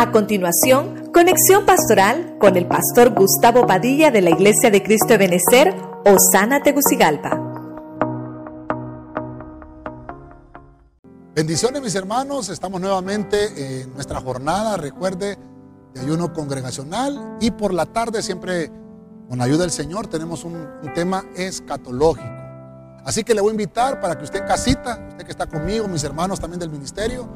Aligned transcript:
A 0.00 0.12
continuación, 0.12 1.10
conexión 1.12 1.66
pastoral 1.66 2.38
con 2.40 2.56
el 2.56 2.66
pastor 2.66 3.10
Gustavo 3.10 3.66
Padilla 3.66 4.10
de 4.10 4.22
la 4.22 4.30
Iglesia 4.30 4.70
de 4.70 4.82
Cristo 4.82 5.08
de 5.08 5.18
Benecer, 5.18 5.74
Osana 6.06 6.62
Tegucigalpa. 6.62 7.38
Bendiciones 11.34 11.82
mis 11.82 11.94
hermanos, 11.94 12.48
estamos 12.48 12.80
nuevamente 12.80 13.82
en 13.82 13.92
nuestra 13.92 14.22
jornada, 14.22 14.78
recuerde, 14.78 15.36
de 15.92 16.00
ayuno 16.00 16.32
congregacional 16.32 17.36
y 17.38 17.50
por 17.50 17.74
la 17.74 17.84
tarde 17.84 18.22
siempre 18.22 18.72
con 19.28 19.42
ayuda 19.42 19.64
del 19.64 19.70
Señor 19.70 20.06
tenemos 20.06 20.44
un, 20.44 20.66
un 20.82 20.94
tema 20.94 21.26
escatológico. 21.36 22.26
Así 23.04 23.22
que 23.22 23.34
le 23.34 23.42
voy 23.42 23.50
a 23.50 23.52
invitar 23.52 24.00
para 24.00 24.16
que 24.16 24.24
usted 24.24 24.46
casita, 24.46 25.08
usted 25.10 25.26
que 25.26 25.30
está 25.30 25.46
conmigo, 25.46 25.86
mis 25.88 26.04
hermanos 26.04 26.40
también 26.40 26.58
del 26.58 26.70
ministerio, 26.70 27.28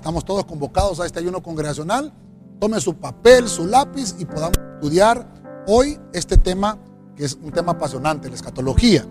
Estamos 0.00 0.24
todos 0.24 0.46
convocados 0.46 0.98
a 0.98 1.04
este 1.04 1.18
ayuno 1.18 1.42
congregacional. 1.42 2.10
Tome 2.58 2.80
su 2.80 2.94
papel, 2.94 3.46
su 3.48 3.66
lápiz 3.66 4.14
y 4.18 4.24
podamos 4.24 4.56
estudiar 4.76 5.30
hoy 5.66 6.00
este 6.14 6.38
tema 6.38 6.78
que 7.14 7.26
es 7.26 7.34
un 7.34 7.52
tema 7.52 7.72
apasionante, 7.72 8.30
la 8.30 8.34
escatología. 8.34 9.04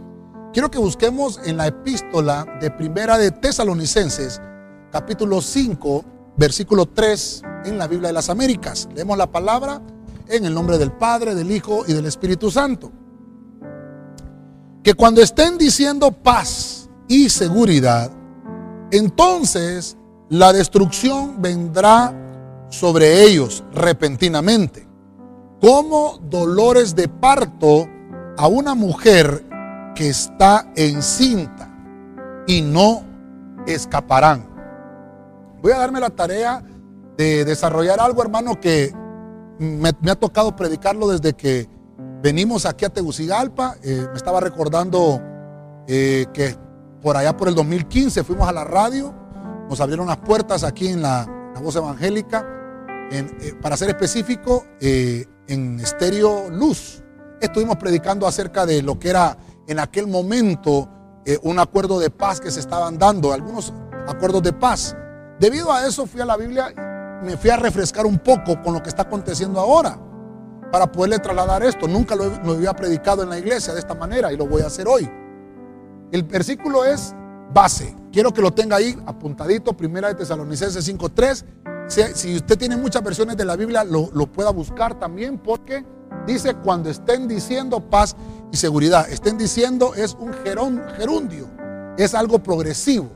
Quiero 0.51 0.71
que 0.71 0.79
busquemos 0.79 1.39
en 1.45 1.57
la 1.57 1.67
epístola 1.67 2.57
de 2.59 2.71
Primera 2.71 3.19
de 3.19 3.29
Tesalonicenses, 3.29 4.41
capítulo 4.91 5.41
5, 5.41 6.05
versículo 6.37 6.87
3 6.87 7.43
en 7.65 7.77
la 7.77 7.85
Biblia 7.85 8.07
de 8.07 8.13
las 8.13 8.31
Américas. 8.31 8.89
Leemos 8.95 9.15
la 9.15 9.31
palabra 9.31 9.83
en 10.27 10.43
el 10.43 10.55
nombre 10.55 10.79
del 10.79 10.91
Padre, 10.91 11.35
del 11.35 11.51
Hijo 11.51 11.83
y 11.87 11.93
del 11.93 12.07
Espíritu 12.07 12.49
Santo. 12.49 12.91
Que 14.81 14.95
cuando 14.95 15.21
estén 15.21 15.55
diciendo 15.59 16.11
paz 16.11 16.89
y 17.07 17.29
seguridad, 17.29 18.09
entonces 18.89 19.98
la 20.29 20.53
destrucción 20.53 21.41
vendrá 21.41 22.13
sobre 22.69 23.23
ellos 23.23 23.63
repentinamente, 23.73 24.87
como 25.59 26.19
dolores 26.29 26.95
de 26.95 27.07
parto 27.07 27.87
a 28.37 28.47
una 28.47 28.75
mujer 28.75 29.43
que 29.95 30.09
está 30.09 30.71
encinta 30.75 31.75
y 32.47 32.61
no 32.61 33.03
escaparán. 33.65 34.47
Voy 35.61 35.71
a 35.71 35.79
darme 35.79 35.99
la 35.99 36.11
tarea 36.11 36.63
de 37.17 37.43
desarrollar 37.43 37.99
algo, 37.99 38.21
hermano, 38.21 38.59
que 38.59 38.93
me, 39.57 39.89
ha 39.89 40.15
tocado 40.15 40.55
predicarlo 40.55 41.07
desde 41.09 41.33
que 41.33 41.67
venimos 42.21 42.65
aquí 42.65 42.85
a 42.85 42.89
Tegucigalpa. 42.89 43.75
Eh, 43.83 44.05
me 44.09 44.15
estaba 44.15 44.39
recordando 44.39 45.21
eh, 45.87 46.27
que 46.33 46.55
por 47.01 47.17
allá 47.17 47.35
por 47.35 47.49
el 47.49 47.55
2015 47.55 48.23
fuimos 48.23 48.47
a 48.47 48.53
la 48.53 48.63
radio 48.63 49.18
nos 49.69 49.79
abrieron 49.79 50.07
las 50.07 50.17
puertas 50.17 50.63
aquí 50.63 50.87
en 50.87 51.03
la, 51.03 51.27
voz 51.61 51.75
evangélica, 51.75 52.45
eh, 53.11 53.53
para 53.61 53.75
ser 53.75 53.89
específico, 53.89 54.65
eh, 54.79 55.25
en 55.47 55.79
Estéreo 55.79 56.49
Luz. 56.49 57.03
Estuvimos 57.41 57.75
predicando 57.75 58.25
acerca 58.25 58.65
de 58.65 58.81
lo 58.81 58.97
que 58.97 59.09
era 59.09 59.37
en 59.67 59.79
aquel 59.79 60.07
momento 60.07 60.89
eh, 61.25 61.37
un 61.43 61.59
acuerdo 61.59 61.99
de 61.99 62.09
paz 62.09 62.39
que 62.39 62.49
se 62.49 62.61
estaban 62.61 62.97
dando, 62.97 63.33
algunos 63.33 63.73
acuerdos 64.07 64.41
de 64.41 64.53
paz. 64.53 64.95
Debido 65.37 65.71
a 65.71 65.85
eso 65.85 66.05
fui 66.05 66.21
a 66.21 66.25
la 66.25 66.37
Biblia, 66.37 66.73
me 67.23 67.35
fui 67.35 67.49
a 67.49 67.57
refrescar 67.57 68.05
un 68.05 68.19
poco 68.19 68.61
con 68.61 68.73
lo 68.73 68.81
que 68.81 68.89
está 68.89 69.01
aconteciendo 69.03 69.59
ahora, 69.59 69.99
para 70.71 70.89
poderle 70.89 71.19
trasladar 71.19 71.61
esto. 71.63 71.87
Nunca 71.87 72.15
lo, 72.15 72.29
lo 72.43 72.53
había 72.53 72.73
predicado 72.73 73.21
en 73.21 73.29
la 73.29 73.37
iglesia 73.37 73.73
de 73.73 73.79
esta 73.79 73.95
manera 73.95 74.31
y 74.31 74.37
lo 74.37 74.47
voy 74.47 74.61
a 74.61 74.67
hacer 74.67 74.87
hoy. 74.87 75.09
El 76.11 76.23
versículo 76.23 76.85
es 76.85 77.13
base. 77.53 77.98
Quiero 78.11 78.33
que 78.33 78.41
lo 78.41 78.51
tenga 78.51 78.77
ahí 78.77 78.97
apuntadito, 79.05 79.73
primera 79.73 80.07
de 80.07 80.15
Tesalonicenses 80.15 80.87
5.3. 80.87 81.45
Si, 81.87 82.01
si, 82.15 82.35
usted 82.35 82.57
tiene 82.57 82.75
muchas 82.75 83.03
versiones 83.03 83.37
de 83.37 83.45
la 83.45 83.55
Biblia, 83.55 83.83
lo, 83.83 84.09
pueda 84.27 84.49
buscar 84.51 84.97
también 84.97 85.37
porque 85.37 85.85
dice 86.25 86.55
cuando 86.55 86.89
estén 86.89 87.27
diciendo 87.27 87.79
paz 87.79 88.15
y 88.51 88.57
seguridad. 88.57 89.09
Estén 89.09 89.37
diciendo 89.37 89.93
es 89.95 90.15
un 90.19 90.33
gerundio, 90.97 91.47
es 91.97 92.15
algo 92.15 92.39
progresivo. 92.39 93.11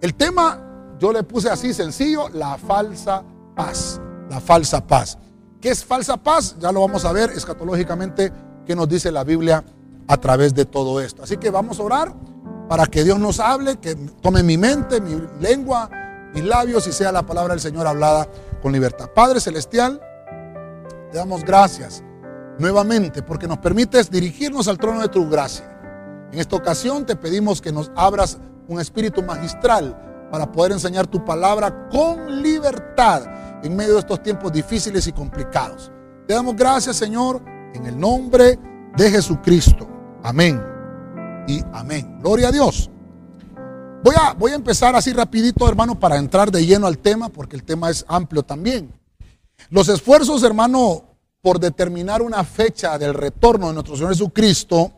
El 0.00 0.14
tema 0.14 0.62
yo 0.98 1.12
le 1.12 1.22
puse 1.22 1.48
así 1.48 1.72
sencillo, 1.72 2.28
la 2.28 2.58
falsa 2.58 3.22
paz, 3.54 4.00
la 4.30 4.40
falsa 4.40 4.86
paz. 4.86 5.18
¿Qué 5.60 5.70
es 5.70 5.84
falsa 5.84 6.16
paz? 6.16 6.56
Ya 6.58 6.72
lo 6.72 6.80
vamos 6.80 7.04
a 7.06 7.12
ver 7.12 7.30
escatológicamente 7.30 8.32
qué 8.66 8.76
nos 8.76 8.88
dice 8.88 9.10
la 9.10 9.24
Biblia 9.24 9.64
a 10.08 10.16
través 10.18 10.54
de 10.54 10.66
todo 10.66 11.00
esto. 11.00 11.22
Así 11.22 11.38
que 11.38 11.50
vamos 11.50 11.80
a 11.80 11.82
orar 11.82 12.14
para 12.68 12.86
que 12.86 13.04
Dios 13.04 13.18
nos 13.18 13.40
hable, 13.40 13.76
que 13.76 13.94
tome 13.94 14.42
mi 14.42 14.58
mente, 14.58 15.00
mi 15.00 15.20
lengua, 15.40 15.88
mis 16.34 16.44
labios 16.44 16.86
y 16.86 16.92
sea 16.92 17.12
la 17.12 17.24
palabra 17.24 17.54
del 17.54 17.60
Señor 17.60 17.86
hablada 17.86 18.28
con 18.62 18.72
libertad. 18.72 19.08
Padre 19.14 19.40
Celestial, 19.40 20.00
te 21.10 21.18
damos 21.18 21.44
gracias 21.44 22.02
nuevamente 22.58 23.22
porque 23.22 23.46
nos 23.46 23.58
permites 23.58 24.10
dirigirnos 24.10 24.68
al 24.68 24.78
trono 24.78 25.00
de 25.00 25.08
tu 25.08 25.28
gracia. 25.28 25.72
En 26.32 26.38
esta 26.38 26.56
ocasión 26.56 27.06
te 27.06 27.16
pedimos 27.16 27.60
que 27.60 27.72
nos 27.72 27.90
abras 27.94 28.38
un 28.68 28.80
espíritu 28.80 29.22
magistral 29.22 30.28
para 30.30 30.50
poder 30.50 30.72
enseñar 30.72 31.06
tu 31.06 31.24
palabra 31.24 31.88
con 31.88 32.42
libertad 32.42 33.22
en 33.62 33.76
medio 33.76 33.94
de 33.94 34.00
estos 34.00 34.22
tiempos 34.22 34.52
difíciles 34.52 35.06
y 35.06 35.12
complicados. 35.12 35.92
Te 36.26 36.34
damos 36.34 36.56
gracias, 36.56 36.96
Señor, 36.96 37.40
en 37.74 37.86
el 37.86 37.98
nombre 37.98 38.58
de 38.96 39.10
Jesucristo. 39.10 39.86
Amén 40.24 40.75
y 41.46 41.62
amén. 41.72 42.18
Gloria 42.20 42.48
a 42.48 42.52
Dios. 42.52 42.90
Voy 44.02 44.14
a, 44.16 44.34
voy 44.34 44.52
a 44.52 44.56
empezar 44.56 44.94
así 44.94 45.12
rapidito, 45.12 45.68
hermano, 45.68 45.98
para 45.98 46.16
entrar 46.16 46.50
de 46.50 46.64
lleno 46.64 46.86
al 46.86 46.98
tema, 46.98 47.28
porque 47.28 47.56
el 47.56 47.64
tema 47.64 47.90
es 47.90 48.04
amplio 48.08 48.42
también. 48.42 48.92
Los 49.70 49.88
esfuerzos, 49.88 50.42
hermano, 50.42 51.04
por 51.40 51.58
determinar 51.58 52.22
una 52.22 52.44
fecha 52.44 52.98
del 52.98 53.14
retorno 53.14 53.68
de 53.68 53.74
nuestro 53.74 53.96
Señor 53.96 54.12
Jesucristo 54.12 54.92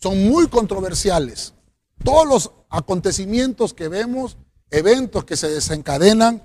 son 0.00 0.28
muy 0.28 0.48
controversiales. 0.48 1.54
Todos 2.02 2.26
los 2.26 2.52
acontecimientos 2.68 3.74
que 3.74 3.88
vemos, 3.88 4.36
eventos 4.70 5.24
que 5.24 5.36
se 5.36 5.48
desencadenan, 5.48 6.42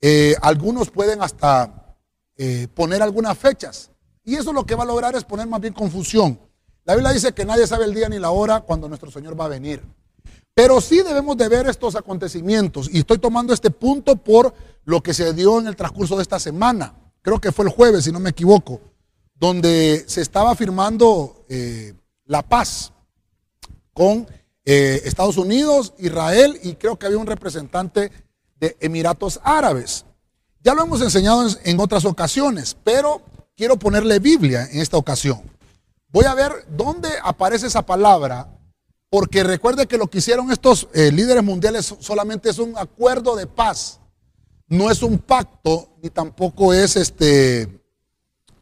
eh, 0.00 0.36
algunos 0.42 0.90
pueden 0.90 1.22
hasta 1.22 1.96
eh, 2.36 2.68
poner 2.74 3.02
algunas 3.02 3.36
fechas. 3.38 3.90
Y 4.24 4.36
eso 4.36 4.52
lo 4.52 4.64
que 4.64 4.74
va 4.74 4.84
a 4.84 4.86
lograr 4.86 5.14
es 5.16 5.24
poner 5.24 5.46
más 5.46 5.60
bien 5.60 5.72
confusión. 5.74 6.38
La 6.84 6.94
Biblia 6.94 7.12
dice 7.12 7.32
que 7.32 7.44
nadie 7.44 7.66
sabe 7.66 7.84
el 7.84 7.94
día 7.94 8.08
ni 8.08 8.18
la 8.18 8.30
hora 8.30 8.60
cuando 8.60 8.88
nuestro 8.88 9.10
Señor 9.10 9.38
va 9.38 9.44
a 9.44 9.48
venir. 9.48 9.82
Pero 10.54 10.80
sí 10.80 11.02
debemos 11.02 11.36
de 11.36 11.48
ver 11.48 11.68
estos 11.68 11.94
acontecimientos. 11.94 12.90
Y 12.92 12.98
estoy 12.98 13.18
tomando 13.18 13.54
este 13.54 13.70
punto 13.70 14.16
por 14.16 14.52
lo 14.84 15.02
que 15.02 15.14
se 15.14 15.32
dio 15.32 15.60
en 15.60 15.68
el 15.68 15.76
transcurso 15.76 16.16
de 16.16 16.22
esta 16.22 16.38
semana. 16.38 16.94
Creo 17.22 17.40
que 17.40 17.52
fue 17.52 17.64
el 17.64 17.70
jueves, 17.70 18.04
si 18.04 18.12
no 18.12 18.20
me 18.20 18.30
equivoco, 18.30 18.80
donde 19.34 20.04
se 20.08 20.20
estaba 20.20 20.54
firmando 20.56 21.44
eh, 21.48 21.94
la 22.26 22.42
paz 22.42 22.92
con 23.94 24.26
eh, 24.64 25.02
Estados 25.04 25.36
Unidos, 25.36 25.94
Israel 25.98 26.58
y 26.62 26.74
creo 26.74 26.98
que 26.98 27.06
había 27.06 27.18
un 27.18 27.26
representante 27.26 28.10
de 28.58 28.76
Emiratos 28.80 29.40
Árabes. 29.44 30.04
Ya 30.62 30.74
lo 30.74 30.82
hemos 30.82 31.00
enseñado 31.00 31.46
en 31.64 31.80
otras 31.80 32.04
ocasiones, 32.04 32.76
pero 32.84 33.22
quiero 33.56 33.76
ponerle 33.76 34.18
Biblia 34.18 34.68
en 34.70 34.80
esta 34.80 34.96
ocasión. 34.96 35.51
Voy 36.12 36.26
a 36.26 36.34
ver 36.34 36.66
dónde 36.68 37.08
aparece 37.22 37.66
esa 37.66 37.86
palabra, 37.86 38.46
porque 39.08 39.42
recuerde 39.42 39.86
que 39.86 39.96
lo 39.96 40.08
que 40.08 40.18
hicieron 40.18 40.52
estos 40.52 40.88
eh, 40.92 41.10
líderes 41.10 41.42
mundiales 41.42 41.94
solamente 42.00 42.50
es 42.50 42.58
un 42.58 42.76
acuerdo 42.76 43.34
de 43.34 43.46
paz, 43.46 43.98
no 44.68 44.90
es 44.90 45.02
un 45.02 45.18
pacto, 45.18 45.88
ni 46.02 46.10
tampoco 46.10 46.74
es 46.74 46.96
este, 46.96 47.82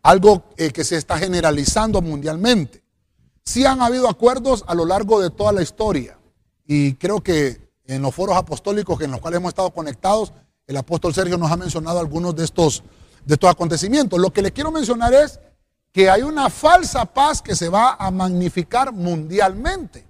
algo 0.01 0.45
eh, 0.57 0.71
que 0.71 0.85
se 0.85 0.97
está 0.97 1.19
generalizando 1.19 2.01
mundialmente. 2.01 2.85
Sí 3.45 3.65
han 3.65 3.83
habido 3.83 4.09
acuerdos 4.09 4.63
a 4.69 4.75
lo 4.77 4.85
largo 4.85 5.21
de 5.21 5.31
toda 5.31 5.53
la 5.53 5.63
historia, 5.63 6.19
y 6.69 6.95
creo 6.95 7.21
que 7.21 7.69
en 7.85 8.01
los 8.01 8.15
foros 8.15 8.37
apostólicos 8.37 9.01
en 9.01 9.11
los 9.11 9.21
cuales 9.21 9.39
hemos 9.39 9.51
estado 9.51 9.73
conectados, 9.73 10.33
el 10.69 10.77
apóstol 10.77 11.13
Sergio 11.13 11.37
nos 11.37 11.51
ha 11.51 11.57
mencionado 11.57 11.99
algunos 11.99 12.37
de 12.37 12.45
estos, 12.45 12.85
de 13.25 13.35
estos 13.35 13.51
acontecimientos. 13.51 14.21
Lo 14.21 14.33
que 14.33 14.41
le 14.41 14.53
quiero 14.53 14.71
mencionar 14.71 15.13
es 15.13 15.41
que 15.93 16.09
hay 16.09 16.23
una 16.23 16.51
falsa 16.51 17.05
paz 17.05 17.43
que 17.43 17.57
se 17.57 17.69
va 17.69 17.95
a 17.95 18.11
magnificar 18.11 18.93
mundialmente. 18.93 20.07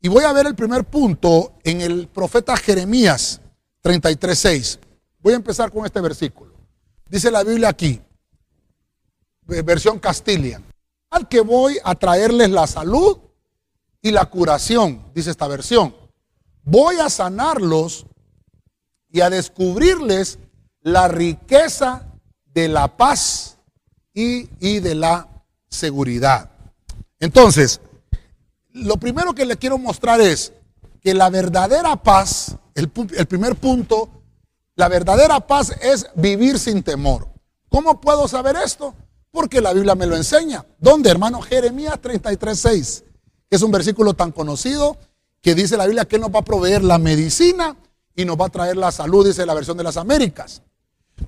Y 0.00 0.08
voy 0.08 0.24
a 0.24 0.32
ver 0.32 0.46
el 0.46 0.54
primer 0.54 0.84
punto 0.84 1.54
en 1.62 1.80
el 1.80 2.08
profeta 2.08 2.56
Jeremías 2.56 3.40
33.6. 3.82 4.78
Voy 5.20 5.32
a 5.32 5.36
empezar 5.36 5.70
con 5.70 5.86
este 5.86 6.00
versículo. 6.00 6.54
Dice 7.08 7.30
la 7.30 7.44
Biblia 7.44 7.68
aquí, 7.68 8.00
versión 9.46 9.98
Castilla, 9.98 10.60
al 11.10 11.28
que 11.28 11.40
voy 11.40 11.78
a 11.84 11.94
traerles 11.94 12.50
la 12.50 12.66
salud 12.66 13.18
y 14.02 14.10
la 14.10 14.26
curación, 14.26 15.10
dice 15.14 15.30
esta 15.30 15.46
versión. 15.48 15.94
Voy 16.62 16.96
a 16.96 17.08
sanarlos 17.08 18.06
y 19.10 19.20
a 19.20 19.30
descubrirles 19.30 20.38
la 20.80 21.08
riqueza 21.08 22.06
de 22.46 22.68
la 22.68 22.96
paz 22.96 23.53
y, 24.14 24.78
de 24.80 24.94
la 24.94 25.28
seguridad. 25.68 26.50
Entonces, 27.18 27.80
lo 28.72 28.96
primero 28.96 29.34
que 29.34 29.44
le 29.44 29.56
quiero 29.56 29.76
mostrar 29.76 30.20
es 30.20 30.52
que 31.02 31.12
la 31.14 31.28
verdadera 31.30 31.96
paz, 31.96 32.56
el, 32.74 32.88
primer 32.88 33.56
punto, 33.56 34.08
La 34.76 34.88
verdadera 34.88 35.38
paz 35.38 35.72
es 35.82 36.06
vivir 36.16 36.58
sin 36.58 36.82
temor. 36.82 37.28
¿Cómo 37.68 38.00
puedo 38.00 38.26
saber 38.26 38.56
esto? 38.56 38.94
Porque 39.30 39.60
la 39.60 39.72
Biblia 39.72 39.94
me 39.94 40.06
lo 40.06 40.16
enseña. 40.16 40.64
¿Dónde, 40.78 41.10
hermano? 41.10 41.40
Jeremías 41.42 42.00
33, 42.00 42.58
6. 42.58 43.04
Es 43.50 43.62
un 43.62 43.70
versículo 43.70 44.14
tan 44.14 44.32
conocido 44.32 44.96
que 45.40 45.54
dice 45.54 45.76
la 45.76 45.86
Biblia 45.86 46.06
que 46.06 46.18
nos 46.18 46.34
va 46.34 46.40
a 46.40 46.44
proveer 46.44 46.82
la 46.82 46.98
medicina 46.98 47.76
y 48.16 48.24
nos 48.24 48.36
va 48.36 48.46
a 48.46 48.48
traer 48.48 48.76
la 48.76 48.90
salud, 48.90 49.26
dice 49.26 49.46
la 49.46 49.54
versión 49.54 49.76
de 49.76 49.84
las 49.84 49.96
Américas. 49.96 50.62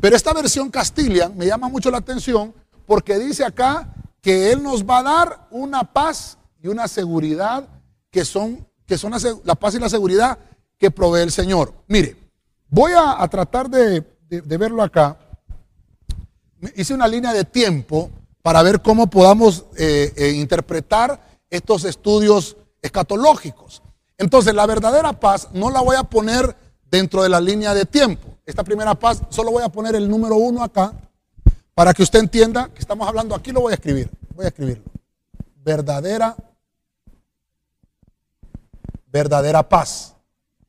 Pero 0.01 0.17
esta 0.17 0.33
versión 0.33 0.71
Castilian 0.71 1.37
me 1.37 1.47
llama 1.47 1.69
mucho 1.69 1.91
la 1.91 1.99
atención 1.99 2.53
porque 2.87 3.19
dice 3.19 3.45
acá 3.45 3.93
que 4.21 4.51
Él 4.53 4.63
nos 4.63 4.85
va 4.85 4.99
a 4.99 5.03
dar 5.03 5.49
una 5.51 5.85
paz 5.85 6.39
y 6.63 6.69
una 6.69 6.89
seguridad 6.89 7.69
que 8.11 8.25
son, 8.25 8.67
que 8.87 8.97
son 8.97 9.13
la, 9.45 9.55
paz 9.55 9.75
y 9.75 9.79
la 9.79 9.89
seguridad 9.89 10.39
que 10.79 10.91
provee 10.91 11.23
el 11.23 11.33
Señor. 11.33 11.75
Mire, 11.87 12.17
voy 12.69 12.93
a, 12.97 13.27
tratar 13.29 13.69
de, 13.69 14.05
verlo 14.29 14.83
acá. 14.83 15.19
Hice 16.75 16.95
una 16.95 17.07
línea 17.07 17.33
de 17.33 17.45
tiempo 17.45 18.11
para 18.43 18.63
ver 18.63 18.81
cómo 18.81 19.09
podamos 19.09 19.67
eh, 19.77 20.13
eh, 20.17 20.31
interpretar 20.31 21.21
estos 21.51 21.85
estudios 21.85 22.57
escatológicos. 22.81 23.83
Entonces, 24.19 24.55
la 24.55 24.67
verdadera 24.67 25.13
paz 25.13 25.49
no 25.53 25.71
la 25.71 25.83
voy 25.83 25.97
a 25.97 26.05
poner 26.05 26.57
dentro 26.91 27.23
de 27.23 27.29
la 27.29 27.41
línea 27.41 27.75
de 27.75 27.85
tiempo. 27.85 28.29
Esta 28.47 28.65
primera 28.65 28.95
paz, 28.95 29.23
solo 29.29 29.51
voy 29.51 29.63
a 29.63 29.69
poner 29.69 29.95
el 29.95 30.09
número 30.09 30.37
uno 30.37 30.63
acá 30.63 30.93
para 31.77 31.93
que 31.93 32.03
usted 32.03 32.21
entienda 32.21 32.71
que 32.71 32.81
estamos 32.81 33.07
hablando. 33.07 33.35
Aquí 33.35 33.53
lo 33.53 33.61
voy 33.61 33.73
a 33.73 33.75
escribir. 33.75 34.11
Voy 34.35 34.47
a 34.47 34.49
escribirlo. 34.49 34.85
Verdadera, 35.63 36.35
verdadera 39.09 39.63
paz. 39.69 40.15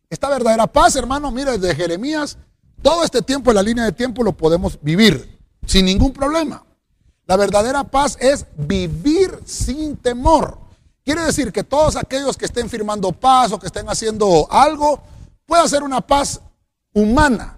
Esta 0.09 0.27
verdadera 0.27 0.67
paz, 0.67 0.97
hermano, 0.97 1.31
mire, 1.31 1.57
desde 1.57 1.75
Jeremías, 1.75 2.37
todo 2.81 3.05
este 3.05 3.21
tiempo 3.21 3.51
en 3.51 3.55
la 3.55 3.63
línea 3.63 3.85
de 3.85 3.93
tiempo 3.93 4.21
lo 4.21 4.33
podemos 4.33 4.77
vivir 4.81 5.39
sin 5.65 5.85
ningún 5.85 6.11
problema. 6.11 6.65
La 7.25 7.37
verdadera 7.37 7.85
paz 7.85 8.17
es 8.19 8.45
vivir 8.57 9.39
sin 9.45 9.95
temor. 9.95 10.57
Quiere 11.05 11.21
decir 11.21 11.53
que 11.53 11.63
todos 11.63 11.95
aquellos 11.95 12.35
que 12.35 12.45
estén 12.45 12.69
firmando 12.69 13.13
paz 13.13 13.53
o 13.53 13.59
que 13.59 13.67
estén 13.67 13.87
haciendo 13.87 14.45
algo, 14.51 15.01
puede 15.45 15.69
ser 15.69 15.83
una 15.83 16.01
paz 16.01 16.41
humana, 16.93 17.57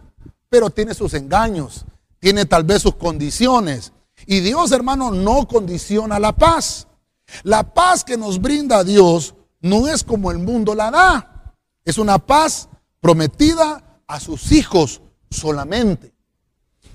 pero 0.50 0.69
tiene 0.69 0.94
sus 0.94 1.16
engaños, 1.16 1.84
tiene 2.19 2.45
tal 2.45 2.63
vez 2.63 2.81
sus 2.81 2.95
condiciones. 2.95 3.94
Y 4.25 4.42
Dios, 4.42 4.71
hermano, 4.71 5.12
no 5.12 5.48
condiciona 5.48 6.19
la 6.19 6.33
paz. 6.33 6.88
La 7.44 7.74
paz 7.74 8.04
que 8.04 8.18
nos 8.18 8.42
brinda 8.42 8.83
Dios 8.83 9.36
no 9.62 9.88
es 9.88 10.04
como 10.04 10.31
el 10.31 10.39
mundo 10.39 10.75
la 10.75 10.92
da. 10.92 11.56
Es 11.86 11.98
una 11.98 12.19
paz 12.19 12.69
prometida 13.00 14.01
a 14.07 14.19
sus 14.19 14.51
hijos 14.51 15.01
solamente. 15.30 16.13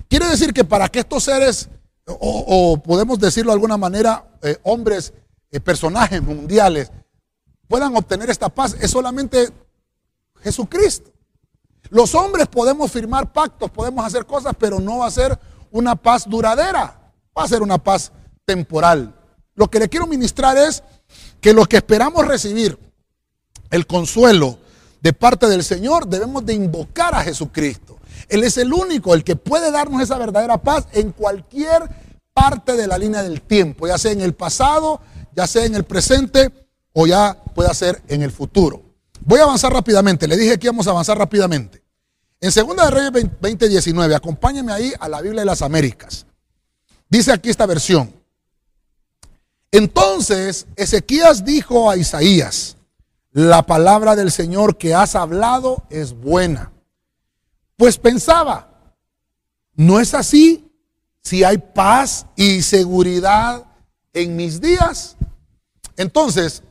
Quiere 0.07 0.27
decir 0.27 0.53
que 0.53 0.63
para 0.63 0.87
que 0.89 0.99
estos 0.99 1.23
seres, 1.23 1.69
o, 2.05 2.77
podemos 2.77 3.19
decirlo 3.19 3.51
de 3.51 3.55
alguna 3.55 3.77
manera, 3.77 4.37
eh, 4.41 4.57
hombres 4.63 5.13
eh, 5.51 5.59
personajes 5.59 6.21
mundiales 6.21 6.91
puedan 7.67 7.95
obtener 7.95 8.29
esta 8.29 8.49
paz 8.49 8.75
es 8.79 8.91
solamente 8.91 9.49
Jesucristo. 10.41 11.11
Los 11.89 12.15
hombres 12.15 12.47
podemos 12.47 12.91
firmar 12.91 13.31
pactos, 13.31 13.69
podemos 13.71 14.05
hacer 14.05 14.25
cosas, 14.25 14.53
pero 14.57 14.79
no 14.79 14.99
va 14.99 15.07
a 15.07 15.11
ser 15.11 15.37
una 15.71 15.95
paz 15.95 16.27
duradera, 16.27 17.11
va 17.37 17.43
a 17.43 17.47
ser 17.47 17.61
una 17.61 17.77
paz 17.77 18.11
temporal. 18.45 19.13
Lo 19.55 19.69
que 19.69 19.79
le 19.79 19.89
quiero 19.89 20.07
ministrar 20.07 20.57
es 20.57 20.83
que 21.39 21.53
lo 21.53 21.65
que 21.65 21.77
esperamos 21.77 22.27
recibir, 22.27 22.77
el 23.69 23.87
consuelo 23.87 24.57
de 25.01 25.13
parte 25.13 25.47
del 25.47 25.63
Señor, 25.63 26.07
debemos 26.07 26.45
de 26.45 26.53
invocar 26.53 27.13
a 27.13 27.23
Jesucristo. 27.23 27.97
Él 28.29 28.43
es 28.43 28.57
el 28.57 28.73
único, 28.73 29.13
el 29.13 29.23
que 29.23 29.35
puede 29.35 29.71
darnos 29.71 30.01
esa 30.01 30.17
verdadera 30.17 30.61
paz 30.61 30.87
en 30.93 31.11
cualquier 31.11 31.83
parte 32.33 32.73
de 32.73 32.87
la 32.87 32.97
línea 32.97 33.23
del 33.23 33.41
tiempo, 33.41 33.87
ya 33.87 33.97
sea 33.97 34.11
en 34.11 34.21
el 34.21 34.33
pasado, 34.33 34.99
ya 35.35 35.47
sea 35.47 35.65
en 35.65 35.75
el 35.75 35.83
presente 35.83 36.51
o 36.93 37.05
ya 37.07 37.37
pueda 37.53 37.73
ser 37.73 38.01
en 38.07 38.21
el 38.21 38.31
futuro. 38.31 38.84
Voy 39.25 39.39
a 39.39 39.43
avanzar 39.43 39.73
rápidamente, 39.73 40.27
le 40.27 40.37
dije 40.37 40.59
que 40.59 40.67
íbamos 40.67 40.85
a 40.85 40.91
avanzar 40.91 41.17
rápidamente. 41.17 41.83
En 42.39 42.51
2 42.51 42.75
de 42.77 42.91
Reyes 42.91 43.31
2019, 43.41 44.13
acompáñenme 44.13 44.71
ahí 44.71 44.93
a 44.99 45.09
la 45.09 45.19
Biblia 45.19 45.41
de 45.41 45.47
las 45.47 45.63
Américas. 45.63 46.27
Dice 47.09 47.31
aquí 47.33 47.49
esta 47.49 47.65
versión. 47.65 48.13
Entonces 49.71 50.67
Ezequías 50.75 51.43
dijo 51.43 51.89
a 51.89 51.97
Isaías, 51.97 52.77
la 53.31 53.63
palabra 53.63 54.15
del 54.15 54.31
Señor 54.31 54.77
que 54.77 54.93
has 54.93 55.15
hablado 55.15 55.83
es 55.89 56.13
buena. 56.13 56.71
Pues 57.77 57.97
pensaba, 57.97 58.93
¿no 59.73 59.99
es 59.99 60.13
así 60.13 60.71
si 61.23 61.43
hay 61.43 61.57
paz 61.57 62.27
y 62.35 62.61
seguridad 62.61 63.65
en 64.13 64.35
mis 64.35 64.61
días? 64.61 65.17
Entonces, 65.97 66.61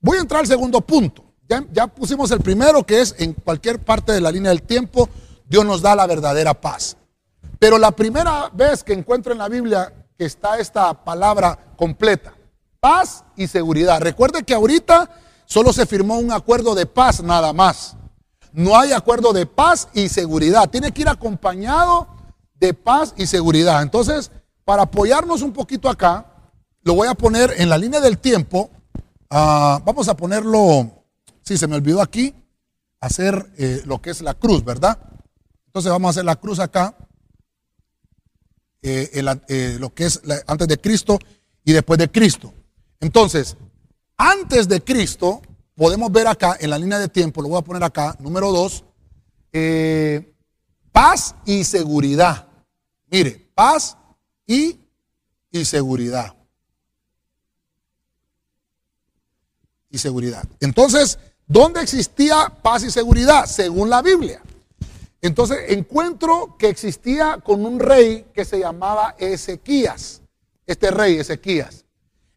voy 0.00 0.18
a 0.18 0.22
entrar 0.22 0.40
al 0.40 0.48
segundo 0.48 0.80
punto. 0.80 1.29
Ya, 1.72 1.88
pusimos 1.88 2.30
el 2.30 2.40
primero, 2.40 2.84
que 2.84 3.00
es 3.00 3.16
en 3.18 3.32
cualquier 3.32 3.80
parte 3.80 4.12
de 4.12 4.20
la 4.20 4.30
línea 4.30 4.50
del 4.50 4.62
tiempo, 4.62 5.08
Dios 5.48 5.64
nos 5.64 5.82
da 5.82 5.96
la 5.96 6.06
verdadera 6.06 6.54
paz. 6.54 6.96
Pero 7.58 7.76
la 7.76 7.90
primera 7.90 8.48
vez 8.52 8.84
que 8.84 8.92
encuentro 8.92 9.32
en 9.32 9.38
la 9.38 9.48
Biblia 9.48 9.92
que 10.16 10.26
está 10.26 10.58
esta 10.58 10.94
palabra 11.02 11.58
completa, 11.76 12.34
paz 12.78 13.24
y 13.36 13.48
seguridad. 13.48 14.00
Recuerde 14.00 14.44
que 14.44 14.54
ahorita 14.54 15.10
solo 15.44 15.72
se 15.72 15.86
firmó 15.86 16.18
un 16.18 16.30
acuerdo 16.30 16.76
de 16.76 16.86
paz 16.86 17.20
nada 17.20 17.52
más. 17.52 17.96
No 18.52 18.78
hay 18.78 18.92
acuerdo 18.92 19.32
de 19.32 19.46
paz 19.46 19.88
y 19.92 20.08
seguridad. 20.08 20.70
Tiene 20.70 20.92
que 20.92 21.02
ir 21.02 21.08
acompañado 21.08 22.06
de 22.54 22.74
paz 22.74 23.12
y 23.16 23.26
seguridad. 23.26 23.82
Entonces, 23.82 24.30
para 24.64 24.82
apoyarnos 24.82 25.42
un 25.42 25.52
poquito 25.52 25.88
acá, 25.88 26.26
lo 26.82 26.94
voy 26.94 27.08
a 27.08 27.14
poner 27.14 27.54
en 27.56 27.68
la 27.68 27.76
línea 27.76 28.00
del 28.00 28.18
tiempo. 28.18 28.70
Ah, 29.28 29.80
vamos 29.84 30.08
a 30.08 30.16
ponerlo, 30.16 30.99
si 31.42 31.56
se 31.56 31.66
me 31.66 31.76
olvidó 31.76 32.00
aquí, 32.00 32.34
hacer 33.00 33.50
eh, 33.56 33.82
lo 33.86 34.00
que 34.00 34.10
es 34.10 34.20
la 34.20 34.34
cruz, 34.34 34.64
¿verdad? 34.64 34.98
Entonces 35.66 35.90
vamos 35.90 36.08
a 36.08 36.10
hacer 36.10 36.24
la 36.24 36.36
cruz 36.36 36.58
acá, 36.58 36.96
eh, 38.82 39.10
eh, 39.48 39.76
lo 39.78 39.94
que 39.94 40.06
es 40.06 40.20
antes 40.46 40.68
de 40.68 40.78
Cristo 40.78 41.18
y 41.64 41.72
después 41.72 41.98
de 41.98 42.10
Cristo. 42.10 42.52
Entonces, 43.00 43.56
antes 44.16 44.68
de 44.68 44.82
Cristo, 44.82 45.40
podemos 45.74 46.10
ver 46.12 46.26
acá 46.26 46.56
en 46.60 46.70
la 46.70 46.78
línea 46.78 46.98
de 46.98 47.08
tiempo, 47.08 47.42
lo 47.42 47.48
voy 47.48 47.58
a 47.58 47.64
poner 47.64 47.82
acá, 47.82 48.16
número 48.18 48.52
dos, 48.52 48.84
paz 50.92 51.34
y 51.46 51.64
seguridad. 51.64 52.48
Mire, 53.10 53.50
paz 53.54 53.96
y, 54.46 54.78
y 55.50 55.64
seguridad. 55.64 56.34
y 59.90 59.98
seguridad. 59.98 60.44
Entonces, 60.60 61.18
¿dónde 61.50 61.82
existía 61.82 62.52
paz 62.62 62.84
y 62.84 62.90
seguridad? 62.90 63.46
Según 63.46 63.90
la 63.90 64.00
Biblia. 64.00 64.40
Entonces, 65.20 65.58
encuentro 65.68 66.56
que 66.58 66.68
existía 66.68 67.38
con 67.42 67.66
un 67.66 67.80
rey 67.80 68.24
que 68.32 68.44
se 68.44 68.60
llamaba 68.60 69.16
Ezequías. 69.18 70.22
Este 70.64 70.90
rey, 70.90 71.18
Ezequías. 71.18 71.84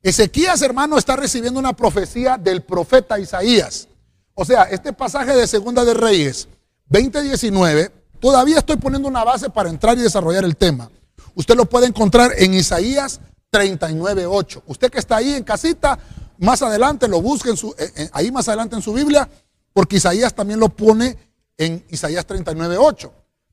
Ezequías, 0.01 0.61
hermano, 0.63 0.97
está 0.97 1.15
recibiendo 1.15 1.59
una 1.59 1.73
profecía 1.73 2.37
del 2.37 2.63
profeta 2.63 3.19
Isaías. 3.19 3.87
O 4.33 4.43
sea, 4.43 4.63
este 4.63 4.91
pasaje 4.91 5.35
de 5.35 5.47
Segunda 5.47 5.85
de 5.85 5.93
Reyes 5.93 6.49
2019, 6.87 7.91
todavía 8.19 8.57
estoy 8.57 8.77
poniendo 8.77 9.07
una 9.07 9.23
base 9.23 9.49
para 9.49 9.69
entrar 9.69 9.97
y 9.97 10.01
desarrollar 10.01 10.43
el 10.43 10.57
tema. 10.57 10.89
Usted 11.35 11.55
lo 11.55 11.65
puede 11.65 11.85
encontrar 11.85 12.31
en 12.37 12.53
Isaías 12.53 13.21
39.8. 13.51 14.63
Usted 14.65 14.91
que 14.91 14.99
está 14.99 15.17
ahí 15.17 15.35
en 15.35 15.43
casita, 15.43 15.97
más 16.43 16.61
adelante 16.61 17.07
lo 17.07 17.21
busquen 17.21 17.55
eh, 17.77 17.91
eh, 17.95 18.09
ahí 18.11 18.29
más 18.29 18.47
adelante 18.49 18.75
en 18.75 18.81
su 18.81 18.91
Biblia, 18.91 19.29
porque 19.71 19.95
Isaías 19.95 20.33
también 20.33 20.59
lo 20.59 20.69
pone 20.69 21.17
en 21.57 21.85
Isaías 21.89 22.27
39.8. 22.27 23.09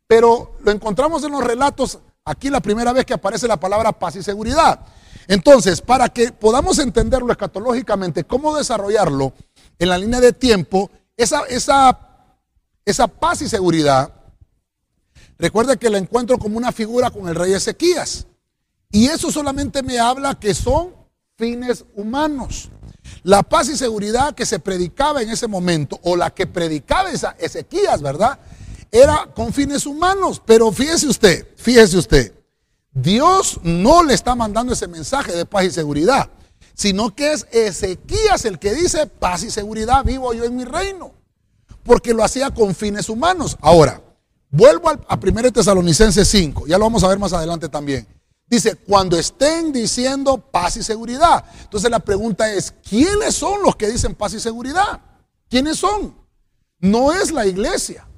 Pero 0.08 0.56
lo 0.64 0.72
encontramos 0.72 1.22
en 1.22 1.30
los 1.30 1.44
relatos 1.44 2.00
aquí 2.24 2.50
la 2.50 2.60
primera 2.60 2.92
vez 2.92 3.06
que 3.06 3.14
aparece 3.14 3.46
la 3.46 3.58
palabra 3.58 3.92
paz 3.92 4.16
y 4.16 4.22
seguridad. 4.24 4.80
Entonces, 5.28 5.80
para 5.80 6.08
que 6.08 6.32
podamos 6.32 6.80
entenderlo 6.80 7.30
escatológicamente, 7.30 8.24
cómo 8.24 8.56
desarrollarlo 8.56 9.34
en 9.78 9.88
la 9.88 9.96
línea 9.96 10.18
de 10.18 10.32
tiempo, 10.32 10.90
esa, 11.16 11.42
esa, 11.44 11.96
esa 12.84 13.06
paz 13.06 13.40
y 13.42 13.48
seguridad, 13.48 14.12
recuerde 15.38 15.76
que 15.76 15.90
la 15.90 15.98
encuentro 15.98 16.38
como 16.38 16.58
una 16.58 16.72
figura 16.72 17.12
con 17.12 17.28
el 17.28 17.36
rey 17.36 17.52
Ezequías. 17.52 18.26
Y 18.90 19.06
eso 19.06 19.30
solamente 19.30 19.84
me 19.84 20.00
habla 20.00 20.34
que 20.34 20.54
son 20.54 20.92
fines 21.36 21.84
humanos. 21.94 22.68
La 23.22 23.42
paz 23.42 23.68
y 23.68 23.76
seguridad 23.76 24.34
que 24.34 24.46
se 24.46 24.58
predicaba 24.58 25.22
en 25.22 25.30
ese 25.30 25.46
momento, 25.46 25.98
o 26.02 26.16
la 26.16 26.30
que 26.30 26.46
predicaba 26.46 27.10
esa 27.10 27.36
Ezequías, 27.38 28.02
¿verdad? 28.02 28.38
Era 28.90 29.28
con 29.34 29.52
fines 29.52 29.86
humanos. 29.86 30.42
Pero 30.44 30.72
fíjese 30.72 31.06
usted, 31.06 31.46
fíjese 31.56 31.98
usted, 31.98 32.34
Dios 32.92 33.60
no 33.62 34.02
le 34.02 34.14
está 34.14 34.34
mandando 34.34 34.72
ese 34.72 34.88
mensaje 34.88 35.32
de 35.32 35.46
paz 35.46 35.64
y 35.64 35.70
seguridad, 35.70 36.30
sino 36.74 37.14
que 37.14 37.32
es 37.32 37.46
Ezequías 37.50 38.44
el 38.44 38.58
que 38.58 38.74
dice, 38.74 39.06
paz 39.06 39.42
y 39.42 39.50
seguridad 39.50 40.04
vivo 40.04 40.32
yo 40.34 40.44
en 40.44 40.56
mi 40.56 40.64
reino, 40.64 41.12
porque 41.82 42.14
lo 42.14 42.24
hacía 42.24 42.50
con 42.50 42.74
fines 42.74 43.08
humanos. 43.08 43.56
Ahora, 43.60 44.02
Vuelvo 44.50 44.88
a 44.88 45.14
1 45.14 45.52
Tesalonicenses 45.52 46.26
5, 46.26 46.66
ya 46.66 46.76
lo 46.76 46.84
vamos 46.84 47.04
a 47.04 47.08
ver 47.08 47.20
más 47.20 47.32
adelante 47.32 47.68
también. 47.68 48.06
Dice, 48.50 48.74
cuando 48.74 49.16
estén 49.16 49.72
diciendo 49.72 50.36
paz 50.38 50.76
y 50.76 50.82
seguridad. 50.82 51.44
Entonces 51.62 51.88
la 51.88 52.00
pregunta 52.00 52.52
es, 52.52 52.74
¿quiénes 52.86 53.36
son 53.36 53.62
los 53.62 53.76
que 53.76 53.88
dicen 53.88 54.16
paz 54.16 54.34
y 54.34 54.40
seguridad? 54.40 55.00
¿Quiénes 55.48 55.78
son? 55.78 56.16
No 56.80 57.12
es 57.12 57.30
la 57.30 57.46
iglesia. 57.46 58.08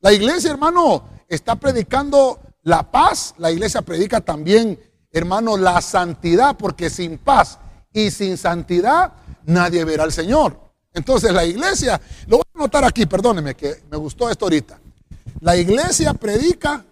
La 0.00 0.12
iglesia, 0.12 0.50
hermano, 0.50 1.08
está 1.28 1.54
predicando 1.54 2.40
la 2.64 2.90
paz. 2.90 3.34
La 3.38 3.52
iglesia 3.52 3.80
predica 3.80 4.20
también, 4.20 4.76
hermano, 5.12 5.56
la 5.56 5.80
santidad, 5.80 6.56
porque 6.56 6.90
sin 6.90 7.18
paz 7.18 7.60
y 7.92 8.10
sin 8.10 8.36
santidad 8.36 9.12
nadie 9.44 9.84
verá 9.84 10.02
al 10.02 10.12
Señor. 10.12 10.58
Entonces 10.94 11.32
la 11.32 11.44
iglesia, 11.44 12.00
lo 12.26 12.38
voy 12.38 12.44
a 12.54 12.58
anotar 12.58 12.84
aquí, 12.84 13.06
perdóneme 13.06 13.54
que 13.54 13.84
me 13.88 13.96
gustó 13.96 14.28
esto 14.30 14.46
ahorita. 14.46 14.80
La 15.40 15.56
iglesia 15.56 16.12
predica, 16.12 16.84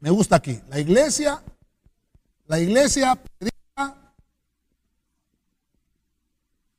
me 0.00 0.10
gusta 0.10 0.36
aquí, 0.36 0.60
la 0.68 0.80
iglesia 0.80 1.40
la 2.52 2.60
iglesia 2.60 3.18
predica 3.38 3.96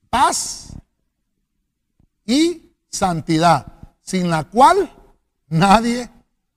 paz 0.08 0.68
y 2.28 2.76
santidad, 2.88 3.66
sin 4.00 4.30
la 4.30 4.44
cual 4.44 4.88
nadie 5.48 6.08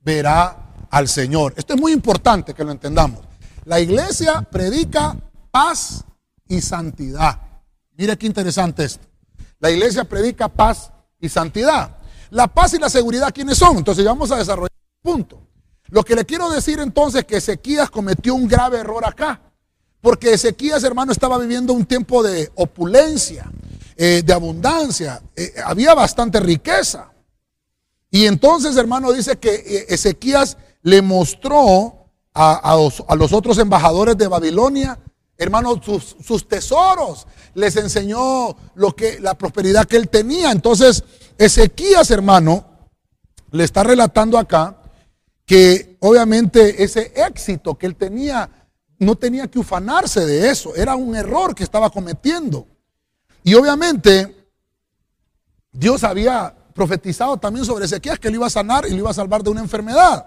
verá 0.01 0.55
al 0.91 1.09
Señor. 1.09 1.55
Esto 1.57 1.73
es 1.73 1.81
muy 1.81 1.93
importante 1.93 2.53
que 2.53 2.63
lo 2.63 2.73
entendamos. 2.73 3.21
La 3.65 3.81
iglesia 3.81 4.43
predica 4.43 5.17
paz 5.51 6.05
y 6.47 6.61
santidad. 6.61 7.41
Mire 7.93 8.19
qué 8.19 8.27
interesante 8.27 8.85
esto. 8.85 9.07
La 9.61 9.71
iglesia 9.71 10.05
predica 10.05 10.49
paz 10.49 10.93
y 11.19 11.31
santidad. 11.31 11.97
La 12.29 12.49
paz 12.49 12.75
y 12.75 12.79
la 12.79 12.91
seguridad, 12.91 13.33
¿quiénes 13.33 13.57
son? 13.57 13.79
Entonces 13.79 14.05
vamos 14.05 14.31
a 14.31 14.37
desarrollar 14.37 14.77
un 15.03 15.11
punto. 15.11 15.41
Lo 15.89 16.05
que 16.05 16.15
le 16.15 16.25
quiero 16.25 16.51
decir 16.51 16.81
entonces 16.81 17.21
es 17.21 17.27
que 17.27 17.37
Ezequías 17.37 17.91
cometió 17.91 18.35
un 18.35 18.49
grave 18.49 18.79
error 18.79 19.05
acá. 19.07 19.41
Porque 20.01 20.33
Ezequías, 20.33 20.85
hermano, 20.85 21.13
estaba 21.13 21.39
viviendo 21.39 21.73
un 21.73 21.85
tiempo 21.85 22.23
de 22.23 22.51
opulencia, 22.55 23.51
eh, 23.97 24.23
de 24.25 24.33
abundancia. 24.33 25.23
Eh, 25.35 25.55
había 25.65 25.95
bastante 25.95 26.41
riqueza. 26.41 27.11
Y 28.11 28.27
entonces, 28.27 28.77
hermano, 28.77 29.13
dice 29.13 29.37
que 29.37 29.55
eh, 29.55 29.87
Ezequías 29.89 30.57
le 30.83 31.03
mostró 31.03 31.93
a, 32.35 32.77
los, 32.77 33.33
otros 33.33 33.57
embajadores 33.59 34.17
de 34.19 34.29
Babilonia, 34.29 34.99
hermano, 35.39 35.81
sus, 35.83 36.17
sus, 36.23 36.47
tesoros. 36.47 37.27
Les 37.55 37.75
enseñó 37.77 38.55
lo 38.75 38.95
que, 38.95 39.19
la 39.21 39.35
prosperidad 39.35 39.87
que 39.87 39.97
él 39.97 40.09
tenía. 40.09 40.53
Entonces, 40.53 41.03
Ezequías, 41.39 42.11
hermano, 42.11 42.67
le 43.51 43.65
está 43.65 43.83
relatando 43.83 44.39
acá 44.39 44.83
que 45.47 45.97
obviamente 46.01 46.83
ese 46.83 47.13
éxito 47.15 47.77
que 47.77 47.87
él 47.87 47.95
tenía, 47.95 48.51
no 48.99 49.15
tenía 49.15 49.47
que 49.47 49.61
ufanarse 49.61 50.27
de 50.27 50.51
eso, 50.51 50.75
era 50.75 50.97
un 50.97 51.15
error 51.15 51.55
que 51.55 51.63
estaba 51.63 51.89
cometiendo. 51.89 52.67
Y 53.45 53.55
obviamente 53.55 54.51
Dios 55.71 56.03
había 56.03 56.53
profetizado 56.75 57.37
también 57.37 57.65
sobre 57.65 57.85
Ezequiel 57.85 58.19
que 58.19 58.29
le 58.29 58.37
iba 58.37 58.49
a 58.49 58.51
sanar 58.51 58.87
y 58.87 58.91
le 58.91 58.97
iba 58.97 59.11
a 59.11 59.15
salvar 59.15 59.45
de 59.45 59.51
una 59.51 59.61
enfermedad. 59.61 60.27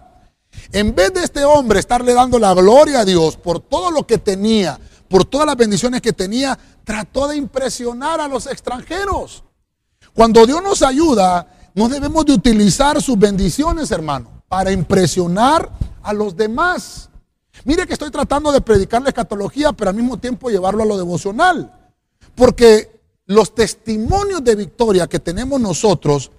En 0.72 0.96
vez 0.96 1.14
de 1.14 1.24
este 1.24 1.44
hombre 1.44 1.80
estarle 1.80 2.14
dando 2.14 2.40
la 2.40 2.54
gloria 2.54 3.02
a 3.02 3.06
Dios 3.06 3.36
por 3.36 3.60
todo 3.60 3.92
lo 3.92 4.08
que 4.08 4.18
tenía, 4.18 4.80
por 5.10 5.26
todas 5.26 5.46
las 5.46 5.58
bendiciones 5.58 6.02
que 6.02 6.14
tenía, 6.14 6.58
trató 6.86 7.28
de 7.28 7.36
impresionar 7.36 8.22
a 8.22 8.28
los 8.28 8.48
extranjeros. 8.48 9.44
Cuando 10.14 10.46
Dios 10.46 10.64
nos 10.64 10.82
ayuda, 10.82 11.72
no 11.76 11.90
debemos 11.90 12.26
de 12.26 12.34
utilizar 12.34 13.02
sus 13.02 13.20
bendiciones, 13.20 13.92
hermano 13.92 14.39
para 14.50 14.72
impresionar 14.72 15.72
a 16.02 16.12
los 16.12 16.36
demás. 16.36 17.10
Mire 17.64 17.86
que 17.86 17.94
estoy 17.94 18.10
tratando 18.10 18.52
de 18.52 18.62
predicar 18.62 19.02
la 19.02 19.10
escatología, 19.10 19.72
pero 19.72 19.92
al 19.92 19.96
mismo 19.96 20.18
tiempo 20.18 20.50
llevarlo 20.50 20.84
a 20.84 20.88
lo 20.88 20.98
devocional. 20.98 21.92
Porque 22.36 23.00
los 23.26 23.54
testimonios 23.54 24.44
de 24.44 24.56
victoria 24.56 25.08
que 25.08 25.20
tenemos 25.20 25.62
nosotros 25.62 26.32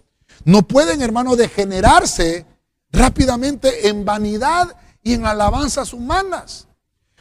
no 0.45 0.62
pueden, 0.62 1.02
hermano, 1.02 1.37
degenerarse 1.37 2.47
rápidamente 2.90 3.88
en 3.88 4.05
vanidad 4.05 4.76
y 5.02 5.14
en 5.14 5.25
alabanzas 5.25 5.93
humanas. 5.93 6.67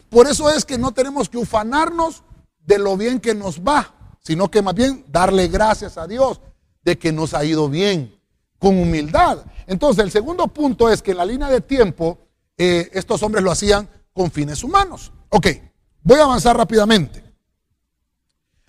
Por 0.10 0.28
eso 0.28 0.50
es 0.50 0.66
que 0.66 0.78
no 0.78 0.92
tenemos 0.92 1.30
que 1.30 1.38
ufanarnos 1.38 2.24
de 2.66 2.80
lo 2.80 2.98
bien 2.98 3.20
que 3.20 3.36
nos 3.36 3.60
va, 3.60 3.94
sino 4.20 4.50
que 4.50 4.62
más 4.62 4.74
bien 4.74 5.06
darle 5.08 5.48
gracias 5.48 5.98
a 5.98 6.08
Dios 6.08 6.42
de 6.84 6.98
que 6.98 7.12
nos 7.12 7.34
ha 7.34 7.44
ido 7.44 7.70
bien 7.70 8.19
con 8.60 8.78
humildad. 8.78 9.46
Entonces, 9.66 10.04
el 10.04 10.12
segundo 10.12 10.48
punto 10.48 10.90
es 10.90 11.02
que 11.02 11.12
en 11.12 11.18
la 11.18 11.26
línea 11.26 11.50
de 11.50 11.62
tiempo, 11.62 12.20
eh, 12.58 12.90
estos 12.94 13.24
hombres 13.24 13.44
lo 13.44 13.52
hacían 13.52 13.90
con 14.14 14.30
fines 14.30 14.64
humanos. 14.64 15.12
Ok, 15.30 15.48
voy 16.04 16.20
a 16.20 16.24
avanzar 16.24 16.58
rápidamente. 16.58 17.24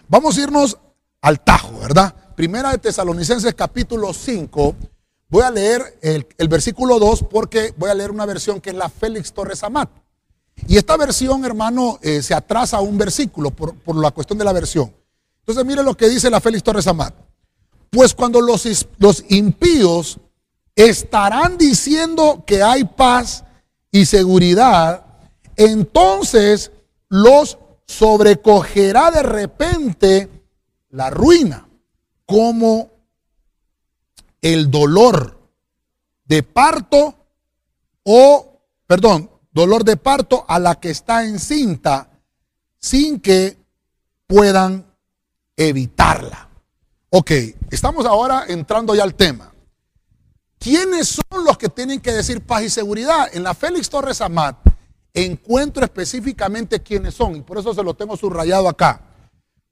Vamos 0.08 0.38
a 0.38 0.40
irnos 0.42 0.78
al 1.20 1.40
tajo, 1.40 1.78
¿verdad? 1.80 2.14
Primera 2.36 2.70
de 2.70 2.78
Tesalonicenses 2.78 3.54
capítulo 3.54 4.12
5. 4.12 4.76
Voy 5.28 5.42
a 5.42 5.50
leer 5.50 5.98
el, 6.02 6.48
versículo 6.48 6.98
2 6.98 7.24
porque 7.30 7.74
voy 7.76 7.90
a 7.90 7.94
leer 7.94 8.10
una 8.10 8.26
versión 8.26 8.60
que 8.60 8.70
es 8.70 8.76
la 8.76 8.88
Félix 8.88 9.32
Torres 9.32 9.62
Amat. 9.62 9.90
Y 10.66 10.76
esta 10.76 10.96
versión, 10.96 11.44
hermano, 11.44 11.98
eh, 12.02 12.22
se 12.22 12.34
atrasa 12.34 12.78
a 12.78 12.80
un 12.80 12.98
versículo 12.98 13.50
por, 13.50 13.74
por 13.74 13.96
la 13.96 14.10
cuestión 14.10 14.38
de 14.38 14.44
la 14.44 14.52
versión. 14.52 14.92
Entonces, 15.40 15.64
mire 15.64 15.82
lo 15.82 15.96
que 15.96 16.08
dice 16.08 16.30
la 16.30 16.40
Félix 16.40 16.62
Torres 16.62 16.86
Amat. 16.86 17.14
Pues 17.90 18.14
cuando 18.14 18.40
los, 18.40 18.86
los 18.98 19.24
impíos 19.28 20.18
estarán 20.74 21.58
diciendo 21.58 22.44
que 22.46 22.62
hay 22.62 22.84
paz 22.84 23.44
y 23.90 24.06
seguridad, 24.06 25.04
entonces 25.56 26.70
los 27.08 27.58
sobrecogerá 27.86 29.10
de 29.10 29.22
repente 29.22 30.28
la 30.90 31.10
ruina, 31.10 31.68
como 32.24 32.90
el 34.40 34.70
dolor 34.70 35.38
de 36.24 36.42
parto 36.44 37.16
o, 38.04 38.60
perdón, 38.86 39.28
dolor 39.52 39.84
de 39.84 39.96
parto 39.96 40.44
a 40.46 40.58
la 40.58 40.78
que 40.78 40.90
está 40.90 41.24
encinta 41.24 42.08
sin 42.78 43.20
que 43.20 43.58
puedan 44.26 44.86
evitarla. 45.56 46.49
Ok, 47.12 47.32
estamos 47.72 48.06
ahora 48.06 48.44
entrando 48.46 48.94
ya 48.94 49.02
al 49.02 49.16
tema. 49.16 49.52
¿Quiénes 50.60 51.08
son 51.08 51.44
los 51.44 51.58
que 51.58 51.68
tienen 51.68 52.00
que 52.00 52.12
decir 52.12 52.40
paz 52.40 52.62
y 52.62 52.70
seguridad? 52.70 53.28
En 53.32 53.42
la 53.42 53.52
Félix 53.52 53.90
Torres 53.90 54.20
Amat 54.20 54.58
encuentro 55.12 55.82
específicamente 55.82 56.80
quiénes 56.80 57.14
son 57.14 57.34
y 57.34 57.40
por 57.40 57.58
eso 57.58 57.74
se 57.74 57.82
lo 57.82 57.94
tengo 57.94 58.16
subrayado 58.16 58.68
acá. 58.68 59.02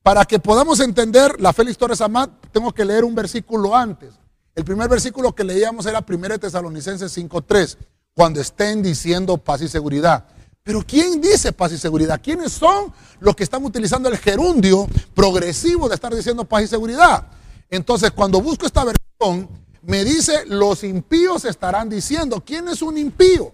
Para 0.03 0.25
que 0.25 0.41
podamos 0.41 0.81
entender 0.81 1.41
la 1.41 1.53
Félix 1.53 1.79
Torres 1.79 2.01
Amat, 2.01 2.29
tengo 2.51 2.73
que 2.73 2.85
leer 2.85 3.05
un 3.05 3.15
versículo 3.15 3.77
antes. 3.77 4.15
El 4.57 4.65
primer 4.65 4.89
versículo 4.89 5.33
que 5.33 5.45
leíamos 5.45 5.87
era 5.87 6.05
1 6.05 6.39
Tesalonicenses 6.41 7.17
5.3, 7.17 7.77
cuando 8.15 8.41
estén 8.41 8.83
diciendo 8.83 9.39
paz 9.39 9.63
y 9.63 9.69
seguridad. 9.69 10.25
Pero 10.63 10.83
¿quién 10.87 11.21
dice 11.21 11.53
paz 11.53 11.73
y 11.73 11.79
seguridad? 11.79 12.21
¿Quiénes 12.23 12.53
son 12.53 12.93
los 13.21 13.35
que 13.35 13.45
están 13.45 13.65
utilizando 13.65 14.09
el 14.09 14.19
gerundio 14.19 14.87
progresivo 15.15 15.89
de 15.89 15.95
estar 15.95 16.15
diciendo 16.15 16.45
paz 16.45 16.65
y 16.65 16.67
seguridad? 16.67 17.27
Entonces, 17.71 18.11
cuando 18.11 18.41
busco 18.41 18.67
esta 18.67 18.85
versión, 18.85 19.49
me 19.83 20.05
dice, 20.05 20.45
los 20.47 20.85
impíos 20.85 21.45
estarán 21.45 21.89
diciendo, 21.89 22.43
¿quién 22.45 22.69
es 22.69 22.83
un 22.83 22.99
impío? 22.99 23.53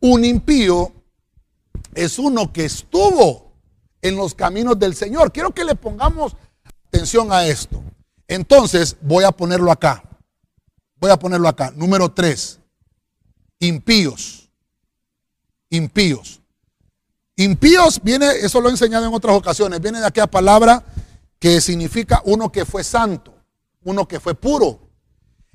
Un 0.00 0.24
impío 0.24 0.92
es 1.94 2.18
uno 2.18 2.52
que 2.52 2.66
estuvo 2.66 3.52
en 4.02 4.16
los 4.16 4.34
caminos 4.34 4.78
del 4.78 4.94
Señor. 4.94 5.32
Quiero 5.32 5.52
que 5.52 5.64
le 5.64 5.74
pongamos 5.74 6.36
atención 6.88 7.32
a 7.32 7.46
esto. 7.46 7.82
Entonces, 8.28 8.96
voy 9.00 9.24
a 9.24 9.32
ponerlo 9.32 9.70
acá. 9.72 10.02
Voy 10.96 11.10
a 11.10 11.18
ponerlo 11.18 11.48
acá. 11.48 11.72
Número 11.74 12.12
tres. 12.12 12.60
Impíos 13.58 14.35
impíos. 15.70 16.40
Impíos 17.36 18.00
viene, 18.02 18.26
eso 18.42 18.60
lo 18.60 18.68
he 18.68 18.72
enseñado 18.72 19.06
en 19.06 19.12
otras 19.12 19.36
ocasiones, 19.36 19.80
viene 19.80 20.00
de 20.00 20.06
aquella 20.06 20.26
palabra 20.26 20.82
que 21.38 21.60
significa 21.60 22.22
uno 22.24 22.50
que 22.50 22.64
fue 22.64 22.82
santo, 22.82 23.34
uno 23.84 24.08
que 24.08 24.20
fue 24.20 24.34
puro. 24.34 24.78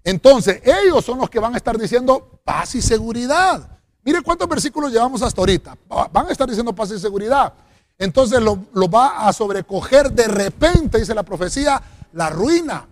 Entonces, 0.04 0.62
ellos 0.64 1.04
son 1.04 1.18
los 1.18 1.30
que 1.30 1.40
van 1.40 1.54
a 1.54 1.58
estar 1.58 1.78
diciendo 1.78 2.42
paz 2.44 2.76
y 2.76 2.82
seguridad. 2.82 3.80
Mire 4.04 4.22
cuántos 4.22 4.48
versículos 4.48 4.92
llevamos 4.92 5.22
hasta 5.22 5.42
ahorita. 5.42 5.78
Van 6.12 6.28
a 6.28 6.32
estar 6.32 6.48
diciendo 6.48 6.74
paz 6.74 6.92
y 6.92 7.00
seguridad. 7.00 7.54
Entonces 7.98 8.42
lo, 8.42 8.58
va 8.90 9.28
a 9.28 9.34
sobrecoger 9.34 10.12
de 10.12 10.28
repente, 10.28 10.98
dice 10.98 11.14
la 11.14 11.24
profecía, 11.24 11.82
la 12.14 12.32
ruina. 12.32 12.88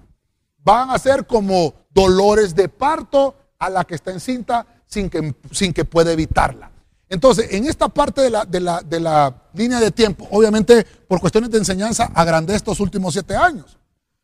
Van 0.60 0.92
a 0.92 1.00
ser 1.00 1.26
como 1.26 1.74
dolores 1.90 2.54
de 2.54 2.70
parto 2.70 3.36
a 3.58 3.70
la 3.70 3.86
que 3.86 3.96
está 3.96 4.12
encinta 4.12 4.68
sin 4.86 5.10
que, 5.10 5.34
sin 5.52 5.74
que 5.74 5.84
pueda 5.84 6.12
evitarla. 6.12 6.72
Entonces, 7.10 7.48
en 7.52 7.66
esta 7.66 7.90
parte 7.90 8.22
de 8.22 8.30
la, 8.30 9.36
línea 9.54 9.80
de 9.80 9.92
tiempo, 9.92 10.28
obviamente 10.32 10.86
por 11.08 11.20
cuestiones 11.20 11.50
de 11.50 11.58
enseñanza 11.58 12.12
agrandé 12.14 12.56
estos 12.56 12.80
últimos 12.80 13.14
siete 13.14 13.36
años, 13.36 13.80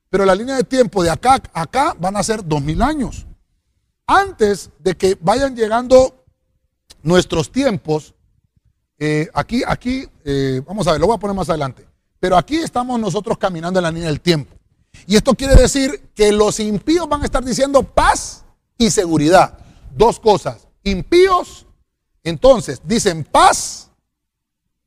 pero 0.10 0.24
la 0.24 0.36
línea 0.36 0.56
de 0.56 0.64
tiempo 0.64 1.04
de 1.04 1.10
acá 1.10 1.42
a 1.52 1.62
acá 1.64 1.96
van 2.00 2.16
a 2.16 2.24
ser 2.24 2.46
dos 2.46 2.62
mil 2.62 2.82
años. 2.82 3.26
antes 4.08 4.70
de 4.78 4.96
que 4.96 5.18
vayan 5.20 5.56
llegando 5.56 6.24
nuestros 7.02 7.52
tiempos, 7.52 8.14
eh, 9.00 9.28
aquí, 9.34 9.64
aquí, 9.68 10.08
eh, 10.24 10.62
vamos 10.66 10.86
a 10.88 10.92
ver, 10.92 11.02
lo 11.02 11.08
voy 11.08 11.16
a 11.16 11.20
poner 11.20 11.36
más 11.36 11.50
adelante, 11.50 11.88
pero 12.20 12.38
aquí 12.38 12.58
estamos 12.58 13.00
nosotros 13.00 13.40
caminando 13.40 13.80
en 13.80 13.84
la 13.84 13.92
línea 13.92 14.10
del 14.10 14.22
tiempo. 14.22 14.56
Y 15.08 15.16
esto 15.16 15.34
quiere 15.34 15.56
decir 15.56 16.10
que 16.14 16.32
los 16.32 16.60
impíos 16.60 17.10
van 17.10 17.24
a 17.24 17.26
estar 17.26 17.44
diciendo 17.44 17.84
paz 17.84 18.46
y 18.78 18.90
seguridad. 18.90 19.58
Dos 19.96 20.20
cosas. 20.20 20.68
Impíos, 20.84 21.65
entonces, 22.26 22.82
dicen 22.84 23.24
paz. 23.24 23.92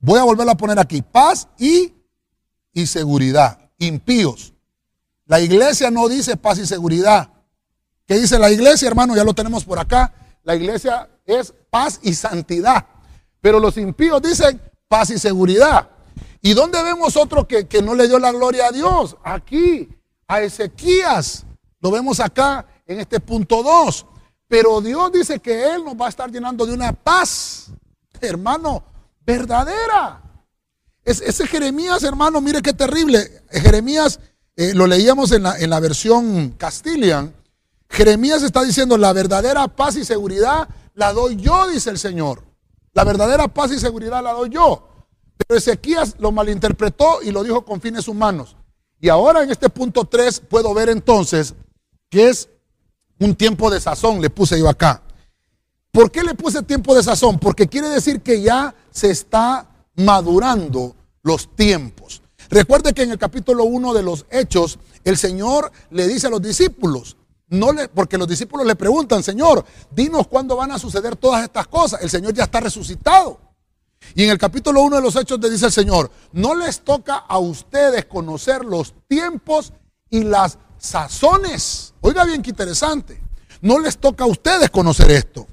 Voy 0.00 0.18
a 0.18 0.24
volverlo 0.24 0.52
a 0.52 0.56
poner 0.56 0.78
aquí. 0.78 1.02
Paz 1.02 1.48
y, 1.56 1.94
y 2.72 2.86
seguridad. 2.86 3.70
Impíos. 3.78 4.52
La 5.24 5.40
iglesia 5.40 5.90
no 5.90 6.08
dice 6.08 6.36
paz 6.36 6.58
y 6.58 6.66
seguridad. 6.66 7.30
¿Qué 8.06 8.18
dice 8.18 8.38
la 8.40 8.50
iglesia, 8.50 8.88
hermano? 8.88 9.14
Ya 9.14 9.22
lo 9.22 9.34
tenemos 9.34 9.64
por 9.64 9.78
acá. 9.78 10.12
La 10.42 10.56
iglesia 10.56 11.08
es 11.24 11.54
paz 11.70 12.00
y 12.02 12.12
santidad. 12.14 12.86
Pero 13.40 13.60
los 13.60 13.76
impíos 13.76 14.20
dicen 14.20 14.60
paz 14.88 15.10
y 15.10 15.18
seguridad. 15.18 15.88
¿Y 16.42 16.54
dónde 16.54 16.82
vemos 16.82 17.16
otro 17.16 17.46
que, 17.46 17.68
que 17.68 17.82
no 17.82 17.94
le 17.94 18.08
dio 18.08 18.18
la 18.18 18.32
gloria 18.32 18.66
a 18.66 18.72
Dios? 18.72 19.16
Aquí, 19.22 19.88
a 20.26 20.40
Ezequías. 20.40 21.46
Lo 21.80 21.92
vemos 21.92 22.18
acá 22.18 22.66
en 22.84 22.98
este 22.98 23.20
punto 23.20 23.62
2. 23.62 24.06
Pero 24.48 24.80
Dios 24.80 25.12
dice 25.12 25.38
que 25.40 25.74
Él 25.74 25.84
nos 25.84 25.94
va 25.94 26.06
a 26.06 26.08
estar 26.08 26.30
llenando 26.30 26.64
de 26.64 26.72
una 26.72 26.92
paz, 26.92 27.66
hermano, 28.20 28.82
verdadera. 29.24 30.22
ese 31.04 31.46
Jeremías, 31.46 32.02
hermano, 32.02 32.40
mire 32.40 32.62
qué 32.62 32.72
terrible. 32.72 33.44
Jeremías, 33.50 34.18
eh, 34.56 34.72
lo 34.74 34.86
leíamos 34.86 35.32
en 35.32 35.42
la, 35.44 35.58
en 35.58 35.68
la 35.70 35.80
versión 35.80 36.50
Castilian. 36.52 37.34
Jeremías 37.90 38.42
está 38.42 38.62
diciendo, 38.62 38.96
la 38.96 39.12
verdadera 39.12 39.68
paz 39.68 39.96
y 39.96 40.04
seguridad 40.04 40.68
la 40.94 41.12
doy 41.12 41.36
yo, 41.36 41.68
dice 41.68 41.90
el 41.90 41.98
Señor. 41.98 42.42
La 42.94 43.04
verdadera 43.04 43.48
paz 43.48 43.70
y 43.72 43.78
seguridad 43.78 44.22
la 44.22 44.32
doy 44.32 44.48
yo. 44.50 44.88
Pero 45.36 45.58
Ezequías 45.58 46.16
lo 46.18 46.32
malinterpretó 46.32 47.22
y 47.22 47.30
lo 47.30 47.44
dijo 47.44 47.64
con 47.64 47.80
fines 47.80 48.08
humanos. 48.08 48.56
Y 49.00 49.08
ahora 49.08 49.42
en 49.42 49.50
este 49.50 49.68
punto 49.68 50.04
3 50.04 50.40
puedo 50.40 50.74
ver 50.74 50.88
entonces 50.88 51.54
que 52.10 52.28
es 52.28 52.48
un 53.18 53.34
tiempo 53.34 53.70
de 53.70 53.80
sazón, 53.80 54.20
le 54.20 54.30
puse 54.30 54.58
yo 54.58 54.68
acá. 54.68 55.02
¿Por 55.90 56.10
qué 56.10 56.22
le 56.22 56.34
puse 56.34 56.62
tiempo 56.62 56.94
de 56.94 57.02
sazón? 57.02 57.38
Porque 57.38 57.66
quiere 57.66 57.88
decir 57.88 58.20
que 58.20 58.40
ya 58.40 58.74
se 58.90 59.10
está 59.10 59.66
madurando 59.96 60.94
los 61.22 61.54
tiempos. 61.56 62.22
Recuerde 62.50 62.94
que 62.94 63.02
en 63.02 63.10
el 63.10 63.18
capítulo 63.18 63.64
1 63.64 63.92
de 63.94 64.02
los 64.02 64.26
Hechos, 64.30 64.78
el 65.04 65.16
Señor 65.16 65.70
le 65.90 66.06
dice 66.06 66.28
a 66.28 66.30
los 66.30 66.40
discípulos, 66.40 67.16
no 67.48 67.72
le, 67.72 67.88
porque 67.88 68.18
los 68.18 68.28
discípulos 68.28 68.66
le 68.66 68.76
preguntan, 68.76 69.22
Señor, 69.22 69.64
dinos 69.90 70.28
cuándo 70.28 70.56
van 70.56 70.70
a 70.70 70.78
suceder 70.78 71.16
todas 71.16 71.42
estas 71.42 71.66
cosas. 71.66 72.02
El 72.02 72.10
Señor 72.10 72.34
ya 72.34 72.44
está 72.44 72.60
resucitado. 72.60 73.40
Y 74.14 74.24
en 74.24 74.30
el 74.30 74.38
capítulo 74.38 74.82
1 74.82 74.96
de 74.96 75.02
los 75.02 75.16
Hechos 75.16 75.40
le 75.40 75.50
dice 75.50 75.66
el 75.66 75.72
Señor, 75.72 76.10
no 76.32 76.54
les 76.54 76.80
toca 76.80 77.16
a 77.16 77.38
ustedes 77.38 78.04
conocer 78.04 78.64
los 78.64 78.94
tiempos 79.08 79.72
y 80.10 80.24
las 80.24 80.58
sazones. 80.78 81.94
Oiga 82.08 82.24
bien, 82.24 82.40
qué 82.40 82.48
interesante. 82.48 83.20
No 83.60 83.78
les 83.78 83.98
toca 83.98 84.24
a 84.24 84.26
ustedes 84.26 84.70
conocer 84.70 85.10
esto. 85.10 85.46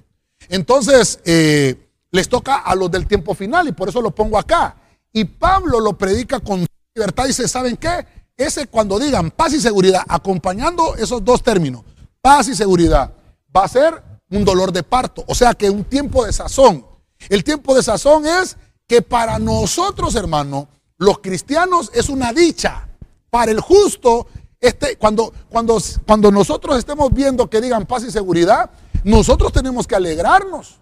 Entonces, 0.47 1.19
eh, 1.25 1.75
les 2.11 2.29
toca 2.29 2.59
a 2.59 2.73
los 2.75 2.89
del 2.89 3.07
tiempo 3.07 3.33
final 3.33 3.67
y 3.67 3.73
por 3.73 3.89
eso 3.89 4.01
lo 4.01 4.11
pongo 4.11 4.37
acá. 4.37 4.77
Y 5.11 5.25
Pablo 5.25 5.81
lo 5.81 5.97
predica 5.97 6.39
con 6.39 6.65
libertad 6.95 7.25
y 7.25 7.27
dice, 7.27 7.49
¿saben 7.49 7.75
qué? 7.75 8.05
Ese 8.37 8.67
cuando 8.67 8.97
digan 8.99 9.31
paz 9.31 9.51
y 9.51 9.59
seguridad, 9.59 10.03
acompañando 10.07 10.95
esos 10.95 11.25
dos 11.25 11.43
términos, 11.43 11.83
paz 12.21 12.47
y 12.47 12.55
seguridad, 12.55 13.13
va 13.53 13.65
a 13.65 13.67
ser 13.67 14.01
un 14.29 14.45
dolor 14.45 14.71
de 14.71 14.83
parto. 14.83 15.25
O 15.27 15.35
sea 15.35 15.55
que 15.55 15.69
un 15.69 15.83
tiempo 15.83 16.25
de 16.25 16.31
sazón. 16.31 16.85
El 17.27 17.43
tiempo 17.43 17.75
de 17.75 17.83
sazón 17.83 18.25
es 18.25 18.55
que 18.87 19.01
para 19.01 19.39
nosotros, 19.39 20.15
hermano, 20.15 20.69
los 20.95 21.19
cristianos 21.19 21.91
es 21.93 22.07
una 22.07 22.31
dicha. 22.31 22.87
Para 23.29 23.51
el 23.51 23.59
justo 23.59 24.27
este, 24.67 24.97
cuando, 24.97 25.33
cuando, 25.49 25.77
cuando 26.05 26.31
nosotros 26.31 26.77
estemos 26.77 27.13
viendo 27.13 27.49
que 27.49 27.61
digan 27.61 27.85
paz 27.85 28.03
y 28.03 28.11
seguridad, 28.11 28.69
nosotros 29.03 29.51
tenemos 29.51 29.85
que 29.87 29.95
alegrarnos. 29.95 30.79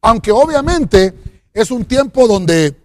Aunque 0.00 0.32
obviamente 0.32 1.14
es 1.52 1.70
un 1.70 1.84
tiempo 1.84 2.26
donde, 2.26 2.76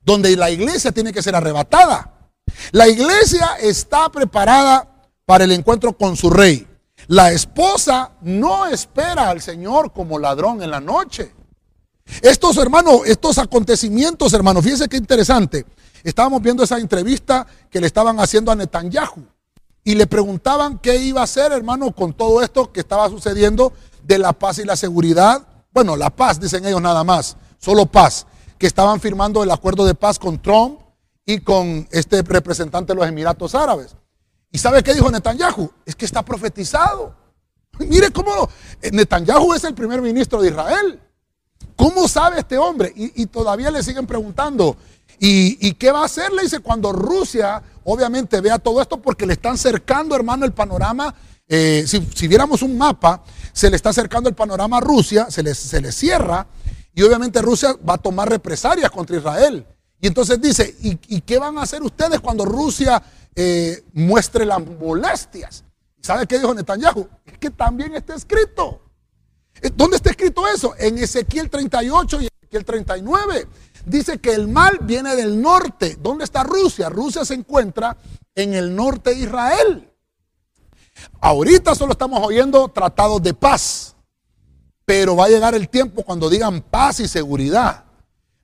donde 0.00 0.36
la 0.36 0.50
iglesia 0.50 0.92
tiene 0.92 1.12
que 1.12 1.22
ser 1.22 1.36
arrebatada. 1.36 2.30
La 2.72 2.88
iglesia 2.88 3.56
está 3.60 4.08
preparada 4.08 4.88
para 5.26 5.44
el 5.44 5.52
encuentro 5.52 5.92
con 5.96 6.16
su 6.16 6.30
rey. 6.30 6.66
La 7.08 7.32
esposa 7.32 8.12
no 8.22 8.66
espera 8.66 9.28
al 9.28 9.40
Señor 9.40 9.92
como 9.92 10.18
ladrón 10.18 10.62
en 10.62 10.70
la 10.70 10.80
noche. 10.80 11.34
Estos 12.20 12.56
hermanos, 12.56 13.02
estos 13.06 13.38
acontecimientos, 13.38 14.32
hermanos, 14.32 14.62
fíjense 14.62 14.88
qué 14.88 14.96
interesante. 14.96 15.64
Estábamos 16.02 16.42
viendo 16.42 16.62
esa 16.62 16.78
entrevista 16.78 17.46
que 17.70 17.80
le 17.80 17.86
estaban 17.86 18.18
haciendo 18.18 18.50
a 18.50 18.56
Netanyahu 18.56 19.22
y 19.84 19.94
le 19.94 20.06
preguntaban 20.06 20.78
qué 20.78 20.96
iba 20.96 21.20
a 21.20 21.24
hacer, 21.24 21.52
hermano, 21.52 21.92
con 21.92 22.12
todo 22.12 22.42
esto 22.42 22.72
que 22.72 22.80
estaba 22.80 23.08
sucediendo 23.08 23.72
de 24.02 24.18
la 24.18 24.32
paz 24.32 24.58
y 24.58 24.64
la 24.64 24.76
seguridad. 24.76 25.46
Bueno, 25.72 25.96
la 25.96 26.10
paz, 26.10 26.40
dicen 26.40 26.64
ellos 26.66 26.82
nada 26.82 27.04
más, 27.04 27.36
solo 27.58 27.86
paz, 27.86 28.26
que 28.58 28.66
estaban 28.66 29.00
firmando 29.00 29.42
el 29.42 29.50
acuerdo 29.50 29.84
de 29.84 29.94
paz 29.94 30.18
con 30.18 30.40
Trump 30.40 30.80
y 31.24 31.40
con 31.40 31.88
este 31.90 32.22
representante 32.22 32.92
de 32.92 32.98
los 32.98 33.08
Emiratos 33.08 33.54
Árabes. 33.54 33.96
¿Y 34.50 34.58
sabe 34.58 34.82
qué 34.82 34.92
dijo 34.92 35.10
Netanyahu? 35.10 35.70
Es 35.86 35.96
que 35.96 36.04
está 36.04 36.22
profetizado. 36.22 37.14
Mire 37.78 38.10
cómo 38.10 38.48
Netanyahu 38.92 39.54
es 39.54 39.64
el 39.64 39.74
primer 39.74 40.02
ministro 40.02 40.42
de 40.42 40.50
Israel. 40.50 41.00
¿Cómo 41.76 42.08
sabe 42.08 42.40
este 42.40 42.58
hombre? 42.58 42.92
Y, 42.94 43.26
todavía 43.26 43.70
le 43.70 43.82
siguen 43.82 44.06
preguntando, 44.06 44.76
¿Y, 45.18 45.72
qué 45.74 45.92
va 45.92 46.00
a 46.00 46.04
hacer? 46.06 46.32
Le 46.32 46.42
dice, 46.42 46.60
cuando 46.60 46.92
Rusia 46.92 47.62
obviamente 47.84 48.40
vea 48.40 48.58
todo 48.58 48.80
esto, 48.82 49.00
porque 49.00 49.26
le 49.26 49.34
están 49.34 49.56
cercando, 49.56 50.16
hermano, 50.16 50.44
el 50.44 50.52
panorama. 50.52 51.14
Eh, 51.46 51.84
si, 51.86 52.28
viéramos 52.28 52.62
un 52.62 52.76
mapa, 52.76 53.22
se 53.52 53.70
le 53.70 53.76
está 53.76 53.90
acercando 53.90 54.28
el 54.28 54.34
panorama 54.34 54.78
a 54.78 54.80
Rusia, 54.80 55.30
se 55.30 55.42
le, 55.42 55.54
se 55.54 55.80
le 55.80 55.92
cierra, 55.92 56.46
y 56.94 57.02
obviamente 57.02 57.40
Rusia 57.40 57.76
va 57.88 57.94
a 57.94 57.98
tomar 57.98 58.28
represalias 58.28 58.90
contra 58.90 59.16
Israel. 59.16 59.66
Y 60.00 60.08
entonces 60.08 60.40
dice, 60.40 60.74
¿y, 60.80 61.20
qué 61.20 61.38
van 61.38 61.56
a 61.58 61.62
hacer 61.62 61.82
ustedes 61.82 62.18
cuando 62.20 62.44
Rusia 62.44 63.00
eh, 63.36 63.84
muestre 63.92 64.44
las 64.44 64.60
molestias? 64.66 65.64
¿Sabe 66.00 66.26
qué 66.26 66.38
dijo 66.38 66.52
Netanyahu? 66.52 67.08
Es 67.24 67.38
que 67.38 67.50
también 67.50 67.94
está 67.94 68.16
escrito. 68.16 68.80
¿Dónde 69.74 69.96
está 69.96 70.10
escrito 70.10 70.46
eso? 70.46 70.74
En 70.78 70.98
Ezequiel 70.98 71.48
38 71.48 72.22
y 72.22 72.26
Ezequiel 72.26 72.64
39 72.64 73.46
dice 73.86 74.18
que 74.18 74.34
el 74.34 74.48
mal 74.48 74.78
viene 74.82 75.14
del 75.16 75.40
norte. 75.40 75.96
¿Dónde 76.00 76.24
está 76.24 76.42
Rusia? 76.42 76.88
Rusia 76.88 77.24
se 77.24 77.34
encuentra 77.34 77.96
en 78.34 78.54
el 78.54 78.74
norte 78.74 79.10
de 79.10 79.20
Israel. 79.20 79.88
Ahorita 81.20 81.74
solo 81.74 81.92
estamos 81.92 82.20
oyendo 82.24 82.68
tratados 82.68 83.22
de 83.22 83.34
paz, 83.34 83.94
pero 84.84 85.16
va 85.16 85.26
a 85.26 85.28
llegar 85.28 85.54
el 85.54 85.68
tiempo 85.68 86.02
cuando 86.02 86.28
digan 86.28 86.60
paz 86.62 87.00
y 87.00 87.08
seguridad. 87.08 87.84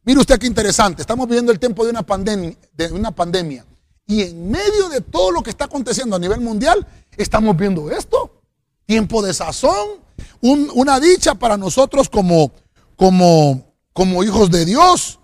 Mire 0.05 0.21
usted 0.21 0.39
qué 0.39 0.47
interesante, 0.47 1.03
estamos 1.03 1.27
viviendo 1.27 1.53
el 1.53 1.59
tiempo 1.59 1.85
de 1.85 1.91
una 1.91 2.05
de 2.73 2.93
una 2.93 3.11
pandemia 3.11 3.67
y 4.09 4.23
en 4.23 4.51
medio 4.51 4.89
de 4.89 5.03
todo 5.03 5.31
lo 5.31 5.43
que 5.43 5.51
está 5.51 5.67
aconteciendo 5.67 6.17
a 6.17 6.19
nivel 6.19 6.41
mundial, 6.41 6.85
estamos 7.19 7.55
viendo 7.57 7.91
esto. 7.91 8.41
Tiempo 8.87 9.21
de 9.21 9.35
sazón, 9.35 10.01
una 10.41 11.01
dicha 11.01 11.35
para 11.35 11.57
nosotros 11.57 12.09
como, 12.09 12.53
como, 12.97 13.75
como 13.93 14.25
hijos 14.25 14.51
de 14.51 14.65
Dios. 14.65 15.19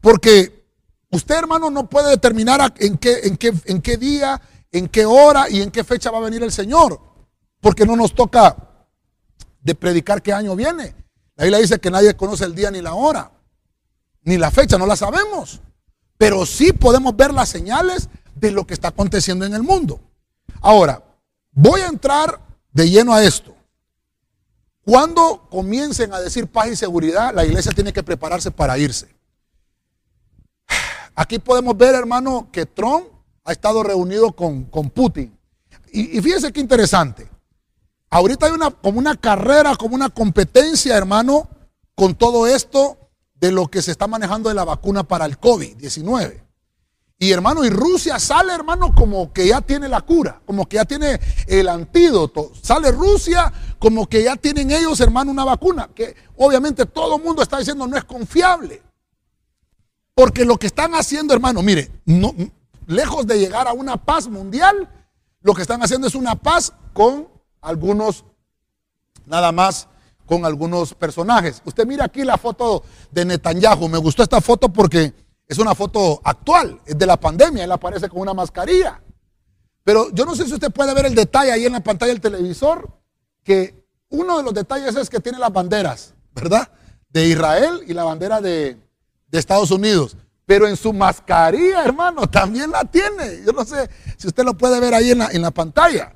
Porque 0.00 0.66
usted, 1.10 1.36
hermano, 1.36 1.70
no 1.70 1.88
puede 1.88 2.10
determinar 2.10 2.74
en 2.78 2.98
qué, 2.98 3.20
en, 3.24 3.36
qué, 3.36 3.52
en 3.64 3.82
qué 3.82 3.96
día, 3.96 4.40
en 4.72 4.88
qué 4.88 5.06
hora 5.06 5.48
y 5.48 5.62
en 5.62 5.70
qué 5.70 5.84
fecha 5.84 6.10
va 6.10 6.18
a 6.18 6.22
venir 6.22 6.42
el 6.42 6.52
Señor. 6.52 7.00
Porque 7.60 7.84
no 7.84 7.96
nos 7.96 8.14
toca 8.14 8.56
de 9.60 9.74
predicar 9.74 10.22
qué 10.22 10.32
año 10.32 10.54
viene. 10.54 10.94
La 11.36 11.44
Biblia 11.44 11.60
dice 11.60 11.78
que 11.78 11.90
nadie 11.90 12.16
conoce 12.16 12.44
el 12.44 12.54
día 12.54 12.70
ni 12.70 12.80
la 12.80 12.94
hora, 12.94 13.30
ni 14.22 14.38
la 14.38 14.50
fecha, 14.50 14.78
no 14.78 14.86
la 14.86 14.96
sabemos. 14.96 15.60
Pero 16.16 16.44
sí 16.46 16.72
podemos 16.72 17.16
ver 17.16 17.32
las 17.32 17.48
señales 17.48 18.08
de 18.34 18.50
lo 18.50 18.66
que 18.66 18.74
está 18.74 18.88
aconteciendo 18.88 19.44
en 19.44 19.54
el 19.54 19.62
mundo. 19.62 20.00
Ahora, 20.60 21.02
voy 21.52 21.80
a 21.80 21.86
entrar 21.86 22.40
de 22.72 22.90
lleno 22.90 23.14
a 23.14 23.22
esto. 23.22 23.54
Cuando 24.88 25.46
comiencen 25.50 26.14
a 26.14 26.18
decir 26.18 26.46
paz 26.46 26.68
y 26.68 26.74
seguridad, 26.74 27.34
la 27.34 27.44
iglesia 27.44 27.72
tiene 27.72 27.92
que 27.92 28.02
prepararse 28.02 28.50
para 28.50 28.78
irse. 28.78 29.14
Aquí 31.14 31.38
podemos 31.38 31.76
ver, 31.76 31.94
hermano, 31.94 32.48
que 32.50 32.64
Trump 32.64 33.04
ha 33.44 33.52
estado 33.52 33.82
reunido 33.82 34.32
con, 34.32 34.64
con 34.64 34.88
Putin. 34.88 35.38
Y, 35.92 36.18
fíjense 36.22 36.50
qué 36.54 36.60
interesante. 36.60 37.28
Ahorita 38.08 38.46
hay 38.46 38.52
una, 38.52 38.70
como 38.70 38.98
una 38.98 39.14
carrera, 39.14 39.76
como 39.76 39.94
una 39.94 40.08
competencia, 40.08 40.96
hermano, 40.96 41.50
con 41.94 42.14
todo 42.14 42.46
esto 42.46 42.96
de 43.34 43.52
lo 43.52 43.68
que 43.68 43.82
se 43.82 43.90
está 43.90 44.06
manejando 44.06 44.48
de 44.48 44.54
la 44.54 44.64
vacuna 44.64 45.04
para 45.04 45.26
el 45.26 45.38
COVID-19. 45.38 46.44
Y 47.20 47.32
hermano, 47.32 47.64
y 47.64 47.70
Rusia 47.70 48.20
sale, 48.20 48.54
hermano, 48.54 48.94
como 48.94 49.32
que 49.32 49.48
ya 49.48 49.60
tiene 49.60 49.88
la 49.88 50.02
cura, 50.02 50.40
como 50.46 50.68
que 50.68 50.76
ya 50.76 50.84
tiene 50.84 51.18
el 51.48 51.68
antídoto. 51.68 52.52
Sale 52.62 52.92
Rusia 52.92 53.52
como 53.80 54.08
que 54.08 54.22
ya 54.22 54.36
tienen 54.36 54.70
ellos, 54.70 55.00
hermano, 55.00 55.32
una 55.32 55.44
vacuna, 55.44 55.90
que 55.92 56.14
obviamente 56.36 56.86
todo 56.86 57.16
el 57.16 57.22
mundo 57.22 57.42
está 57.42 57.58
diciendo 57.58 57.88
no 57.88 57.96
es 57.96 58.04
confiable. 58.04 58.82
Porque 60.14 60.44
lo 60.44 60.58
que 60.58 60.68
están 60.68 60.94
haciendo, 60.94 61.34
hermano, 61.34 61.60
mire, 61.60 61.90
lejos 62.86 63.26
de 63.26 63.38
llegar 63.40 63.66
a 63.66 63.72
una 63.72 63.96
paz 63.96 64.28
mundial, 64.28 64.88
lo 65.42 65.54
que 65.54 65.62
están 65.62 65.82
haciendo 65.82 66.06
es 66.06 66.14
una 66.14 66.36
paz 66.36 66.72
con 66.92 67.28
algunos, 67.60 68.24
nada 69.26 69.50
más, 69.50 69.88
con 70.24 70.44
algunos 70.44 70.94
personajes. 70.94 71.62
Usted 71.64 71.84
mira 71.84 72.04
aquí 72.04 72.22
la 72.22 72.36
foto 72.38 72.84
de 73.10 73.24
Netanyahu. 73.24 73.88
Me 73.88 73.98
gustó 73.98 74.22
esta 74.22 74.40
foto 74.40 74.68
porque 74.68 75.14
es 75.48 75.58
una 75.58 75.74
foto 75.74 76.20
actual, 76.22 76.78
es 76.84 76.96
de 76.96 77.06
la 77.06 77.16
pandemia, 77.16 77.64
él 77.64 77.72
aparece 77.72 78.08
con 78.08 78.20
una 78.20 78.34
mascarilla. 78.34 79.00
Pero 79.82 80.10
yo 80.12 80.26
no 80.26 80.36
sé 80.36 80.44
si 80.44 80.52
usted 80.52 80.70
puede 80.70 80.92
ver 80.92 81.06
el 81.06 81.14
detalle 81.14 81.50
ahí 81.50 81.64
en 81.64 81.72
la 81.72 81.80
pantalla 81.80 82.12
del 82.12 82.20
televisor, 82.20 82.90
que 83.42 83.82
uno 84.10 84.36
de 84.36 84.42
los 84.42 84.52
detalles 84.52 84.94
es 84.96 85.08
que 85.08 85.20
tiene 85.20 85.38
las 85.38 85.50
banderas, 85.50 86.12
¿verdad? 86.34 86.70
De 87.08 87.26
Israel 87.26 87.80
y 87.86 87.94
la 87.94 88.04
bandera 88.04 88.42
de, 88.42 88.76
Estados 89.32 89.70
Unidos. 89.70 90.16
Pero 90.44 90.68
en 90.68 90.76
su 90.76 90.92
mascarilla, 90.92 91.82
hermano, 91.82 92.28
también 92.28 92.70
la 92.70 92.84
tiene. 92.84 93.42
Yo 93.46 93.52
no 93.52 93.64
sé 93.64 93.88
si 94.18 94.26
usted 94.26 94.44
lo 94.44 94.54
puede 94.54 94.78
ver 94.80 94.92
ahí 94.92 95.10
en 95.10 95.18
la, 95.18 95.28
en 95.28 95.40
la 95.40 95.50
pantalla. 95.50 96.14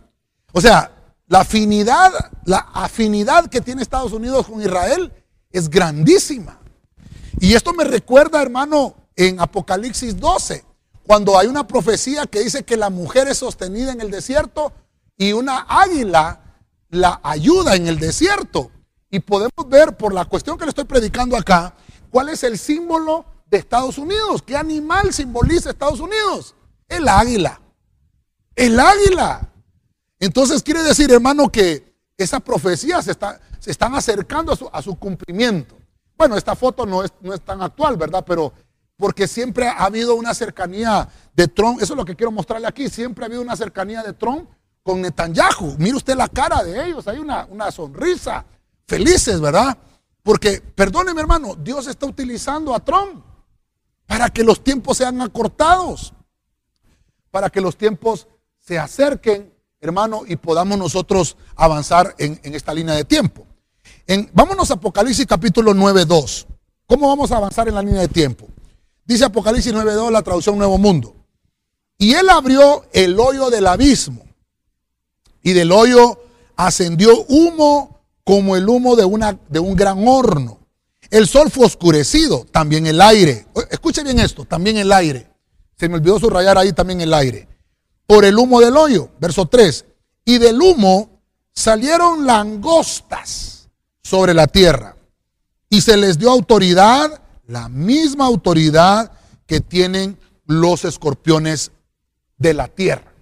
O 0.53 0.61
sea, 0.61 0.90
la 1.29 1.40
afinidad, 1.40 2.12
la 2.45 2.59
afinidad 2.75 3.47
que 3.47 3.62
tiene 3.62 3.81
Estados 3.81 4.12
Unidos 4.12 4.47
con 4.47 4.61
Israel 4.61 5.11
es 5.51 5.71
grandísima. 5.71 6.59
Y 7.40 7.55
esto 7.55 7.73
me 7.73 7.85
recuerda, 7.85 8.40
hermano, 8.42 9.02
en 9.16 9.40
Apocalipsis 9.40 10.18
12, 10.18 10.64
cuando 11.07 11.38
hay 11.38 11.46
una 11.46 11.66
profecía 11.66 12.27
que 12.27 12.40
dice 12.40 12.64
que 12.64 12.77
la 12.77 12.90
mujer 12.90 13.29
es 13.29 13.38
sostenida 13.38 13.92
en 13.92 14.01
el 14.01 14.11
desierto 14.11 14.72
y 15.16 15.33
una 15.33 15.66
águila 15.68 16.40
la 16.90 17.20
ayuda 17.22 17.75
en 17.75 17.87
el 17.88 17.98
desierto. 17.98 18.70
Y 19.11 19.20
podemos 19.20 19.68
ver 19.68 19.96
por 19.96 20.14
la 20.14 20.25
cuestión 20.25 20.57
que 20.57 20.64
le 20.64 20.70
estoy 20.70 20.85
predicando 20.85 21.37
acá, 21.37 21.75
cuál 22.11 22.29
es 22.29 22.42
el 22.44 22.59
símbolo 22.59 23.27
de 23.46 23.59
Estados 23.59 23.98
Unidos. 23.98 24.42
¿Qué 24.42 24.57
animal 24.57 25.12
simboliza 25.12 25.70
Estados 25.70 26.01
Unidos? 26.01 26.55
El 26.88 27.09
águila. 27.09 27.61
El 28.55 28.79
águila. 28.79 29.53
Entonces 30.18 30.62
quiere 30.62 30.83
decir, 30.83 31.11
hermano, 31.12 31.51
que 31.51 31.92
esa 32.16 32.40
profecía 32.40 33.03
se, 33.03 33.11
está, 33.11 33.40
se 33.59 33.70
están 33.70 33.94
acercando 33.94 34.53
a 34.53 34.57
su, 34.57 34.70
a 34.72 34.81
su, 34.81 34.96
cumplimiento. 34.96 35.77
Bueno, 36.16 36.37
esta 36.37 36.55
foto 36.55 36.87
no 36.87 37.03
es, 37.03 37.12
no 37.20 37.35
es 37.35 37.40
tan 37.40 37.61
actual, 37.62 37.96
¿verdad? 37.96 38.25
Pero 38.27 38.53
porque 39.03 39.27
siempre 39.27 39.67
ha 39.67 39.87
habido 39.87 40.15
una 40.15 40.33
cercanía 40.33 41.09
de 41.35 41.49
Trump, 41.49 41.83
eso 41.83 41.95
es 41.95 41.97
lo 41.97 42.05
que 42.05 42.15
quiero 42.15 42.31
mostrarle 42.31 42.69
aquí, 42.69 42.88
siempre 42.88 43.25
ha 43.25 43.27
habido 43.27 43.43
una 43.43 43.57
cercanía 43.57 44.01
de 44.01 44.12
Trump 44.12 44.49
con 44.81 45.01
Netanyahu. 45.01 45.75
Mire 45.77 45.97
usted 45.97 46.15
la 46.15 46.29
cara 46.29 46.62
de 46.62 46.87
ellos, 46.87 47.09
hay 47.09 47.19
una, 47.19 47.45
una 47.47 47.73
sonrisa, 47.73 48.45
felices, 48.87 49.41
¿verdad? 49.41 49.77
Porque, 50.23 50.61
perdóneme 50.61 51.21
hermano, 51.21 51.57
Dios 51.57 51.88
está 51.88 52.07
utilizando 52.07 52.73
a 52.73 52.79
Trump 52.79 53.25
para 54.07 54.31
que 54.31 54.45
los 54.45 54.62
tiempos 54.62 54.99
sean 54.99 55.21
acortados, 55.21 56.15
para 57.33 57.51
que 57.51 57.61
los 57.61 57.77
tiempos 57.77 58.29
se 58.61 58.79
acerquen, 58.79 59.53
hermano, 59.81 60.23
y 60.29 60.37
podamos 60.37 60.79
nosotros 60.79 61.37
avanzar 61.57 62.15
en, 62.19 62.38
esta 62.55 62.73
línea 62.73 62.95
de 62.95 63.05
tiempo. 63.05 63.49
En, 64.07 64.31
vámonos 64.33 64.71
a 64.71 64.75
Apocalipsis 64.75 65.27
capítulo 65.27 65.75
9, 65.75 66.05
2. 66.05 66.47
¿Cómo 66.87 67.09
vamos 67.09 67.33
a 67.33 67.38
avanzar 67.38 67.67
en 67.67 67.75
la 67.75 67.83
línea 67.83 68.03
de 68.03 68.09
tiempo? 68.09 68.47
Dice 69.05 69.25
Apocalipsis 69.25 69.73
9.2, 69.73 70.11
la 70.11 70.23
traducción 70.23 70.59
Nuevo 70.59 70.79
Mundo. 70.79 71.15
Y 71.99 72.15
él 72.15 72.29
abrió 72.31 72.85
el 72.93 73.19
hoyo 73.19 73.51
del 73.51 73.67
abismo. 73.67 74.25
Y 75.43 75.53
del 75.53 75.73
hoyo 75.73 76.21
ascendió 76.57 77.25
humo 77.29 78.01
como 78.25 78.57
el 78.57 78.69
humo 78.69 78.97
de, 78.97 79.05
una, 79.05 79.38
de 79.49 79.59
un 79.59 79.75
gran 79.75 80.07
horno. 80.07 80.61
El 81.11 81.27
sol 81.27 81.51
fue 81.51 81.67
oscurecido, 81.67 82.47
también 82.51 82.87
el 82.87 83.01
aire. 83.01 83.47
Escuche 83.71 84.03
bien 84.03 84.19
esto, 84.19 84.45
también 84.45 84.79
el 84.79 84.93
aire. 84.93 85.29
Se 85.79 85.88
me 85.88 85.97
olvidó 85.97 86.19
subrayar 86.19 86.57
ahí 86.57 86.73
también 86.73 87.01
el 87.01 87.12
aire. 87.12 87.49
Por 88.07 88.25
el 88.25 88.38
humo 88.38 88.61
del 88.61 88.77
hoyo, 88.77 89.11
verso 89.19 89.47
3. 89.47 89.85
Y 90.25 90.38
del 90.38 90.61
humo 90.61 91.21
salieron 91.53 92.25
langostas 92.25 93.69
sobre 94.03 94.33
la 94.33 94.47
tierra. 94.47 94.97
Y 95.69 95.81
se 95.81 95.97
les 95.97 96.19
dio 96.19 96.31
autoridad 96.31 97.21
la 97.53 97.69
misma 97.69 98.25
autoridad 98.25 99.12
que 99.47 99.61
tienen 99.61 100.19
los 100.47 100.87
escorpiones 100.87 101.71
de 102.38 102.55
la 102.55 102.67
tierra. 102.67 103.12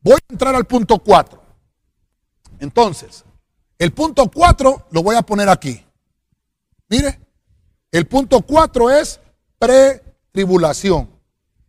Voy 0.00 0.14
a 0.14 0.32
entrar 0.32 0.54
al 0.54 0.64
punto 0.64 0.98
4. 0.98 1.38
Entonces, 2.58 3.22
el 3.78 3.92
punto 3.92 4.30
4 4.30 4.86
lo 4.90 5.02
voy 5.02 5.14
a 5.14 5.20
poner 5.20 5.50
aquí. 5.50 5.84
Mire, 6.88 7.20
el 7.92 8.06
punto 8.06 8.40
4 8.40 8.90
es 8.92 9.20
pre-tribulación. 9.58 11.10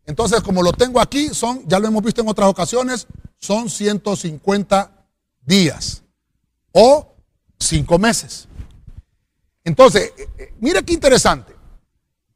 Entonces, 0.06 0.39
como 0.39 0.63
lo 0.63 0.72
tengo 0.72 1.02
aquí, 1.02 1.34
son, 1.34 1.67
ya 1.67 1.78
lo 1.78 1.89
hemos 1.89 2.04
visto 2.04 2.22
en 2.22 2.30
otras 2.30 2.48
ocasiones, 2.48 3.06
son 3.38 3.70
150 3.70 5.10
días 5.41 6.04
o 6.72 7.06
5 7.60 8.00
meses. 8.00 8.48
Entonces, 9.65 10.13
eh, 10.17 10.30
eh, 10.38 10.54
mire 10.62 10.82
qué 10.84 10.93
interesante. 10.93 11.57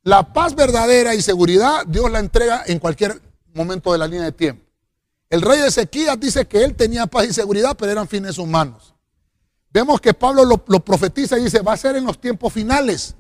La 0.04 0.34
paz 0.34 0.56
verdadera 0.56 1.14
y 1.14 1.22
seguridad 1.22 1.86
Dios 1.86 2.10
la 2.12 2.20
entrega 2.20 2.64
en 2.66 2.80
cualquier 2.80 3.22
momento 3.54 3.92
de 3.92 4.00
la 4.00 4.08
línea 4.08 4.26
de 4.26 4.32
tiempo. 4.32 4.66
El 5.30 5.42
rey 5.42 5.62
de 5.62 5.68
Ezequías 5.68 6.20
dice 6.20 6.46
que 6.46 6.64
él 6.64 6.76
tenía 6.76 7.08
paz 7.08 7.26
y 7.26 7.34
seguridad, 7.34 7.76
pero 7.78 7.92
eran 7.92 8.08
fines 8.08 8.38
humanos. 8.38 8.94
Vemos 9.72 10.02
que 10.02 10.14
Pablo 10.14 10.44
lo, 10.44 10.58
profetiza 10.58 11.40
y 11.40 11.44
dice, 11.44 11.62
va 11.62 11.74
a 11.74 11.78
ser 11.78 11.96
en 11.96 12.04
los 12.04 12.20
tiempos 12.20 12.52
finales. 12.52 13.16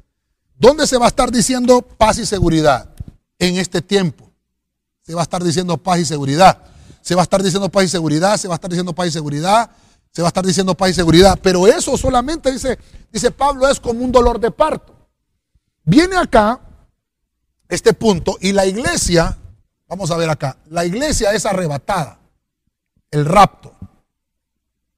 ¿Dónde 0.58 0.86
se 0.86 0.98
va 0.98 1.06
a 1.06 1.08
estar 1.08 1.32
diciendo 1.32 1.82
paz 1.82 2.17
y 2.17 2.26
seguridad? 2.26 2.89
En 3.39 3.58
este 3.58 3.82
tiempo. 3.82 4.30
Se 5.04 5.13
va 5.13 5.22
a 5.22 5.24
estar 5.24 5.41
diciendo 5.41 5.78
paz 5.78 6.00
y 6.00 6.06
seguridad. 6.06 6.58
Se 7.02 7.15
va 7.15 7.22
a 7.22 7.24
estar 7.24 7.41
diciendo 7.41 7.70
paz 7.70 7.86
y 7.86 7.88
seguridad, 7.88 8.38
se 8.38 8.48
va 8.48 8.56
a 8.56 8.58
estar 8.58 8.70
diciendo 8.70 8.94
paz 8.94 9.08
y 9.08 9.12
seguridad, 9.12 9.72
se 10.12 10.22
va 10.22 10.28
a 10.28 10.30
estar 10.30 10.46
diciendo 10.46 10.76
paz 10.76 10.89
y 10.91 10.94
seguridad. 10.94 11.39
Pero 11.41 11.65
eso 11.65 11.98
solamente, 11.98 12.52
dice, 12.52 12.78
dice 13.12 13.32
Pablo, 13.32 13.67
es 13.70 13.80
como 13.80 14.04
un 14.04 14.12
dolor 14.12 14.39
de 14.39 14.52
parto. 14.52 14.94
Viene 15.84 16.17
acá 16.17 16.60
este 17.71 17.93
punto 17.93 18.38
y 18.41 18.51
la 18.51 18.65
iglesia, 18.65 19.38
vamos 19.88 20.12
a 20.12 20.17
ver 20.17 20.29
acá, 20.29 20.57
la 20.69 20.86
iglesia 20.86 21.31
es 21.31 21.45
arrebatada, 21.45 22.19
el 23.10 23.25
rapto, 23.25 23.73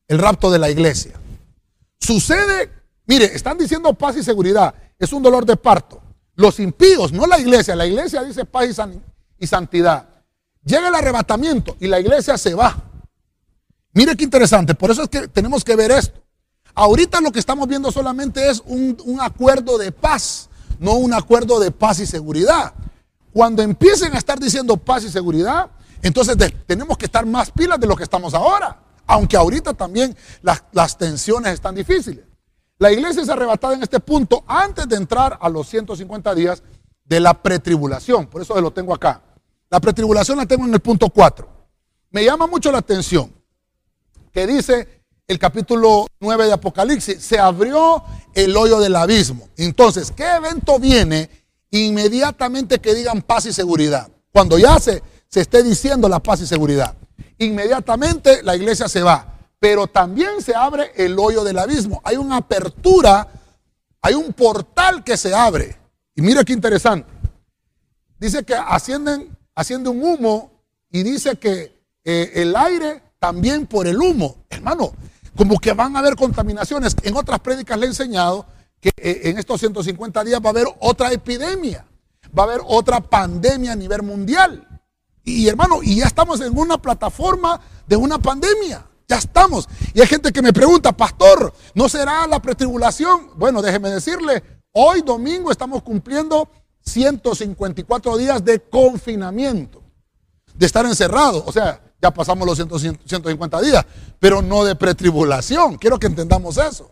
el 0.07 0.17
rapto 0.17 0.49
de 0.49 0.57
la 0.57 0.71
iglesia. 0.71 1.13
Sucede, 1.99 2.71
mire, 3.05 3.25
están 3.25 3.59
diciendo 3.59 3.93
paz 3.93 4.17
y 4.17 4.23
seguridad, 4.23 4.73
es 4.97 5.13
un 5.13 5.21
dolor 5.21 5.45
de 5.45 5.55
parto. 5.55 6.01
Los 6.36 6.59
impíos, 6.59 7.13
no 7.13 7.27
la 7.27 7.39
iglesia, 7.39 7.75
la 7.75 7.86
iglesia 7.86 8.23
dice 8.23 8.43
paz 8.43 8.65
y, 9.38 9.45
santidad. 9.45 10.09
Llega 10.65 10.88
el 10.88 10.95
arrebatamiento 10.95 11.77
y 11.79 11.86
la 11.86 11.99
iglesia 11.99 12.39
se 12.39 12.55
va. 12.55 12.75
Mire 13.93 14.17
qué 14.17 14.23
interesante, 14.23 14.73
por 14.73 14.89
eso 14.89 15.03
es 15.03 15.09
que 15.09 15.27
tenemos 15.27 15.63
que 15.63 15.75
ver 15.75 15.91
esto. 15.91 16.19
Ahorita 16.73 17.21
lo 17.21 17.31
que 17.31 17.38
estamos 17.38 17.67
viendo 17.67 17.91
solamente 17.91 18.49
es 18.49 18.63
un, 18.65 18.97
un 19.05 19.21
acuerdo 19.21 19.77
de 19.77 19.91
paz 19.91 20.49
no 20.79 20.93
un 20.93 21.13
acuerdo 21.13 21.59
de 21.59 21.71
paz 21.71 21.99
y 21.99 22.05
seguridad. 22.05 22.73
Cuando 23.31 23.62
empiecen 23.62 24.13
a 24.13 24.17
estar 24.17 24.39
diciendo 24.39 24.77
paz 24.77 25.03
y 25.03 25.09
seguridad, 25.09 25.71
entonces 26.01 26.36
tenemos 26.65 26.97
que 26.97 27.05
estar 27.05 27.25
más 27.25 27.51
pilas 27.51 27.79
de 27.79 27.88
lo 27.88 27.95
que 27.95 28.03
estamos 28.03 28.33
ahora. 28.33 28.79
Aunque 29.05 29.36
ahorita 29.36 29.73
también 29.73 30.15
las, 30.41 30.63
las 30.71 30.97
tensiones 30.97 31.53
están 31.53 31.75
difíciles. 31.75 32.25
La 32.77 32.91
iglesia 32.91 33.21
es 33.21 33.29
arrebatada 33.29 33.75
en 33.75 33.83
este 33.83 33.99
punto 33.99 34.43
antes 34.47 34.88
de 34.88 34.95
entrar 34.95 35.38
a 35.39 35.49
los 35.49 35.67
150 35.67 36.36
días 36.36 36.63
de 37.05 37.19
la 37.19 37.41
pretribulación. 37.41 38.27
Por 38.27 38.41
eso 38.41 38.59
lo 38.59 38.71
tengo 38.71 38.93
acá. 38.93 39.21
La 39.69 39.79
pretribulación 39.79 40.38
la 40.38 40.45
tengo 40.45 40.65
en 40.65 40.73
el 40.73 40.79
punto 40.79 41.09
4. 41.09 41.47
Me 42.12 42.23
llama 42.23 42.47
mucho 42.47 42.71
la 42.71 42.79
atención 42.79 43.33
que 44.31 44.47
dice 44.47 45.03
el 45.34 45.39
capítulo 45.39 46.06
9 46.19 46.46
de 46.46 46.54
Apocalipsis, 46.54 47.22
se 47.24 47.39
abrió 47.39 48.04
el 48.36 48.56
hoyo 48.56 48.80
del 48.80 48.96
abismo. 48.96 49.50
Entonces, 49.58 50.12
¿qué 50.15 50.36
evento 50.36 50.78
viene 50.78 51.28
inmediatamente 51.72 52.80
que 52.80 52.93
digan 52.93 53.24
paz 53.24 53.48
y 53.48 53.54
seguridad? 53.54 54.08
Cuando 54.32 54.60
ya 54.60 54.80
se, 54.80 55.02
se 55.28 55.41
esté 55.41 55.63
diciendo 55.63 56.08
la 56.08 56.19
paz 56.19 56.41
y 56.41 56.48
seguridad. 56.48 56.96
Inmediatamente 57.39 58.43
la 58.43 58.56
iglesia 58.56 58.88
se 58.88 59.02
va. 59.02 59.28
Pero 59.60 59.88
también 59.88 60.41
se 60.41 60.54
abre 60.54 60.91
el 60.96 61.17
hoyo 61.17 61.43
del 61.43 61.58
abismo. 61.58 62.00
Hay 62.04 62.17
una 62.17 62.38
apertura, 62.38 63.28
hay 64.02 64.13
un 64.13 64.34
portal 64.34 65.04
que 65.04 65.17
se 65.17 65.34
abre. 65.34 65.76
Y 66.15 66.22
mira 66.22 66.43
qué 66.43 66.54
interesante. 66.54 67.12
Dice 68.19 68.43
que 68.43 68.54
ascienden, 68.54 69.36
asciende 69.56 69.89
un 69.89 70.04
humo 70.04 70.52
y 70.91 71.02
dice 71.02 71.38
que 71.38 71.76
eh, 72.04 72.32
el 72.36 72.56
aire 72.56 73.02
también 73.17 73.65
por 73.65 73.88
el 73.88 74.00
humo. 74.00 74.36
Hermano, 74.50 74.93
como 75.36 75.60
que 75.60 75.74
van 75.74 75.96
a 75.96 76.00
haber 76.00 76.15
contaminaciones. 76.15 76.96
En 77.04 77.15
otras 77.15 77.39
prédicas 77.39 77.78
le 77.78 77.86
he 77.86 77.89
enseñado 77.89 78.46
que 78.80 78.89
eh, 78.98 79.22
en 79.26 79.38
estos 79.38 79.60
150 79.60 80.24
días 80.24 80.41
va 80.41 80.48
a 80.48 80.52
haber 80.52 80.67
otra 80.80 81.12
epidemia, 81.12 81.86
va 82.38 82.43
a 82.43 82.46
haber 82.46 82.62
otra 82.65 83.00
pandemia 83.00 83.74
a 83.74 83.76
nivel 83.76 84.04
mundial. 84.04 84.67
Y 85.24 85.48
hermano, 85.48 85.82
y 85.82 85.98
ya 85.98 86.06
estamos 86.06 86.41
en 86.41 86.58
una 86.58 86.78
plataforma 86.78 87.60
de 87.88 87.96
una 87.96 88.19
pandemia. 88.19 88.86
Ya 89.08 89.17
estamos. 89.17 89.67
Y 89.93 90.02
hay 90.02 90.08
gente 90.08 90.32
que 90.32 90.41
me 90.41 90.54
pregunta, 90.54 90.91
pastor, 90.91 91.54
¿no 91.74 91.88
será 91.88 92.28
la 92.28 92.41
pretribulación? 92.41 93.30
Bueno, 93.36 93.62
déjeme 93.62 93.89
decirle, 93.89 94.43
hoy 94.74 95.02
domingo 95.02 95.52
estamos 95.52 95.82
cumpliendo 95.84 96.50
154 96.86 98.17
días 98.17 98.43
de 98.43 98.60
confinamiento, 98.60 99.82
de 100.54 100.65
estar 100.65 100.86
encerrado. 100.86 101.43
O 101.46 101.52
sea, 101.52 101.82
ya 102.04 102.12
pasamos 102.12 102.46
los 102.46 102.58
150 102.58 103.62
días, 103.62 103.86
pero 104.20 104.42
no 104.42 104.66
de 104.66 104.76
pretribulación. 104.76 105.78
Quiero 105.78 105.98
que 105.98 106.08
entendamos 106.08 106.58
eso. 106.58 106.92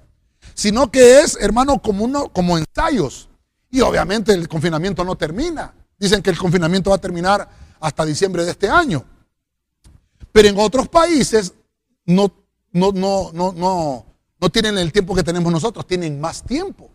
Sino 0.53 0.89
que 0.89 1.19
es, 1.19 1.37
hermano, 1.41 1.81
como, 1.81 2.05
uno, 2.05 2.29
como 2.29 2.57
ensayos. 2.57 3.27
Y 3.69 3.81
obviamente 3.81 4.31
el 4.33 4.47
confinamiento 4.47 5.03
no 5.03 5.17
termina. 5.17 5.73
Dicen 5.99 6.21
que 6.21 6.29
el 6.29 6.37
confinamiento 6.37 6.91
va 6.91 6.95
a 6.95 7.01
terminar 7.01 7.49
hasta 7.81 8.05
diciembre 8.05 8.45
de 8.45 8.51
este 8.51 8.69
año. 8.69 9.03
Pero 10.31 10.47
en 10.47 10.57
otros 10.57 10.87
países 10.87 11.53
no, 12.05 12.31
no, 12.71 12.93
no, 12.93 13.31
no, 13.33 13.51
no, 13.51 14.05
no 14.39 14.49
tienen 14.49 14.77
el 14.77 14.93
tiempo 14.93 15.13
que 15.13 15.23
tenemos 15.23 15.51
nosotros, 15.51 15.85
tienen 15.85 16.21
más 16.21 16.41
tiempo. 16.41 16.89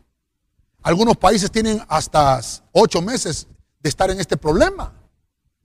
Algunos 0.83 1.19
países 1.19 1.51
tienen 1.51 1.83
hasta 1.87 2.41
ocho 2.73 3.03
meses 3.03 3.47
de 3.81 3.91
estar 3.91 4.11
en 4.11 4.21
este 4.21 4.39
problema. 4.39 4.95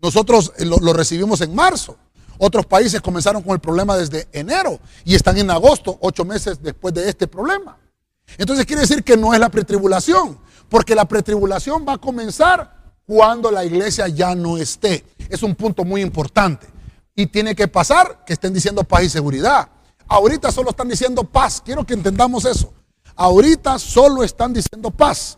Nosotros 0.02 0.52
lo, 0.60 0.80
lo, 0.80 0.92
recibimos 0.92 1.40
en 1.40 1.56
marzo. 1.56 1.98
Otros 2.44 2.66
países 2.66 3.02
comenzaron 3.02 3.44
con 3.44 3.54
el 3.54 3.60
problema 3.60 3.96
desde 3.96 4.28
enero 4.32 4.80
y 5.06 5.14
están 5.14 5.38
en 5.38 5.52
agosto, 5.52 6.00
ocho 6.02 6.26
meses 6.26 6.60
después 6.60 6.92
de 6.92 7.08
este 7.08 7.28
problema. 7.28 7.78
Entonces 8.36 8.66
quiere 8.66 8.82
decir 8.82 9.04
que 9.04 9.16
no 9.16 9.36
es 9.36 9.40
la 9.40 9.50
pretribulación, 9.50 10.40
porque 10.68 10.96
la 10.96 11.06
pretribulación 11.06 11.86
va 11.88 11.94
a 11.94 11.98
comenzar 12.00 12.96
cuando 13.06 13.52
la 13.52 13.64
iglesia 13.64 14.08
ya 14.08 14.34
no 14.34 14.58
esté. 14.58 15.06
Es 15.30 15.44
un 15.44 15.54
punto 15.54 15.84
muy 15.84 16.02
importante. 16.02 16.66
Y 17.14 17.28
tiene 17.28 17.54
que 17.54 17.68
pasar 17.68 18.26
que 18.26 18.34
estén 18.34 18.56
diciendo 18.56 18.84
paz 18.84 19.04
y 19.04 19.10
seguridad. 19.10 19.70
Ahorita 20.08 20.52
solo 20.52 20.72
están 20.72 20.90
diciendo 20.90 21.24
paz. 21.24 21.62
Quiero 21.64 21.86
que 21.86 21.94
entendamos 21.94 22.46
eso. 22.46 22.74
Ahorita 23.16 23.78
solo 23.78 24.24
están 24.24 24.52
diciendo 24.52 24.90
paz. 24.90 25.38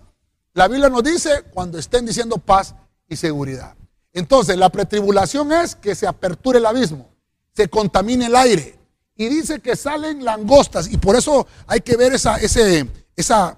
La 0.54 0.70
Biblia 0.70 0.88
nos 0.88 1.04
dice 1.04 1.44
cuando 1.54 1.78
estén 1.78 2.06
diciendo 2.06 2.38
paz 2.38 2.74
y 3.10 3.18
seguridad. 3.18 3.76
Entonces, 4.14 4.58
la 4.58 4.70
pretribulación 4.70 5.52
es 5.52 5.76
que 5.76 5.96
se 5.96 6.08
aperture 6.08 6.60
el 6.60 6.66
abismo, 6.66 7.10
se 7.56 7.68
contamine 7.68 8.28
el 8.28 8.36
aire. 8.36 8.80
Y 9.16 9.28
dice 9.28 9.60
que 9.60 9.76
salen 9.76 10.24
langostas. 10.24 10.88
Y 10.92 10.98
por 10.98 11.16
eso 11.16 11.48
hay 11.68 11.82
que 11.82 11.98
ver 11.98 12.14
esa, 12.14 12.38
esa, 12.38 13.58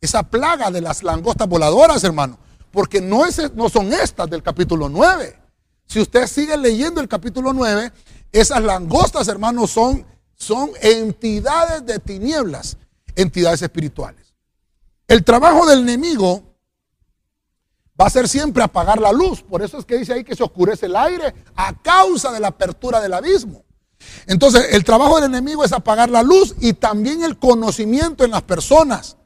esa 0.00 0.22
plaga 0.24 0.70
de 0.70 0.80
las 0.80 1.02
langostas 1.02 1.48
voladoras, 1.48 2.02
hermano 2.04 2.38
porque 2.70 3.00
no, 3.00 3.26
es, 3.26 3.54
no 3.54 3.68
son 3.68 3.92
estas 3.92 4.28
del 4.30 4.42
capítulo 4.42 4.88
9. 4.88 5.36
Si 5.86 6.00
usted 6.00 6.26
sigue 6.26 6.56
leyendo 6.56 7.00
el 7.00 7.08
capítulo 7.08 7.52
9, 7.52 7.92
esas 8.32 8.62
langostas, 8.62 9.26
hermanos, 9.28 9.70
son, 9.70 10.06
son 10.34 10.70
entidades 10.80 11.84
de 11.84 11.98
tinieblas, 11.98 12.76
entidades 13.16 13.62
espirituales. 13.62 14.32
El 15.08 15.24
trabajo 15.24 15.66
del 15.66 15.80
enemigo 15.80 16.49
va 18.00 18.06
a 18.06 18.10
ser 18.10 18.28
siempre 18.28 18.62
apagar 18.62 19.00
la 19.00 19.12
luz. 19.12 19.42
Por 19.42 19.62
eso 19.62 19.78
es 19.78 19.84
que 19.84 19.98
dice 19.98 20.14
ahí 20.14 20.24
que 20.24 20.34
se 20.34 20.42
oscurece 20.42 20.86
el 20.86 20.96
aire 20.96 21.34
a 21.54 21.76
causa 21.82 22.32
de 22.32 22.40
la 22.40 22.48
apertura 22.48 23.00
del 23.00 23.12
abismo. 23.12 23.64
Entonces, 24.26 24.68
el 24.70 24.84
trabajo 24.84 25.16
del 25.16 25.24
enemigo 25.24 25.64
es 25.64 25.72
apagar 25.72 26.08
la 26.08 26.22
luz 26.22 26.54
y 26.60 26.72
también 26.72 27.22
el 27.22 27.38
conocimiento 27.38 28.24
en 28.24 28.30
las 28.30 28.42
personas, 28.42 29.18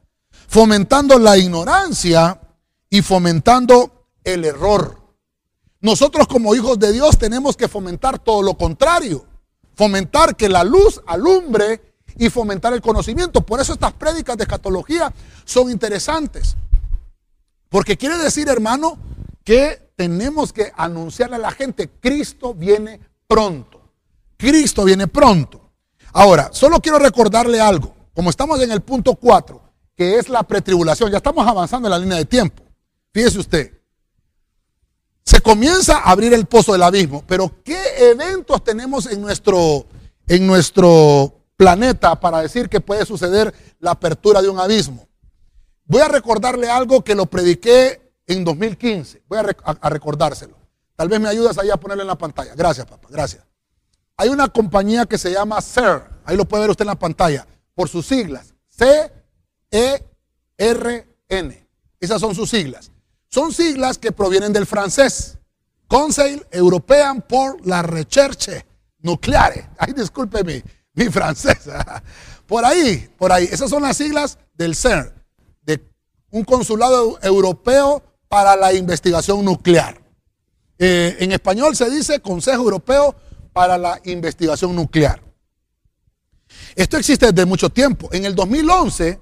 fomentando 0.47 1.17
la 1.17 1.37
ignorancia 1.37 2.41
y 2.89 3.01
fomentando 3.01 4.07
el 4.23 4.43
error. 4.43 5.01
Nosotros 5.79 6.27
como 6.27 6.55
hijos 6.55 6.77
de 6.79 6.91
Dios 6.91 7.17
tenemos 7.17 7.55
que 7.55 7.67
fomentar 7.67 8.19
todo 8.19 8.41
lo 8.41 8.57
contrario. 8.57 9.25
Fomentar 9.75 10.35
que 10.35 10.49
la 10.49 10.63
luz 10.63 11.01
alumbre 11.05 11.93
y 12.17 12.29
fomentar 12.29 12.73
el 12.73 12.81
conocimiento. 12.81 13.41
Por 13.41 13.59
eso 13.59 13.73
estas 13.73 13.93
prédicas 13.93 14.37
de 14.37 14.43
escatología 14.43 15.13
son 15.43 15.69
interesantes. 15.69 16.55
Porque 17.69 17.97
quiere 17.97 18.17
decir, 18.17 18.47
hermano, 18.47 18.97
que 19.43 19.91
tenemos 19.95 20.51
que 20.53 20.71
anunciarle 20.75 21.37
a 21.37 21.39
la 21.39 21.51
gente, 21.51 21.89
Cristo 21.99 22.53
viene 22.53 22.99
pronto. 23.27 23.81
Cristo 24.37 24.83
viene 24.83 25.07
pronto. 25.07 25.71
Ahora, 26.13 26.49
solo 26.51 26.79
quiero 26.79 26.99
recordarle 26.99 27.59
algo. 27.59 27.95
Como 28.13 28.29
estamos 28.29 28.61
en 28.61 28.71
el 28.71 28.81
punto 28.81 29.15
4, 29.15 29.61
que 29.95 30.17
es 30.17 30.29
la 30.29 30.43
pretribulación, 30.43 31.11
ya 31.11 31.17
estamos 31.17 31.45
avanzando 31.47 31.87
en 31.87 31.91
la 31.91 31.99
línea 31.99 32.17
de 32.17 32.25
tiempo. 32.25 32.63
Fíjese 33.13 33.39
usted, 33.39 33.75
se 35.25 35.41
comienza 35.41 35.97
a 35.97 36.11
abrir 36.11 36.33
el 36.33 36.45
pozo 36.45 36.73
del 36.73 36.83
abismo, 36.83 37.23
pero 37.27 37.63
¿qué 37.63 37.77
eventos 38.11 38.63
tenemos 38.63 39.07
en 39.07 39.21
nuestro, 39.21 39.87
en 40.27 40.45
nuestro 40.45 41.33
planeta 41.57 42.19
para 42.19 42.41
decir 42.41 42.69
que 42.69 42.79
puede 42.79 43.05
suceder 43.05 43.53
la 43.79 43.91
apertura 43.91 44.41
de 44.41 44.49
un 44.49 44.59
abismo? 44.59 45.07
Voy 45.85 46.01
a 46.01 46.07
recordarle 46.07 46.69
algo 46.69 47.03
que 47.03 47.15
lo 47.15 47.27
prediqué 47.27 48.01
en 48.27 48.43
2015. 48.43 49.23
Voy 49.27 49.39
a, 49.39 49.89
recordárselo. 49.89 50.57
Tal 50.95 51.09
vez 51.09 51.19
me 51.19 51.29
ayudas 51.29 51.57
ahí 51.57 51.69
a 51.69 51.77
ponerlo 51.77 52.03
en 52.03 52.07
la 52.07 52.17
pantalla. 52.17 52.55
Gracias, 52.55 52.85
papá. 52.87 53.07
Gracias. 53.11 53.43
Hay 54.17 54.29
una 54.29 54.47
compañía 54.47 55.05
que 55.05 55.17
se 55.17 55.31
llama 55.31 55.61
CERN. 55.61 56.03
Ahí 56.25 56.37
lo 56.37 56.45
puede 56.45 56.61
ver 56.61 56.71
usted 56.71 56.83
en 56.83 56.87
la 56.87 56.99
pantalla. 56.99 57.45
Por 57.75 57.89
sus 57.89 58.07
siglas. 58.07 58.53
C-E-R-N. 58.69 59.11
Esas 61.99 62.21
son 62.21 62.33
sus 62.33 62.49
siglas. 62.49 62.91
Son 63.29 63.51
siglas 63.51 63.97
que 63.97 64.11
provienen 64.11 64.53
del 64.53 64.65
francés. 64.65 65.37
Conseil 65.87 66.45
Européen 66.51 67.21
pour 67.21 67.65
la 67.65 67.81
Recherche 67.83 68.65
Nucleare. 68.99 69.69
Ay, 69.77 69.93
disculpe 69.93 70.43
mi, 70.43 70.63
francés. 71.09 71.69
Por 72.47 72.63
ahí, 72.63 73.09
por 73.17 73.31
ahí. 73.31 73.45
Esas 73.51 73.71
son 73.71 73.81
las 73.81 73.97
siglas 73.97 74.37
del 74.53 74.75
CERN, 74.75 75.11
un 76.35 76.43
consulado 76.43 77.17
europeo 77.21 78.03
para 78.27 78.57
la 78.57 78.73
investigación 78.73 79.45
nuclear. 79.45 80.01
Eh, 80.77 81.15
en 81.19 81.31
español 81.31 81.77
se 81.77 81.89
dice 81.89 82.19
Consejo 82.19 82.63
Europeo 82.63 83.15
para 83.53 83.77
la 83.77 84.01
Investigación 84.03 84.75
Nuclear. 84.75 85.21
Esto 86.75 86.97
existe 86.97 87.31
desde 87.31 87.45
mucho 87.45 87.69
tiempo. 87.69 88.09
En 88.11 88.25
el 88.25 88.35
2011, 88.35 89.17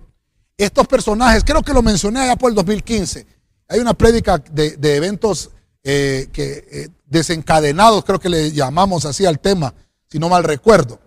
estos 0.57 0.87
personajes, 0.87 1.43
creo 1.43 1.61
que 1.61 1.71
lo 1.71 1.83
mencioné 1.83 2.21
allá 2.21 2.35
por 2.35 2.49
el 2.49 2.55
2015, 2.55 3.27
hay 3.67 3.79
una 3.79 3.93
prédica 3.93 4.39
de, 4.39 4.95
eventos 4.95 5.51
eh, 5.83 6.29
que, 6.33 6.67
eh, 6.71 6.89
desencadenados, 7.05 8.03
creo 8.05 8.19
que 8.19 8.29
le 8.29 8.51
llamamos 8.51 9.05
así 9.05 9.23
al 9.23 9.39
tema, 9.39 9.71
si 10.07 10.17
no 10.17 10.29
mal 10.29 10.43
recuerdo. 10.43 10.99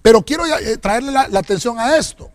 Pero 0.00 0.24
quiero 0.24 0.44
traerle 0.80 1.12
la, 1.12 1.38
atención 1.38 1.78
a 1.78 1.98
esto, 1.98 2.30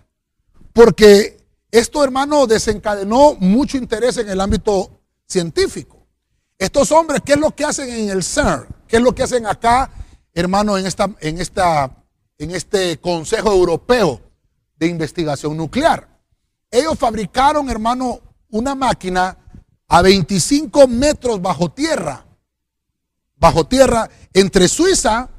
porque 0.72 1.37
esto, 1.72 2.04
hermano, 2.04 2.48
desencadenó 2.48 3.36
mucho 3.36 3.78
interés 3.78 4.18
en 4.18 4.30
el 4.30 4.40
ámbito 4.40 5.02
científico. 5.28 6.08
Estos 6.58 6.92
hombres, 6.92 7.22
¿qué 7.26 7.34
es 7.34 7.40
lo 7.40 7.52
que 7.52 7.66
hacen 7.66 7.90
en 7.90 8.10
el 8.10 8.24
CERN? 8.24 8.68
¿Qué 8.88 8.98
es 8.98 9.02
lo 9.02 9.14
que 9.14 9.24
hacen 9.24 9.46
acá, 9.46 9.92
hermano, 10.34 10.78
en, 10.78 10.86
esta, 10.86 11.10
en, 11.20 11.40
esta, 11.40 12.04
en 12.38 12.52
este 12.52 13.00
Consejo 13.00 13.52
Europeo 13.52 14.22
de 14.78 14.88
Investigación 14.88 15.58
Nuclear? 15.58 16.08
Ellos 16.72 16.98
fabricaron, 16.98 17.70
hermano, 17.70 18.22
una 18.50 18.74
máquina 18.74 19.38
a 19.88 20.02
25 20.02 20.88
metros 20.88 21.42
bajo 21.42 21.70
tierra, 21.72 22.26
bajo 23.36 23.66
tierra, 23.66 24.10
entre 24.34 24.68
Suiza, 24.68 25.30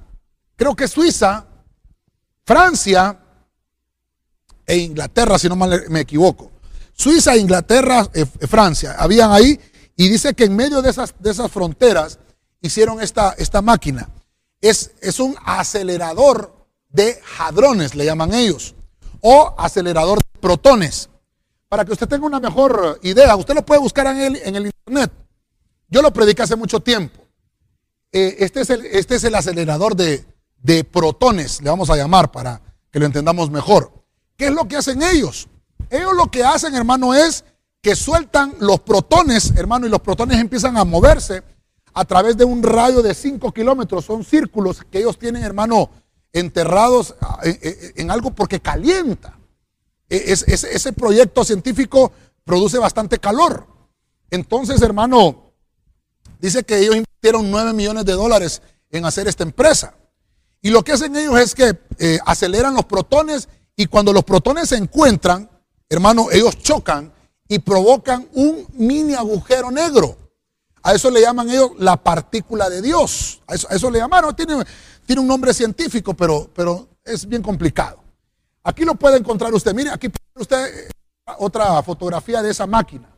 creo 0.57 0.77
que 0.77 0.89
Suiza, 0.89 1.47
Francia 2.45 3.19
e 4.69 4.77
Inglaterra, 4.77 5.39
si 5.39 5.49
no 5.49 5.57
me 5.57 6.01
equivoco. 6.01 6.53
Suiza, 6.93 7.37
Inglaterra, 7.37 8.07
eh, 8.13 8.27
Francia, 8.27 8.97
habían 8.99 9.33
ahí, 9.33 9.59
y 9.97 10.09
dice 10.09 10.35
que 10.35 10.45
en 10.45 10.55
medio 10.55 10.83
de 10.83 10.91
esas, 10.91 11.15
fronteras 11.51 12.19
hicieron 12.61 13.01
esta, 13.01 13.63
máquina. 13.63 14.09
Es, 14.61 14.91
un 15.19 15.37
acelerador 15.45 16.67
de 16.89 17.19
hadrones, 17.39 17.95
le 17.95 18.05
llaman 18.05 18.35
ellos, 18.35 18.75
o 19.21 19.55
acelerador 19.57 20.19
de 20.19 20.41
protones. 20.41 21.09
Para 21.69 21.85
que 21.85 21.93
usted 21.93 22.09
tenga 22.09 22.27
una 22.27 22.41
mejor 22.41 22.99
idea, 23.03 23.37
usted 23.37 23.55
lo 23.55 23.65
puede 23.65 23.81
buscar 23.81 24.07
en 24.09 24.57
el, 24.57 24.67
internet. 24.67 25.13
Yo 25.89 26.03
lo 26.03 26.13
prediqué 26.13 26.43
hace 26.43 26.57
mucho 26.57 26.81
tiempo. 26.81 27.23
Eh, 28.13 28.37
este, 28.41 28.61
es 28.61 28.71
el, 28.71 28.85
este 28.87 29.15
es 29.17 29.25
el 29.25 29.35
acelerador 29.35 29.97
de 29.97 30.85
protones, 30.85 31.63
le 31.63 31.71
vamos 31.71 31.89
a 31.91 31.97
llamar 31.97 32.31
para 32.31 32.61
que 32.91 32.99
lo 32.99 33.07
entendamos 33.07 33.51
mejor. 33.51 33.98
¿Qué 34.39 34.47
es 34.47 34.53
lo 34.53 34.67
que 34.67 34.77
hacen 34.77 35.03
ellos? 35.03 35.49
Ellos 35.91 36.15
lo 36.17 36.31
que 36.31 36.43
hacen, 36.43 36.75
hermano, 36.75 37.15
es 37.15 37.45
que 37.83 37.95
sueltan 37.95 38.55
los 38.61 38.81
protones, 38.81 39.53
hermano, 39.57 39.87
y 39.87 39.91
los 39.91 40.01
protones 40.01 40.39
empiezan 40.39 40.79
a 40.79 40.85
moverse 40.85 41.43
a 41.93 42.05
través 42.07 42.39
de 42.39 42.45
un 42.45 42.63
radio 42.63 43.03
de 43.03 43.15
5 43.15 43.53
kilómetros. 43.53 44.07
Son 44.07 44.25
círculos 44.25 44.83
que 44.91 45.01
ellos 45.01 45.19
tienen, 45.19 45.43
hermano, 45.43 45.91
enterrados 46.33 47.15
ah, 47.21 47.41
en 47.43 48.11
algo 48.11 48.31
porque 48.31 48.61
calienta. 48.61 49.39
E, 50.09 50.33
es, 50.33 50.43
ese 50.47 50.93
proyecto 50.95 51.45
científico 51.45 52.13
produce 52.45 52.79
bastante 52.79 53.19
calor. 53.19 53.67
Entonces, 54.31 54.81
hermano, 54.81 55.53
dice 56.41 56.63
que 56.65 56.79
ellos 56.79 56.97
Dieron 57.21 57.51
9 57.51 57.73
millones 57.73 58.05
de 58.05 58.13
dólares 58.13 58.63
en 58.91 59.05
hacer 59.05 59.27
esta 59.27 59.43
empresa. 59.43 59.95
Y 60.63 60.71
lo 60.71 60.83
que 60.83 60.93
hacen 60.93 61.17
ellos 61.17 61.39
es 61.41 61.55
que 61.55 61.79
eh, 61.99 62.19
aceleran 62.25 62.75
los 62.75 62.85
protones 62.85 63.49
y 63.79 63.87
cuando 63.87 64.13
los 64.13 64.25
protones 64.25 64.69
se 64.69 64.77
encuentran, 64.77 65.49
hermano, 65.89 66.27
ellos 66.31 66.59
chocan 66.59 67.11
y 67.49 67.61
provocan 67.61 68.29
un 68.35 68.67
mini 68.75 69.15
agujero 69.15 69.71
negro. 69.71 70.19
A 70.83 70.95
eso 70.95 71.11
le 71.11 71.21
llaman 71.21 71.49
ellos 71.49 71.71
la 71.79 71.97
partícula 71.97 72.69
de 72.69 72.83
Dios. 72.83 73.41
A 73.47 73.55
eso, 73.55 73.91
le 73.91 74.01
llamaron. 74.01 74.35
Tiene, 74.35 74.65
tiene, 75.07 75.23
un 75.23 75.29
nombre 75.29 75.55
científico, 75.55 76.13
pero, 76.13 76.51
pero 76.53 76.89
es 77.05 77.27
bien 77.27 77.41
complicado. 77.41 78.03
Aquí 78.65 78.85
lo 78.85 78.97
puede 78.97 79.17
encontrar 79.17 79.55
usted. 79.55 79.73
Mire, 79.75 79.91
aquí 79.91 80.09
puede 80.09 80.43
usted 80.43 80.89
eh, 80.89 80.91
otra 81.39 81.81
fotografía 81.85 82.43
de 82.43 82.51
esa 82.51 82.67
máquina. 82.67 83.09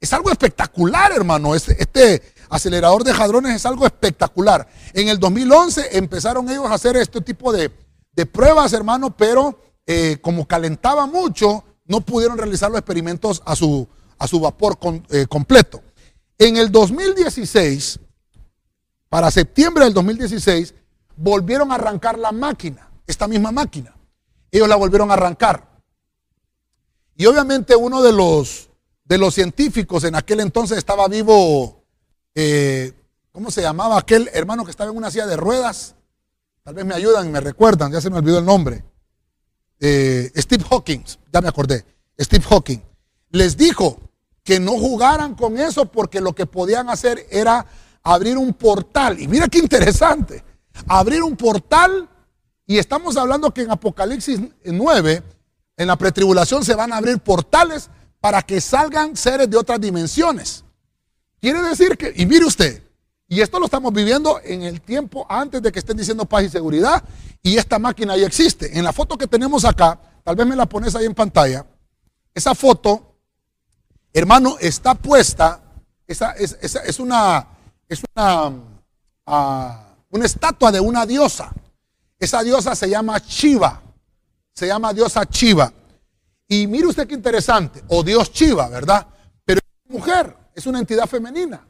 Es 0.00 0.12
algo 0.12 0.30
espectacular, 0.30 1.10
hermano. 1.12 1.54
Este, 1.54 1.82
este, 1.82 2.22
acelerador 2.48 3.02
de 3.02 3.12
jadrones 3.12 3.56
es 3.56 3.66
algo 3.66 3.84
espectacular. 3.86 4.68
En 4.92 5.08
el 5.08 5.18
2011 5.18 5.98
empezaron 5.98 6.48
ellos 6.48 6.66
a 6.66 6.74
hacer 6.74 6.96
este 6.96 7.20
tipo 7.20 7.52
de, 7.52 7.70
pruebas, 8.32 8.72
hermano, 8.72 9.14
pero 9.14 9.65
eh, 9.86 10.18
como 10.20 10.46
calentaba 10.46 11.06
mucho, 11.06 11.64
no 11.86 12.00
pudieron 12.00 12.36
realizar 12.36 12.70
los 12.70 12.78
experimentos 12.78 13.42
a 13.46 13.54
su, 13.54 13.86
a 14.18 14.26
su 14.26 14.40
vapor 14.40 14.78
eh, 15.10 15.26
completo. 15.28 15.82
En 16.38 16.56
el 16.56 16.70
2016, 16.70 18.00
para 19.08 19.30
septiembre 19.30 19.84
del 19.84 19.94
2016, 19.94 20.74
volvieron 21.16 21.72
a 21.72 21.76
arrancar 21.76 22.18
la 22.18 22.32
máquina, 22.32 22.90
esta 23.06 23.28
misma 23.28 23.52
máquina. 23.52 23.94
Ellos 24.50 24.68
la 24.68 24.76
volvieron 24.76 25.10
a 25.10 25.14
arrancar. 25.14 25.76
Y 27.16 27.26
obviamente 27.26 27.74
uno 27.76 28.02
de 28.02 28.12
los, 28.12 28.68
de 29.04 29.18
los 29.18 29.34
científicos 29.34 30.04
en 30.04 30.14
aquel 30.14 30.40
entonces 30.40 30.76
estaba 30.76 31.08
vivo, 31.08 31.82
eh, 32.34 32.92
¿cómo 33.32 33.50
se 33.50 33.62
llamaba 33.62 33.98
aquel 33.98 34.28
hermano 34.34 34.64
que 34.64 34.70
estaba 34.70 34.90
en 34.90 34.96
una 34.96 35.10
silla 35.10 35.26
de 35.26 35.36
ruedas? 35.36 35.94
Tal 36.62 36.74
vez 36.74 36.84
me 36.84 36.94
ayudan, 36.94 37.30
me 37.30 37.40
recuerdan, 37.40 37.92
ya 37.92 38.00
se 38.00 38.10
me 38.10 38.18
olvidó 38.18 38.38
el 38.38 38.44
nombre. 38.44 38.84
Eh, 39.80 40.32
Steve 40.36 40.64
Hawking, 40.68 41.00
ya 41.32 41.40
me 41.40 41.48
acordé, 41.48 41.84
Steve 42.18 42.44
Hawking, 42.48 42.78
les 43.30 43.56
dijo 43.56 43.98
que 44.42 44.60
no 44.60 44.72
jugaran 44.72 45.34
con 45.34 45.58
eso 45.58 45.86
porque 45.86 46.20
lo 46.20 46.34
que 46.34 46.46
podían 46.46 46.88
hacer 46.88 47.26
era 47.30 47.66
abrir 48.02 48.38
un 48.38 48.54
portal. 48.54 49.20
Y 49.20 49.28
mira 49.28 49.48
qué 49.48 49.58
interesante, 49.58 50.44
abrir 50.86 51.22
un 51.22 51.36
portal 51.36 52.08
y 52.66 52.78
estamos 52.78 53.16
hablando 53.16 53.52
que 53.52 53.62
en 53.62 53.70
Apocalipsis 53.70 54.40
9, 54.64 55.22
en 55.76 55.86
la 55.86 55.96
pretribulación 55.96 56.64
se 56.64 56.74
van 56.74 56.92
a 56.92 56.96
abrir 56.96 57.18
portales 57.18 57.90
para 58.20 58.42
que 58.42 58.60
salgan 58.60 59.16
seres 59.16 59.48
de 59.50 59.56
otras 59.56 59.80
dimensiones. 59.80 60.64
Quiere 61.40 61.62
decir 61.62 61.96
que, 61.96 62.12
y 62.16 62.26
mire 62.26 62.44
usted, 62.44 62.82
y 63.28 63.40
esto 63.40 63.58
lo 63.58 63.64
estamos 63.64 63.92
viviendo 63.92 64.40
en 64.44 64.62
el 64.62 64.80
tiempo 64.80 65.26
antes 65.28 65.60
de 65.60 65.72
que 65.72 65.80
estén 65.80 65.96
diciendo 65.96 66.26
paz 66.26 66.44
y 66.44 66.48
seguridad. 66.48 67.02
Y 67.42 67.56
esta 67.56 67.78
máquina 67.78 68.16
ya 68.16 68.26
existe. 68.26 68.78
En 68.78 68.84
la 68.84 68.92
foto 68.92 69.18
que 69.18 69.26
tenemos 69.26 69.64
acá, 69.64 69.98
tal 70.22 70.36
vez 70.36 70.46
me 70.46 70.54
la 70.54 70.66
pones 70.66 70.94
ahí 70.94 71.06
en 71.06 71.14
pantalla. 71.14 71.66
Esa 72.32 72.54
foto, 72.54 73.16
hermano, 74.12 74.56
está 74.60 74.94
puesta. 74.94 75.60
Esa, 76.06 76.32
es, 76.32 77.00
una, 77.00 77.48
es 77.88 78.00
una, 78.14 78.52
ah, 79.26 79.94
una 80.10 80.24
estatua 80.24 80.70
de 80.70 80.78
una 80.78 81.04
diosa. 81.04 81.52
Esa 82.20 82.44
diosa 82.44 82.76
se 82.76 82.88
llama 82.88 83.18
Chiva. 83.20 83.82
Se 84.52 84.68
llama 84.68 84.92
diosa 84.92 85.26
Chiva. 85.26 85.72
Y 86.46 86.68
mire 86.68 86.86
usted 86.86 87.08
qué 87.08 87.14
interesante. 87.14 87.82
O 87.88 88.04
Dios 88.04 88.32
Chiva, 88.32 88.68
¿verdad? 88.68 89.04
Pero 89.44 89.58
es 89.58 89.90
mujer, 89.90 90.36
es 90.54 90.64
una 90.66 90.78
entidad 90.78 91.06
femenina. 91.06 91.66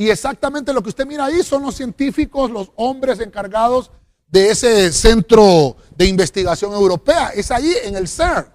Y 0.00 0.08
exactamente 0.08 0.72
lo 0.72 0.82
que 0.82 0.88
usted 0.88 1.06
mira 1.06 1.26
ahí 1.26 1.42
son 1.42 1.60
los 1.62 1.74
científicos, 1.74 2.50
los 2.50 2.72
hombres 2.76 3.20
encargados 3.20 3.90
de 4.28 4.48
ese 4.48 4.90
centro 4.94 5.76
de 5.94 6.06
investigación 6.06 6.72
europea. 6.72 7.32
Es 7.34 7.50
ahí 7.50 7.70
en 7.84 7.96
el 7.96 8.08
CERN. 8.08 8.46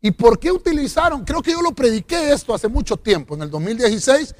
¿Y 0.00 0.12
por 0.12 0.38
qué 0.38 0.50
utilizaron? 0.50 1.26
Creo 1.26 1.42
que 1.42 1.50
yo 1.50 1.60
lo 1.60 1.72
prediqué 1.72 2.32
esto 2.32 2.54
hace 2.54 2.68
mucho 2.68 2.96
tiempo, 2.96 3.34
en 3.34 3.42
el 3.42 3.50
2016. 3.50 4.34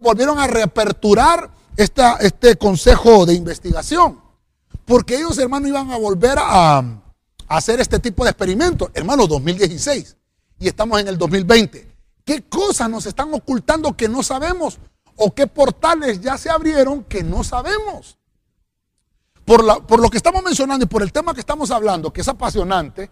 Volvieron 0.00 0.36
a 0.40 0.48
reaperturar 0.48 1.48
este 1.76 2.56
consejo 2.56 3.24
de 3.24 3.34
investigación. 3.34 4.20
Porque 4.84 5.18
ellos, 5.18 5.38
hermano, 5.38 5.68
iban 5.68 5.92
a 5.92 5.96
volver 5.96 6.40
a, 6.40 6.78
a 6.78 6.96
hacer 7.46 7.78
este 7.78 8.00
tipo 8.00 8.24
de 8.24 8.30
experimentos. 8.30 8.90
Hermano, 8.94 9.28
2016. 9.28 10.16
Y 10.58 10.66
estamos 10.66 11.00
en 11.00 11.06
el 11.06 11.16
2020. 11.16 11.88
¿Qué 12.24 12.42
cosas 12.48 12.90
nos 12.90 13.06
están 13.06 13.32
ocultando 13.32 13.96
que 13.96 14.08
no 14.08 14.24
sabemos? 14.24 14.80
O 15.16 15.34
qué 15.34 15.46
portales 15.46 16.20
ya 16.20 16.38
se 16.38 16.50
abrieron 16.50 17.04
que 17.04 17.22
no 17.22 17.44
sabemos. 17.44 18.18
Por, 19.44 20.00
lo 20.00 20.10
que 20.10 20.16
estamos 20.16 20.42
mencionando 20.42 20.84
y 20.84 20.88
por 20.88 21.02
el 21.02 21.12
tema 21.12 21.34
que 21.34 21.40
estamos 21.40 21.70
hablando, 21.70 22.12
que 22.12 22.22
es 22.22 22.28
apasionante, 22.28 23.10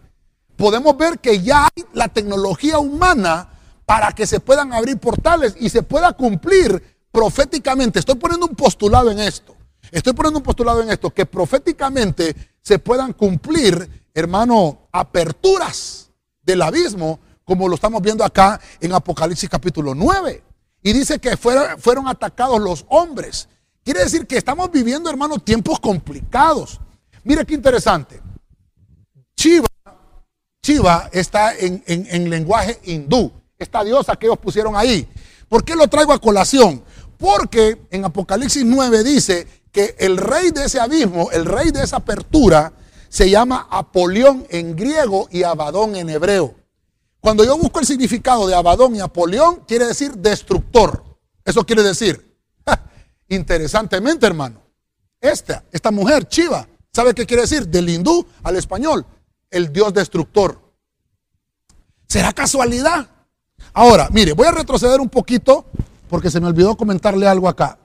podemos 0.55 0.97
ver 0.97 1.19
que 1.19 1.41
ya 1.41 1.65
hay 1.65 1.85
la 1.93 2.07
tecnología 2.07 2.79
humana 2.79 3.49
para 3.85 4.11
que 4.13 4.25
se 4.25 4.39
puedan 4.39 4.73
abrir 4.73 4.97
portales 4.97 5.55
y 5.59 5.69
se 5.69 5.83
pueda 5.83 6.13
cumplir 6.13 6.81
proféticamente. 7.11 7.99
Estoy 7.99 8.15
poniendo 8.15 8.47
un 8.47 8.55
postulado 8.55 9.11
en 9.11 9.19
esto. 9.19 9.55
Estoy 9.91 10.13
poniendo 10.13 10.39
un 10.39 10.43
postulado 10.43 10.81
en 10.81 10.89
esto, 10.89 11.11
que 11.11 11.27
proféticamente 11.27 12.35
se 12.61 12.79
puedan 12.79 13.13
cumplir, 13.13 14.07
hermano, 14.13 14.87
aperturas 14.91 16.09
del 16.41 16.63
abismo, 16.63 17.19
como 17.45 17.67
lo 17.67 17.75
estamos 17.75 18.01
viendo 18.01 18.23
acá 18.23 18.59
en 18.79 18.93
Apocalipsis 18.93 19.49
capítulo 19.49 19.93
9. 19.93 20.41
Y 20.83 20.91
dice 20.91 21.17
que 21.17 21.37
fueron, 21.37 22.07
atacados 22.07 22.59
los 22.59 22.85
hombres. 22.89 23.47
Quiere 23.83 24.01
decir 24.01 24.27
que 24.27 24.37
estamos 24.37 24.69
viviendo, 24.69 25.09
hermano, 25.09 25.39
tiempos 25.39 25.79
complicados. 25.79 26.79
Mire 27.23 27.45
qué 27.45 27.53
interesante. 27.53 28.21
Chiva, 29.35 29.67
Chiva 30.61 31.09
está 31.13 31.55
en, 31.57 31.81
en, 31.87 32.29
lenguaje 32.29 32.79
hindú. 32.83 33.31
Esta 33.57 33.83
diosa 33.83 34.17
que 34.17 34.25
ellos 34.25 34.37
pusieron 34.37 34.75
ahí. 34.75 35.07
¿Por 35.47 35.63
qué 35.63 35.75
lo 35.75 35.87
traigo 35.87 36.11
a 36.11 36.19
colación? 36.19 36.83
Porque 37.17 37.87
en 37.89 38.03
Apocalipsis 38.03 38.65
9 38.65 39.03
dice 39.03 39.47
que 39.71 39.95
el 39.99 40.17
rey 40.17 40.51
de 40.51 40.65
ese 40.65 40.81
abismo, 40.81 41.31
el 41.31 41.45
rey 41.45 41.71
de 41.71 41.83
esa 41.83 41.97
apertura, 41.97 42.73
se 43.07 43.29
llama 43.29 43.67
Apolión 43.69 44.45
en 44.49 44.75
griego 44.75 45.29
y 45.31 45.43
Abadón 45.43 45.95
en 45.95 46.09
hebreo. 46.09 46.55
Cuando 47.23 47.45
yo 47.45 47.57
busco 47.57 47.79
el 47.79 47.85
significado 47.85 48.45
de 48.47 48.53
Abadón 48.53 48.97
y 48.97 48.99
Apolión, 48.99 49.63
quiere 49.65 49.85
decir 49.87 50.11
destructor. 50.15 51.05
Eso 51.45 51.65
quiere 51.65 51.81
decir, 51.81 52.37
interesantemente, 53.29 54.25
hermano, 54.25 54.61
esta, 55.21 55.63
esta 55.71 55.89
mujer, 55.89 56.27
Chiva, 56.27 56.67
¿sabe 56.91 57.13
qué 57.13 57.25
quiere 57.25 57.43
decir? 57.43 57.65
Del 57.65 57.87
hindú 57.87 58.27
al 58.43 58.57
español, 58.57 59.05
el 59.49 59.71
dios 59.71 59.93
destructor. 59.93 60.59
¿Será 62.09 62.33
casualidad? 62.33 63.09
Ahora, 63.71 64.09
mire, 64.11 64.33
voy 64.33 64.47
a 64.47 64.51
retroceder 64.51 64.99
un 64.99 65.07
poquito 65.07 65.67
porque 66.09 66.29
se 66.29 66.41
me 66.41 66.47
olvidó 66.47 66.75
comentarle 66.75 67.25
algo 67.25 67.47
acá. 67.47 67.79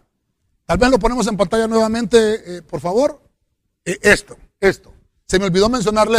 Tal 0.67 0.79
vez 0.79 0.91
lo 0.91 0.99
ponemos 0.99 1.29
en 1.29 1.37
pantalla 1.37 1.69
nuevamente, 1.69 2.57
eh, 2.57 2.63
por 2.63 2.81
favor. 2.81 3.23
Eh, 3.85 4.01
esto, 4.03 4.37
esto. 4.59 4.93
Se 5.29 5.39
me 5.39 5.45
olvidó 5.45 5.69
mencionarle. 5.69 6.19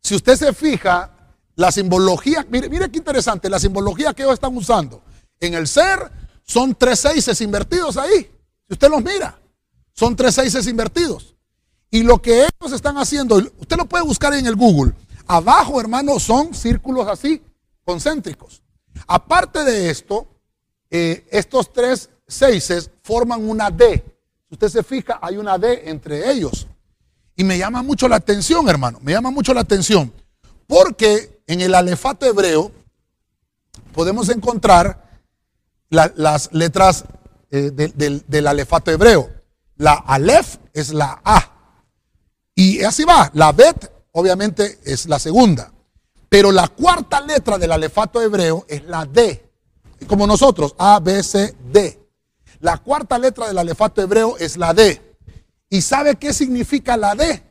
Si 0.00 0.14
usted 0.14 0.36
se 0.36 0.52
fija 0.52 1.17
la 1.58 1.72
simbología, 1.72 2.46
mire, 2.48 2.68
mire 2.68 2.88
qué 2.88 2.98
interesante, 2.98 3.50
la 3.50 3.58
simbología 3.58 4.14
que 4.14 4.22
ellos 4.22 4.34
están 4.34 4.56
usando. 4.56 5.02
En 5.40 5.54
el 5.54 5.66
ser 5.66 6.08
son 6.44 6.76
tres 6.76 7.00
seises 7.00 7.40
invertidos 7.40 7.96
ahí. 7.96 8.30
Si 8.68 8.74
usted 8.74 8.88
los 8.88 9.02
mira, 9.02 9.36
son 9.92 10.14
tres 10.14 10.36
seises 10.36 10.68
invertidos. 10.68 11.34
Y 11.90 12.04
lo 12.04 12.22
que 12.22 12.42
ellos 12.42 12.72
están 12.72 12.96
haciendo, 12.96 13.34
usted 13.58 13.76
lo 13.76 13.86
puede 13.86 14.04
buscar 14.04 14.34
en 14.34 14.46
el 14.46 14.54
Google. 14.54 14.92
Abajo, 15.26 15.80
hermano, 15.80 16.20
son 16.20 16.54
círculos 16.54 17.08
así, 17.08 17.42
concéntricos. 17.84 18.62
Aparte 19.08 19.64
de 19.64 19.90
esto, 19.90 20.28
eh, 20.90 21.26
estos 21.28 21.72
tres 21.72 22.08
seises 22.28 22.88
forman 23.02 23.48
una 23.48 23.68
D. 23.68 24.04
Si 24.48 24.54
usted 24.54 24.68
se 24.68 24.84
fija, 24.84 25.18
hay 25.20 25.36
una 25.36 25.58
D 25.58 25.90
entre 25.90 26.30
ellos. 26.30 26.68
Y 27.34 27.42
me 27.42 27.58
llama 27.58 27.82
mucho 27.82 28.06
la 28.06 28.14
atención, 28.14 28.68
hermano, 28.68 29.00
me 29.02 29.10
llama 29.10 29.32
mucho 29.32 29.52
la 29.52 29.62
atención. 29.62 30.12
Porque 30.68 31.42
en 31.46 31.62
el 31.62 31.74
alefato 31.74 32.26
hebreo 32.26 32.70
podemos 33.94 34.28
encontrar 34.28 35.08
las 35.88 36.50
letras 36.52 37.04
eh, 37.50 37.70
del, 37.72 38.46
alefato 38.46 38.90
hebreo. 38.90 39.30
La 39.76 39.94
alef 39.94 40.58
es 40.74 40.92
la 40.92 41.20
A. 41.24 41.52
Y 42.54 42.82
así 42.82 43.04
va. 43.04 43.30
La 43.32 43.52
bet, 43.52 43.90
obviamente, 44.12 44.78
es 44.84 45.06
la 45.06 45.18
segunda. 45.18 45.72
Pero 46.28 46.52
la 46.52 46.68
cuarta 46.68 47.22
letra 47.22 47.56
del 47.56 47.72
alefato 47.72 48.20
hebreo 48.20 48.66
es 48.68 48.84
la 48.84 49.06
D. 49.06 49.50
Como 50.06 50.26
nosotros, 50.26 50.74
A, 50.78 51.00
B, 51.00 51.22
C, 51.22 51.56
D. 51.72 51.98
La 52.60 52.76
cuarta 52.76 53.18
letra 53.18 53.48
del 53.48 53.56
alefato 53.56 54.02
hebreo 54.02 54.36
es 54.36 54.58
la 54.58 54.74
D. 54.74 55.16
¿Y 55.70 55.80
sabe 55.80 56.16
qué 56.16 56.34
significa 56.34 56.96
la 56.98 57.14
D? 57.14 57.42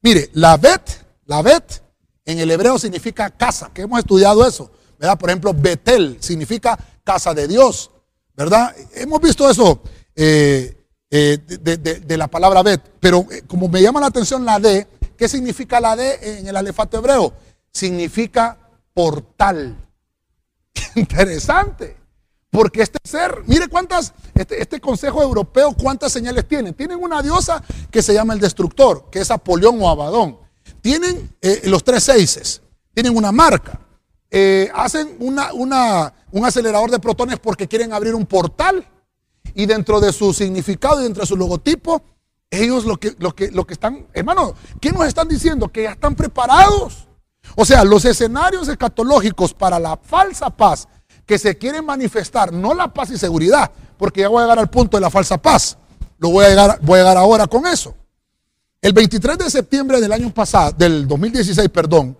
Mire, 0.00 0.30
la 0.32 0.56
bet, 0.56 0.82
la 1.26 1.42
bet 1.42 1.81
en 2.24 2.38
el 2.38 2.50
hebreo 2.50 2.78
significa 2.78 3.30
casa, 3.30 3.70
que 3.72 3.82
hemos 3.82 3.98
estudiado 3.98 4.46
eso. 4.46 4.70
¿verdad? 4.98 5.18
Por 5.18 5.30
ejemplo, 5.30 5.52
Betel 5.54 6.18
significa 6.20 6.78
casa 7.04 7.34
de 7.34 7.48
Dios. 7.48 7.90
¿Verdad? 8.34 8.74
Hemos 8.94 9.20
visto 9.20 9.48
eso 9.50 9.82
eh, 10.14 10.86
eh, 11.10 11.38
de, 11.38 12.16
la 12.16 12.28
palabra 12.28 12.62
Bet. 12.62 12.80
Pero 13.00 13.26
eh, 13.30 13.42
como 13.46 13.68
me 13.68 13.82
llama 13.82 14.00
la 14.00 14.06
atención 14.06 14.44
la 14.44 14.58
D, 14.58 14.86
¿qué 15.16 15.28
significa 15.28 15.80
la 15.80 15.96
D 15.96 16.38
en 16.38 16.46
el 16.46 16.56
alefato 16.56 16.98
hebreo? 16.98 17.32
Significa 17.70 18.58
portal. 18.94 19.76
Interesante. 20.94 21.96
Porque 22.50 22.82
este 22.82 22.98
ser, 23.02 23.42
mire 23.46 23.66
cuántas, 23.68 24.12
este, 24.34 24.60
este, 24.60 24.78
consejo 24.78 25.22
europeo, 25.22 25.74
cuántas 25.74 26.12
señales 26.12 26.46
tiene. 26.46 26.74
Tienen 26.74 27.02
una 27.02 27.22
diosa 27.22 27.62
que 27.90 28.02
se 28.02 28.12
llama 28.12 28.34
el 28.34 28.40
destructor, 28.40 29.08
que 29.10 29.20
es 29.20 29.30
Apolión 29.30 29.80
o 29.80 29.88
Abadón. 29.88 30.41
Tienen 30.82 31.34
los 31.64 31.82
tres 31.82 32.04
seises, 32.04 32.60
tienen 32.92 33.16
una 33.16 33.32
marca. 33.32 33.80
hacen 34.74 35.16
una, 35.20 35.54
una, 35.54 36.12
un 36.30 36.44
acelerador 36.44 36.90
de 36.90 36.98
protones 36.98 37.38
porque 37.38 37.66
quieren 37.66 37.94
abrir 37.94 38.14
un 38.14 38.26
portal 38.26 38.86
y 39.54 39.66
dentro 39.66 40.00
de 40.00 40.12
su 40.12 40.32
significado 40.32 41.00
y 41.00 41.04
dentro 41.04 41.22
de 41.22 41.26
su 41.26 41.36
logotipo, 41.36 42.02
ellos 42.50 42.84
lo 42.84 42.98
que, 42.98 43.14
lo 43.18 43.34
que, 43.34 43.50
lo 43.50 43.66
que 43.66 43.74
están, 43.74 44.06
hermano, 44.12 44.54
¿qué 44.80 44.92
nos 44.92 45.06
están 45.06 45.28
diciendo? 45.28 45.68
Que 45.68 45.84
ya 45.84 45.92
están 45.92 46.14
preparados. 46.14 47.08
O 47.56 47.64
sea, 47.64 47.84
los 47.84 48.04
escenarios 48.04 48.68
escatológicos 48.68 49.54
para 49.54 49.78
la 49.78 49.96
falsa 49.96 50.50
paz 50.50 50.86
que 51.26 51.38
se 51.38 51.56
quieren 51.56 51.84
manifestar, 51.84 52.52
no 52.52 52.74
la 52.74 52.92
paz 52.92 53.10
y 53.10 53.18
seguridad, 53.18 53.70
porque 53.96 54.20
ya 54.20 54.28
voy 54.28 54.40
a 54.40 54.44
llegar 54.44 54.58
al 54.58 54.70
punto 54.70 54.96
de 54.96 55.00
la 55.00 55.10
falsa 55.10 55.38
paz. 55.38 55.78
Lo 56.18 56.30
voy 56.30 56.44
a 56.44 56.48
llegar, 56.48 56.78
voy 56.82 56.98
a 56.98 57.02
llegar 57.02 57.16
ahora 57.16 57.46
con 57.46 57.66
eso. 57.66 57.94
El 58.82 58.92
23 58.92 59.38
de 59.38 59.48
septiembre 59.48 60.00
del 60.00 60.12
año 60.12 60.34
pasado, 60.34 60.72
del 60.76 61.06
2016, 61.06 61.68
perdón, 61.68 62.18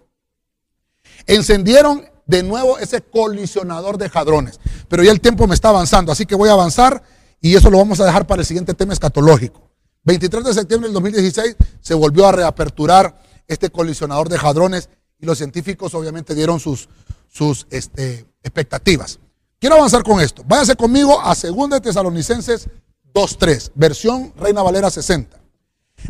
encendieron 1.27 2.05
de 2.25 2.45
nuevo 2.45 2.79
ese 2.79 3.03
colisionador 3.03 3.99
de 3.99 4.09
jadrones. 4.09 4.61
Pero 4.87 5.03
ya 5.03 5.11
el 5.11 5.21
tiempo 5.21 5.49
me 5.49 5.57
está 5.57 5.71
avanzando, 5.71 6.13
así 6.13 6.25
que 6.25 6.37
voy 6.37 6.49
a 6.49 6.53
avanzar 6.53 7.03
y 7.41 7.57
eso 7.57 7.69
lo 7.69 7.79
vamos 7.79 7.99
a 7.99 8.05
dejar 8.05 8.29
para 8.29 8.43
el 8.43 8.47
siguiente 8.47 8.75
tema 8.75 8.93
escatológico. 8.93 9.61
23 10.05 10.45
de 10.45 10.55
septiembre 10.55 10.89
del 10.89 10.95
2016 10.95 11.57
se 11.81 11.95
volvió 11.95 12.29
a 12.29 12.33
reaperturar 12.33 13.21
este 13.49 13.71
colisionador 13.71 14.29
de 14.29 14.39
jadrones 14.39 14.89
y 15.19 15.27
los 15.27 15.39
científicos 15.39 15.93
obviamente 15.95 16.33
dieron 16.33 16.61
sus, 16.61 16.89
sus 17.29 17.67
este, 17.71 18.25
expectativas. 18.41 19.19
Quiero 19.59 19.75
avanzar 19.75 20.05
con 20.05 20.21
esto. 20.21 20.45
Váyase 20.47 20.77
conmigo 20.77 21.21
a 21.21 21.35
2 21.35 21.71
de 21.71 21.81
Tesalonicenses 21.81 22.69
2.3, 23.13 23.73
versión 23.75 24.33
Reina 24.37 24.63
Valera 24.63 24.91
60. 24.91 25.42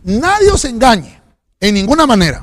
Nadie 0.05 0.51
os 0.51 0.64
engañe 0.64 1.20
en 1.61 1.74
ninguna 1.74 2.07
manera, 2.07 2.43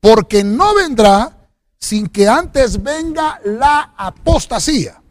porque 0.00 0.42
no 0.42 0.74
vendrá 0.74 1.48
sin 1.78 2.08
que 2.08 2.28
antes 2.28 2.82
venga 2.82 3.40
la 3.44 3.94
apostasía 3.96 5.02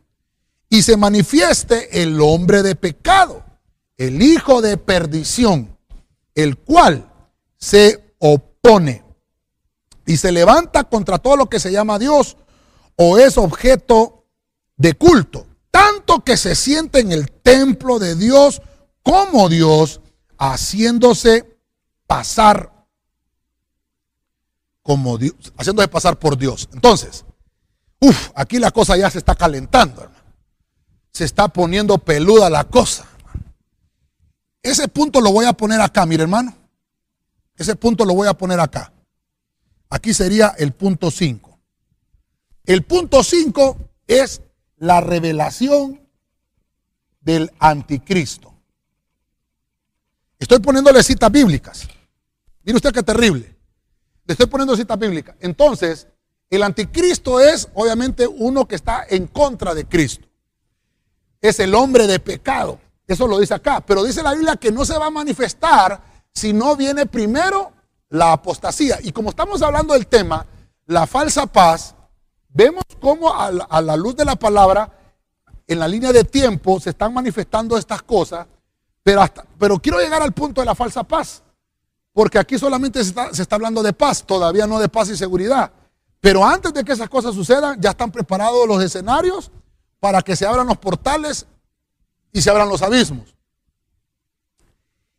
y 0.69 0.83
se 0.83 0.95
manifieste 0.97 2.01
el 2.01 2.21
hombre 2.21 2.63
de 2.63 2.75
pecado, 2.75 3.43
el 3.97 4.21
hijo 4.21 4.61
de 4.61 4.77
perdición, 4.77 5.77
el 6.33 6.57
cual 6.57 7.11
se 7.57 8.15
opone 8.19 9.03
y 10.05 10.17
se 10.17 10.31
levanta 10.31 10.85
contra 10.85 11.17
todo 11.19 11.35
lo 11.35 11.49
que 11.49 11.59
se 11.59 11.71
llama 11.71 11.99
Dios 11.99 12.37
o 12.95 13.17
es 13.17 13.37
objeto 13.37 14.25
de 14.77 14.93
culto, 14.93 15.45
tanto 15.71 16.23
que 16.23 16.37
se 16.37 16.55
siente 16.55 16.99
en 16.99 17.11
el 17.11 17.31
templo 17.31 17.99
de 17.99 18.15
Dios 18.15 18.61
como 19.03 19.49
Dios, 19.49 20.01
haciéndose 20.37 21.50
pasar 22.11 22.69
como 24.81 25.17
Dios, 25.17 25.53
haciéndose 25.57 25.87
pasar 25.87 26.19
por 26.19 26.37
Dios. 26.37 26.67
Entonces, 26.73 27.23
uff, 28.01 28.31
aquí 28.35 28.59
la 28.59 28.71
cosa 28.71 28.97
ya 28.97 29.09
se 29.09 29.17
está 29.17 29.33
calentando, 29.33 30.01
hermano. 30.01 30.21
Se 31.13 31.23
está 31.23 31.47
poniendo 31.47 31.97
peluda 31.99 32.49
la 32.49 32.65
cosa. 32.65 33.05
Ese 34.61 34.89
punto 34.89 35.21
lo 35.21 35.31
voy 35.31 35.45
a 35.45 35.53
poner 35.53 35.79
acá, 35.79 36.05
mire 36.05 36.23
hermano. 36.23 36.53
Ese 37.55 37.77
punto 37.77 38.03
lo 38.03 38.13
voy 38.13 38.27
a 38.27 38.33
poner 38.33 38.59
acá. 38.59 38.91
Aquí 39.89 40.13
sería 40.13 40.49
el 40.57 40.73
punto 40.73 41.11
5. 41.11 41.59
El 42.65 42.83
punto 42.83 43.23
5 43.23 43.77
es 44.07 44.41
la 44.75 44.99
revelación 44.99 46.09
del 47.21 47.53
anticristo. 47.57 48.53
Estoy 50.37 50.59
poniéndole 50.59 51.01
citas 51.03 51.31
bíblicas. 51.31 51.87
Mire 52.63 52.75
usted 52.75 52.93
qué 52.93 53.03
terrible. 53.03 53.55
Le 54.25 54.33
estoy 54.33 54.47
poniendo 54.47 54.75
cita 54.75 54.95
bíblica. 54.95 55.35
Entonces, 55.39 56.07
el 56.49 56.63
anticristo 56.63 57.39
es 57.39 57.69
obviamente 57.73 58.27
uno 58.27 58.67
que 58.67 58.75
está 58.75 59.05
en 59.09 59.27
contra 59.27 59.73
de 59.73 59.85
Cristo. 59.85 60.27
Es 61.39 61.59
el 61.59 61.73
hombre 61.73 62.07
de 62.07 62.19
pecado. 62.19 62.79
Eso 63.07 63.27
lo 63.27 63.39
dice 63.39 63.53
acá. 63.53 63.81
Pero 63.81 64.03
dice 64.03 64.21
la 64.21 64.33
Biblia 64.33 64.55
que 64.55 64.71
no 64.71 64.85
se 64.85 64.97
va 64.97 65.07
a 65.07 65.11
manifestar 65.11 66.01
si 66.33 66.53
no 66.53 66.75
viene 66.75 67.05
primero 67.05 67.71
la 68.09 68.33
apostasía. 68.33 68.99
Y 69.01 69.11
como 69.11 69.29
estamos 69.29 69.61
hablando 69.61 69.93
del 69.93 70.07
tema, 70.07 70.45
la 70.85 71.07
falsa 71.07 71.45
paz, 71.47 71.95
vemos 72.49 72.83
cómo 72.99 73.33
a 73.33 73.81
la, 73.81 73.95
luz 73.95 74.15
de 74.15 74.25
la 74.25 74.35
palabra, 74.35 74.91
en 75.67 75.79
la 75.79 75.87
línea 75.87 76.11
de 76.11 76.23
tiempo, 76.23 76.79
se 76.79 76.91
están 76.91 77.13
manifestando 77.13 77.77
estas 77.77 78.01
cosas. 78.03 78.45
Pero, 79.03 79.21
hasta, 79.21 79.45
pero 79.57 79.79
quiero 79.79 79.99
llegar 79.99 80.21
al 80.21 80.33
punto 80.33 80.61
de 80.61 80.65
la 80.65 80.75
falsa 80.75 81.03
paz. 81.03 81.41
Porque 82.13 82.37
aquí 82.39 82.59
solamente 82.59 83.03
se 83.03 83.41
está, 83.41 83.55
hablando 83.55 83.81
de 83.81 83.93
paz, 83.93 84.23
todavía 84.25 84.67
no 84.67 84.79
de 84.79 84.89
paz 84.89 85.09
y 85.09 85.17
seguridad. 85.17 85.71
Pero 86.19 86.45
antes 86.45 86.73
de 86.73 86.83
que 86.83 86.91
esas 86.91 87.09
cosas 87.09 87.33
sucedan, 87.33 87.79
ya 87.81 87.91
están 87.91 88.11
preparados 88.11 88.67
los 88.67 88.83
escenarios 88.83 89.51
para 89.99 90.21
que 90.21 90.35
se 90.35 90.45
abran 90.45 90.67
los 90.67 90.77
portales 90.77 91.45
y 92.33 92.41
se 92.41 92.49
abran 92.49 92.69
los 92.69 92.81
abismos. 92.81 93.35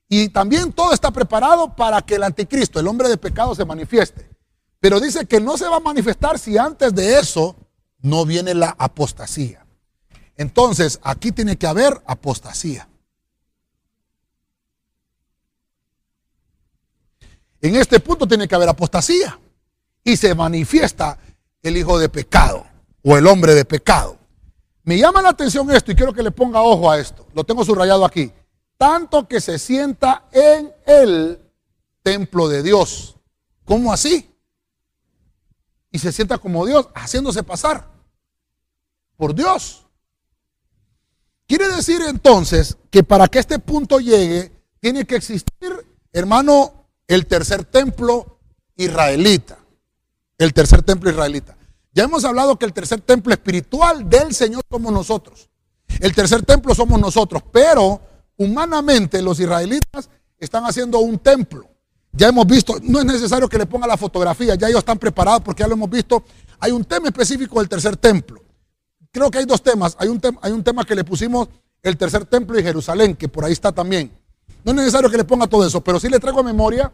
Y 0.08 0.28
también 0.28 0.72
todo 0.72 0.92
está 0.92 1.10
preparado 1.10 1.74
para 1.74 2.02
que 2.02 2.16
el 2.16 2.22
anticristo, 2.22 2.78
el 2.78 2.86
hombre 2.86 3.08
de 3.08 3.16
pecado, 3.16 3.54
se 3.54 3.64
manifieste. 3.64 4.28
Pero 4.78 5.00
dice 5.00 5.26
que 5.26 5.40
no 5.40 5.56
se 5.56 5.66
va 5.66 5.76
a 5.76 5.80
manifestar 5.80 6.38
si 6.38 6.58
antes 6.58 6.94
de 6.94 7.18
eso 7.18 7.56
no 8.00 8.26
viene 8.26 8.52
la 8.52 8.74
apostasía. 8.78 9.64
Entonces, 10.36 11.00
aquí 11.02 11.32
tiene 11.32 11.56
que 11.56 11.66
haber 11.66 12.02
apostasía. 12.04 12.88
En 17.62 17.76
este 17.76 18.00
punto 18.00 18.26
tiene 18.26 18.48
que 18.48 18.56
haber 18.56 18.68
apostasía 18.68 19.38
y 20.02 20.16
se 20.16 20.34
manifiesta 20.34 21.16
el 21.62 21.76
hijo 21.76 21.96
de 21.96 22.08
pecado 22.08 22.66
o 23.04 23.16
el 23.16 23.24
hombre 23.28 23.54
de 23.54 23.64
pecado. 23.64 24.18
Me 24.82 24.98
llama 24.98 25.22
la 25.22 25.28
atención 25.28 25.70
esto 25.70 25.92
y 25.92 25.94
quiero 25.94 26.12
que 26.12 26.24
le 26.24 26.32
ponga 26.32 26.60
ojo 26.60 26.90
a 26.90 26.98
esto. 26.98 27.24
Lo 27.34 27.44
tengo 27.44 27.64
subrayado 27.64 28.04
aquí. 28.04 28.32
Tanto 28.76 29.28
que 29.28 29.40
se 29.40 29.60
sienta 29.60 30.24
en 30.32 30.72
el 30.84 31.38
templo 32.02 32.48
de 32.48 32.64
Dios. 32.64 33.14
¿Cómo 33.64 33.92
así? 33.92 34.28
Y 35.92 36.00
se 36.00 36.10
sienta 36.10 36.38
como 36.38 36.66
Dios, 36.66 36.88
haciéndose 36.96 37.44
pasar 37.44 37.88
por 39.16 39.36
Dios. 39.36 39.86
Quiere 41.46 41.68
decir 41.68 42.02
entonces 42.08 42.76
que 42.90 43.04
para 43.04 43.28
que 43.28 43.38
este 43.38 43.60
punto 43.60 44.00
llegue, 44.00 44.50
tiene 44.80 45.04
que 45.04 45.14
existir, 45.14 45.86
hermano, 46.12 46.81
el 47.06 47.26
tercer 47.26 47.64
templo 47.64 48.38
israelita. 48.76 49.58
El 50.38 50.52
tercer 50.52 50.82
templo 50.82 51.10
israelita. 51.10 51.56
Ya 51.92 52.04
hemos 52.04 52.24
hablado 52.24 52.58
que 52.58 52.64
el 52.64 52.72
tercer 52.72 53.00
templo 53.00 53.32
espiritual 53.32 54.08
del 54.08 54.34
Señor 54.34 54.62
somos 54.70 54.92
nosotros. 54.92 55.50
El 56.00 56.14
tercer 56.14 56.42
templo 56.42 56.74
somos 56.74 56.98
nosotros, 56.98 57.42
pero 57.52 58.00
humanamente 58.38 59.20
los 59.20 59.38
israelitas 59.40 60.08
están 60.38 60.64
haciendo 60.64 60.98
un 61.00 61.18
templo. 61.18 61.68
Ya 62.12 62.28
hemos 62.28 62.46
visto, 62.46 62.76
no 62.82 62.98
es 62.98 63.04
necesario 63.04 63.48
que 63.48 63.58
le 63.58 63.66
ponga 63.66 63.86
la 63.86 63.96
fotografía, 63.96 64.54
ya 64.54 64.68
ellos 64.68 64.80
están 64.80 64.98
preparados 64.98 65.42
porque 65.42 65.62
ya 65.62 65.68
lo 65.68 65.74
hemos 65.74 65.90
visto. 65.90 66.24
Hay 66.60 66.72
un 66.72 66.84
tema 66.84 67.08
específico 67.08 67.58
del 67.58 67.68
tercer 67.68 67.96
templo. 67.96 68.42
Creo 69.10 69.30
que 69.30 69.38
hay 69.38 69.44
dos 69.44 69.62
temas. 69.62 69.96
Hay 69.98 70.08
un, 70.08 70.20
hay 70.40 70.52
un 70.52 70.64
tema 70.64 70.84
que 70.84 70.94
le 70.94 71.04
pusimos 71.04 71.48
el 71.82 71.96
tercer 71.96 72.24
templo 72.24 72.56
de 72.56 72.62
Jerusalén, 72.62 73.16
que 73.16 73.28
por 73.28 73.44
ahí 73.44 73.52
está 73.52 73.72
también. 73.72 74.10
No 74.64 74.72
es 74.72 74.76
necesario 74.76 75.10
que 75.10 75.16
le 75.16 75.24
ponga 75.24 75.46
todo 75.46 75.66
eso, 75.66 75.80
pero 75.80 75.98
sí 75.98 76.08
le 76.08 76.18
traigo 76.18 76.40
a 76.40 76.44
memoria 76.44 76.92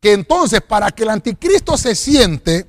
que 0.00 0.12
entonces 0.12 0.60
para 0.60 0.90
que 0.90 1.04
el 1.04 1.10
anticristo 1.10 1.76
se 1.76 1.94
siente, 1.94 2.68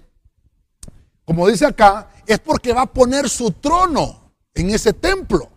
como 1.26 1.48
dice 1.48 1.66
acá, 1.66 2.10
es 2.26 2.40
porque 2.40 2.74
va 2.74 2.84
a 2.84 2.94
poner 2.94 3.30
su 3.30 3.52
trono 3.52 4.34
en 4.54 4.70
ese 4.70 4.94
templo. 4.94 5.50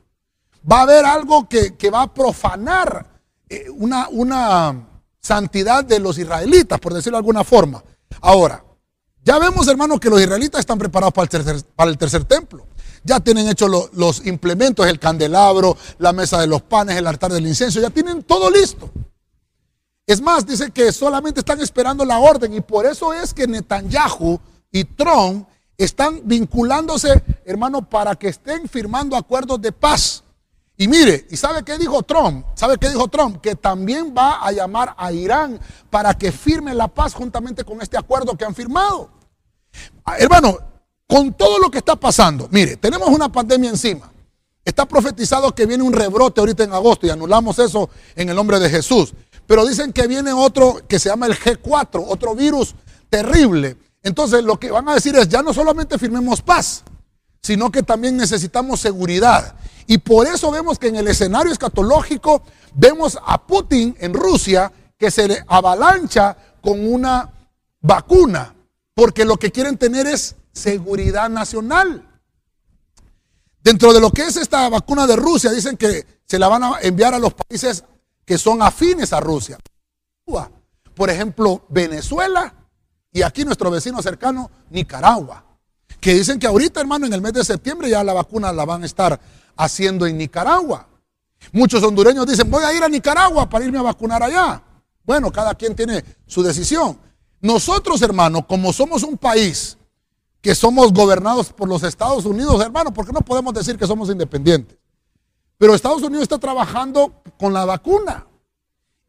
Va 0.70 0.80
a 0.80 0.82
haber 0.82 1.04
algo 1.04 1.48
que, 1.48 1.90
va 1.90 2.02
a 2.02 2.12
profanar 2.12 3.20
eh, 3.48 3.66
una, 3.70 4.08
una 4.08 4.88
santidad 5.20 5.84
de 5.84 6.00
los 6.00 6.18
israelitas, 6.18 6.80
por 6.80 6.94
decirlo 6.94 7.16
de 7.16 7.20
alguna 7.20 7.44
forma. 7.44 7.82
Ahora, 8.20 8.64
ya 9.22 9.38
vemos, 9.38 9.66
hermanos, 9.68 10.00
que 10.00 10.08
los 10.08 10.20
israelitas 10.20 10.60
están 10.60 10.78
preparados 10.78 11.12
para 11.12 11.24
el 11.24 11.28
tercer, 11.28 11.62
para 11.74 11.90
el 11.90 11.98
tercer 11.98 12.24
templo. 12.24 12.66
Ya 13.06 13.20
tienen 13.20 13.48
hechos 13.48 13.70
los 13.92 14.26
implementos, 14.26 14.84
el 14.86 14.98
candelabro, 14.98 15.76
la 15.98 16.12
mesa 16.12 16.40
de 16.40 16.48
los 16.48 16.62
panes, 16.62 16.96
el 16.96 17.06
altar 17.06 17.32
del 17.32 17.46
incienso, 17.46 17.80
ya 17.80 17.90
tienen 17.90 18.24
todo 18.24 18.50
listo. 18.50 18.90
Es 20.06 20.20
más, 20.20 20.44
dice 20.44 20.72
que 20.72 20.90
solamente 20.90 21.40
están 21.40 21.60
esperando 21.60 22.04
la 22.04 22.18
orden 22.18 22.52
y 22.52 22.60
por 22.60 22.84
eso 22.84 23.12
es 23.12 23.32
que 23.32 23.46
Netanyahu 23.46 24.40
y 24.72 24.84
Trump 24.84 25.48
están 25.78 26.20
vinculándose, 26.24 27.22
hermano, 27.44 27.88
para 27.88 28.16
que 28.16 28.28
estén 28.28 28.68
firmando 28.68 29.16
acuerdos 29.16 29.60
de 29.60 29.70
paz. 29.70 30.24
Y 30.76 30.88
mire, 30.88 31.26
¿y 31.30 31.36
sabe 31.36 31.62
qué 31.64 31.78
dijo 31.78 32.02
Trump? 32.02 32.44
¿Sabe 32.54 32.76
qué 32.76 32.88
dijo 32.88 33.08
Trump? 33.08 33.40
Que 33.40 33.54
también 33.54 34.14
va 34.16 34.44
a 34.44 34.52
llamar 34.52 34.94
a 34.98 35.12
Irán 35.12 35.58
para 35.90 36.12
que 36.14 36.32
firme 36.32 36.74
la 36.74 36.88
paz 36.88 37.14
juntamente 37.14 37.64
con 37.64 37.80
este 37.80 37.96
acuerdo 37.96 38.36
que 38.36 38.44
han 38.44 38.54
firmado. 38.54 39.10
Ah, 40.04 40.16
hermano, 40.18 40.58
con 41.06 41.32
todo 41.34 41.58
lo 41.58 41.70
que 41.70 41.78
está 41.78 41.96
pasando, 41.96 42.48
mire, 42.50 42.76
tenemos 42.76 43.08
una 43.08 43.30
pandemia 43.30 43.70
encima. 43.70 44.10
Está 44.64 44.84
profetizado 44.86 45.54
que 45.54 45.64
viene 45.64 45.84
un 45.84 45.92
rebrote 45.92 46.40
ahorita 46.40 46.64
en 46.64 46.72
agosto 46.72 47.06
y 47.06 47.10
anulamos 47.10 47.58
eso 47.60 47.88
en 48.16 48.28
el 48.28 48.34
nombre 48.34 48.58
de 48.58 48.68
Jesús. 48.68 49.14
Pero 49.46 49.64
dicen 49.64 49.92
que 49.92 50.08
viene 50.08 50.32
otro 50.32 50.82
que 50.88 50.98
se 50.98 51.08
llama 51.08 51.26
el 51.26 51.38
G4, 51.38 52.04
otro 52.08 52.34
virus 52.34 52.74
terrible. 53.08 53.76
Entonces 54.02 54.42
lo 54.42 54.58
que 54.58 54.72
van 54.72 54.88
a 54.88 54.94
decir 54.94 55.14
es, 55.16 55.28
ya 55.28 55.42
no 55.42 55.54
solamente 55.54 55.98
firmemos 55.98 56.42
paz, 56.42 56.82
sino 57.40 57.70
que 57.70 57.84
también 57.84 58.16
necesitamos 58.16 58.80
seguridad. 58.80 59.54
Y 59.86 59.98
por 59.98 60.26
eso 60.26 60.50
vemos 60.50 60.80
que 60.80 60.88
en 60.88 60.96
el 60.96 61.06
escenario 61.06 61.52
escatológico 61.52 62.42
vemos 62.74 63.16
a 63.24 63.46
Putin 63.46 63.96
en 64.00 64.14
Rusia 64.14 64.72
que 64.98 65.12
se 65.12 65.28
le 65.28 65.44
avalancha 65.46 66.36
con 66.60 66.84
una 66.92 67.30
vacuna, 67.80 68.52
porque 68.94 69.24
lo 69.24 69.36
que 69.36 69.52
quieren 69.52 69.78
tener 69.78 70.08
es 70.08 70.34
seguridad 70.56 71.28
nacional. 71.28 72.02
Dentro 73.62 73.92
de 73.92 74.00
lo 74.00 74.10
que 74.10 74.22
es 74.22 74.36
esta 74.36 74.68
vacuna 74.68 75.06
de 75.06 75.16
Rusia, 75.16 75.52
dicen 75.52 75.76
que 75.76 76.06
se 76.24 76.38
la 76.38 76.48
van 76.48 76.64
a 76.64 76.78
enviar 76.80 77.14
a 77.14 77.18
los 77.18 77.34
países 77.34 77.84
que 78.24 78.38
son 78.38 78.62
afines 78.62 79.12
a 79.12 79.20
Rusia. 79.20 79.58
Por 80.94 81.10
ejemplo, 81.10 81.64
Venezuela 81.68 82.54
y 83.12 83.22
aquí 83.22 83.44
nuestro 83.44 83.70
vecino 83.70 84.00
cercano, 84.02 84.50
Nicaragua. 84.70 85.44
Que 86.00 86.14
dicen 86.14 86.38
que 86.38 86.46
ahorita, 86.46 86.80
hermano, 86.80 87.06
en 87.06 87.12
el 87.12 87.20
mes 87.20 87.32
de 87.34 87.44
septiembre 87.44 87.90
ya 87.90 88.02
la 88.02 88.12
vacuna 88.12 88.52
la 88.52 88.64
van 88.64 88.82
a 88.82 88.86
estar 88.86 89.20
haciendo 89.56 90.06
en 90.06 90.16
Nicaragua. 90.16 90.88
Muchos 91.52 91.82
hondureños 91.82 92.26
dicen, 92.26 92.50
voy 92.50 92.64
a 92.64 92.72
ir 92.72 92.82
a 92.82 92.88
Nicaragua 92.88 93.48
para 93.48 93.64
irme 93.64 93.78
a 93.78 93.82
vacunar 93.82 94.22
allá. 94.22 94.62
Bueno, 95.04 95.30
cada 95.30 95.54
quien 95.54 95.74
tiene 95.76 96.04
su 96.26 96.42
decisión. 96.42 96.98
Nosotros, 97.40 98.00
hermano, 98.02 98.46
como 98.46 98.72
somos 98.72 99.02
un 99.02 99.16
país 99.16 99.76
que 100.46 100.54
somos 100.54 100.92
gobernados 100.92 101.52
por 101.52 101.68
los 101.68 101.82
Estados 101.82 102.24
Unidos, 102.24 102.62
hermano, 102.62 102.94
¿por 102.94 103.04
qué 103.04 103.12
no 103.12 103.20
podemos 103.20 103.52
decir 103.52 103.76
que 103.76 103.84
somos 103.84 104.08
independientes? 104.10 104.78
Pero 105.58 105.74
Estados 105.74 106.04
Unidos 106.04 106.22
está 106.22 106.38
trabajando 106.38 107.20
con 107.36 107.52
la 107.52 107.64
vacuna. 107.64 108.28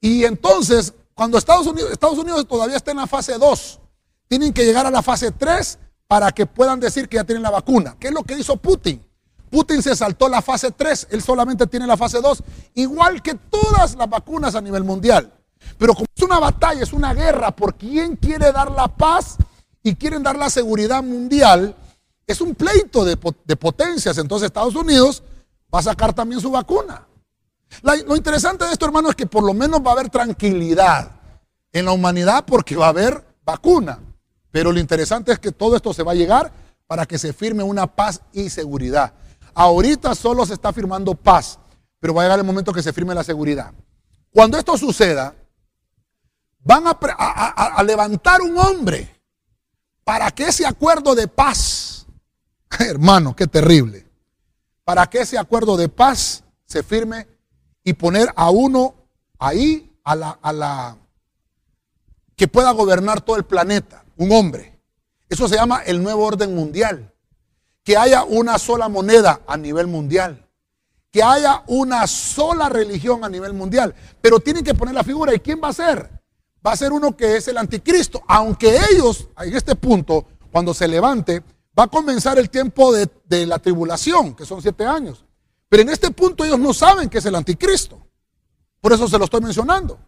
Y 0.02 0.24
entonces, 0.24 0.96
cuando 1.14 1.38
Estados 1.38 1.68
Unidos, 1.68 1.92
Estados 1.92 2.18
Unidos 2.18 2.48
todavía 2.48 2.76
está 2.76 2.90
en 2.90 2.98
la 2.98 3.06
fase 3.06 3.38
2, 3.38 3.80
tienen 4.28 4.52
que 4.52 4.66
llegar 4.66 4.88
a 4.88 4.90
la 4.90 5.04
fase 5.04 5.30
3 5.30 5.78
para 6.08 6.32
que 6.32 6.48
puedan 6.48 6.80
decir 6.80 7.08
que 7.08 7.18
ya 7.18 7.24
tienen 7.24 7.44
la 7.44 7.52
vacuna. 7.52 7.96
¿Qué 8.00 8.08
es 8.08 8.14
lo 8.16 8.24
que 8.24 8.34
hizo 8.34 8.58
Putin? 8.58 9.06
Putin 9.52 9.84
se 9.84 9.96
saltó 9.96 10.28
la 10.30 10.42
fase 10.42 10.72
3, 10.72 11.10
él 11.12 11.22
solamente 11.22 11.68
tiene 11.68 11.86
la 11.86 11.98
fase 11.98 12.20
2, 12.20 12.44
igual 12.74 13.22
que 13.22 13.36
todas 13.36 13.96
las 13.96 14.10
vacunas 14.10 14.56
a 14.56 14.62
nivel 14.62 14.84
mundial. 14.84 15.32
Pero 15.78 15.94
como 15.94 16.08
es 16.16 16.24
una 16.24 16.40
batalla, 16.40 16.82
es 16.82 16.94
una 16.94 17.14
guerra 17.14 17.56
por 17.56 17.76
quién 17.76 18.16
quiere 18.16 18.52
dar 18.52 18.72
la 18.72 18.88
paz 18.88 19.38
y 19.88 19.96
quieren 19.96 20.22
dar 20.22 20.38
la 20.38 20.50
seguridad 20.50 21.02
mundial, 21.02 21.74
es 22.26 22.42
un 22.42 22.56
pleito 22.56 23.06
de, 23.06 23.16
potencias. 23.16 24.18
Entonces 24.18 24.48
Estados 24.48 24.76
Unidos 24.76 25.24
va 25.74 25.80
a 25.80 25.84
sacar 25.84 26.14
también 26.14 26.42
su 26.42 26.52
vacuna. 26.52 27.08
lo 27.82 28.18
interesante 28.18 28.66
de 28.66 28.74
esto, 28.74 28.86
hermano, 28.86 29.10
es 29.10 29.16
que 29.16 29.28
por 29.28 29.46
lo 29.46 29.54
menos 29.54 29.80
va 29.80 29.92
a 29.92 29.94
haber 29.94 30.10
tranquilidad 30.10 31.22
en 31.72 31.86
la 31.86 31.94
humanidad 31.94 32.44
porque 32.46 32.76
va 32.76 32.88
a 32.88 32.90
haber 32.90 33.26
vacuna. 33.46 34.00
Pero 34.52 34.74
lo 34.74 34.80
interesante 34.80 35.32
es 35.32 35.40
que 35.40 35.54
todo 35.54 35.78
esto 35.78 35.94
se 35.94 36.04
va 36.04 36.12
a 36.12 36.16
llegar 36.16 36.52
para 36.86 37.06
que 37.06 37.18
se 37.18 37.32
firme 37.32 37.64
una 37.64 37.88
paz 37.88 38.22
y 38.34 38.50
seguridad. 38.50 39.14
Ahorita 39.54 40.16
solo 40.16 40.46
se 40.46 40.56
está 40.56 40.74
firmando 40.74 41.16
paz, 41.16 41.60
pero 42.02 42.14
va 42.14 42.24
a 42.24 42.26
llegar 42.26 42.40
el 42.40 42.46
momento 42.46 42.74
que 42.74 42.84
se 42.84 42.92
firme 42.92 43.16
la 43.16 43.24
seguridad. 43.24 43.74
Cuando 44.34 44.58
esto 44.58 44.78
suceda, 44.78 45.34
van 46.60 46.84
a 46.88 47.84
levantar 47.84 48.42
un 48.42 48.58
hombre 48.58 49.17
para 50.08 50.32
que 50.32 50.46
ese 50.46 50.66
acuerdo 50.66 51.16
de 51.16 51.28
paz, 51.28 52.08
hermano, 52.80 53.36
qué 53.36 53.46
terrible, 53.46 54.08
para 54.86 55.06
que 55.08 55.20
ese 55.20 55.38
acuerdo 55.38 55.76
de 55.76 55.90
paz 55.90 56.46
se 56.66 56.82
firme 56.82 57.28
y 57.84 57.92
poner 57.92 58.32
a 58.38 58.50
uno 58.50 58.96
ahí, 59.38 59.94
a 60.06 60.16
la, 60.16 60.40
a 60.42 60.54
la, 60.54 60.98
que 62.38 62.48
pueda 62.48 62.72
gobernar 62.72 63.20
todo 63.20 63.36
el 63.36 63.44
planeta, 63.44 64.06
un 64.16 64.32
hombre. 64.32 64.80
Eso 65.28 65.50
se 65.50 65.56
llama 65.56 65.82
el 65.86 66.02
nuevo 66.02 66.24
orden 66.24 66.56
mundial. 66.56 67.14
Que 67.84 67.98
haya 67.98 68.24
una 68.24 68.58
sola 68.60 68.88
moneda 68.88 69.42
a 69.46 69.58
nivel 69.58 69.88
mundial. 69.88 70.48
Que 71.12 71.22
haya 71.22 71.64
una 71.68 72.08
sola 72.08 72.70
religión 72.70 73.26
a 73.26 73.30
nivel 73.30 73.52
mundial. 73.52 73.94
Pero 74.22 74.40
tienen 74.40 74.64
que 74.64 74.74
poner 74.74 74.96
la 74.96 75.04
figura. 75.04 75.36
¿Y 75.36 75.40
quién 75.40 75.60
va 75.62 75.68
a 75.68 75.74
ser? 75.74 76.10
Va 76.66 76.72
a 76.72 76.78
ser 76.78 76.92
uno 76.92 77.16
que 77.16 77.38
es 77.38 77.48
el 77.48 77.58
anticristo. 77.58 78.22
Aunque 78.28 78.78
ellos, 78.92 79.30
en 79.40 79.56
este 79.56 79.76
punto, 79.76 80.26
cuando 80.52 80.74
se 80.74 80.88
levante, 80.88 81.44
va 81.78 81.84
a 81.84 81.88
comenzar 81.88 82.40
el 82.40 82.50
tiempo 82.50 82.94
de, 82.94 83.46
la 83.46 83.60
tribulación, 83.60 84.36
que 84.36 84.46
son 84.46 84.62
siete 84.62 84.86
años. 84.86 85.26
Pero 85.70 85.84
en 85.84 85.90
este 85.90 86.12
punto 86.12 86.44
ellos 86.46 86.60
no 86.60 86.74
saben 86.74 87.10
que 87.10 87.20
es 87.20 87.26
el 87.26 87.36
anticristo. 87.36 88.00
Por 88.82 88.94
eso 88.94 89.08
se 89.08 89.18
lo 89.18 89.26
estoy 89.26 89.42
mencionando. 89.42 90.00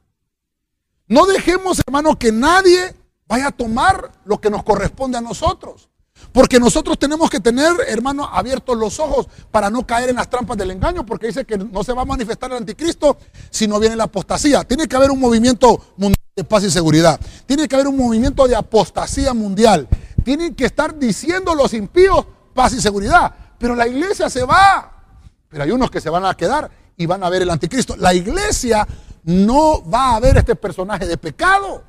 No 1.07 1.25
dejemos, 1.25 1.79
hermano, 1.85 2.17
que 2.17 2.31
nadie 2.31 2.95
vaya 3.27 3.47
a 3.47 3.51
tomar 3.51 4.11
lo 4.25 4.39
que 4.39 4.49
nos 4.49 4.63
corresponde 4.63 5.17
a 5.17 5.21
nosotros. 5.21 5.89
Porque 6.31 6.59
nosotros 6.59 6.99
tenemos 6.99 7.29
que 7.29 7.39
tener, 7.39 7.71
hermano, 7.87 8.25
abiertos 8.25 8.77
los 8.77 8.99
ojos 8.99 9.27
para 9.51 9.69
no 9.69 9.85
caer 9.85 10.09
en 10.09 10.17
las 10.17 10.29
trampas 10.29 10.57
del 10.57 10.71
engaño, 10.71 11.05
porque 11.05 11.27
dice 11.27 11.45
que 11.45 11.57
no 11.57 11.83
se 11.83 11.93
va 11.93 12.01
a 12.01 12.05
manifestar 12.05 12.51
el 12.51 12.57
anticristo 12.57 13.17
si 13.49 13.67
no 13.67 13.79
viene 13.79 13.95
la 13.95 14.05
apostasía. 14.05 14.63
Tiene 14.63 14.87
que 14.87 14.95
haber 14.95 15.11
un 15.11 15.19
movimiento 15.19 15.93
mundial 15.97 16.19
paz 16.43 16.63
y 16.63 16.71
seguridad. 16.71 17.19
Tiene 17.45 17.67
que 17.67 17.75
haber 17.75 17.87
un 17.87 17.97
movimiento 17.97 18.47
de 18.47 18.55
apostasía 18.55 19.33
mundial. 19.33 19.87
Tienen 20.23 20.55
que 20.55 20.65
estar 20.65 20.97
diciendo 20.97 21.55
los 21.55 21.73
impíos 21.73 22.25
paz 22.53 22.73
y 22.73 22.81
seguridad. 22.81 23.33
Pero 23.57 23.75
la 23.75 23.87
iglesia 23.87 24.29
se 24.29 24.43
va. 24.43 24.91
Pero 25.49 25.63
hay 25.63 25.71
unos 25.71 25.89
que 25.89 26.01
se 26.01 26.09
van 26.09 26.25
a 26.25 26.35
quedar 26.35 26.69
y 26.95 27.05
van 27.05 27.23
a 27.23 27.29
ver 27.29 27.41
el 27.41 27.49
anticristo. 27.49 27.95
La 27.95 28.13
iglesia 28.13 28.87
no 29.23 29.87
va 29.89 30.15
a 30.15 30.19
ver 30.19 30.37
este 30.37 30.55
personaje 30.55 31.05
de 31.05 31.17
pecado. 31.17 31.83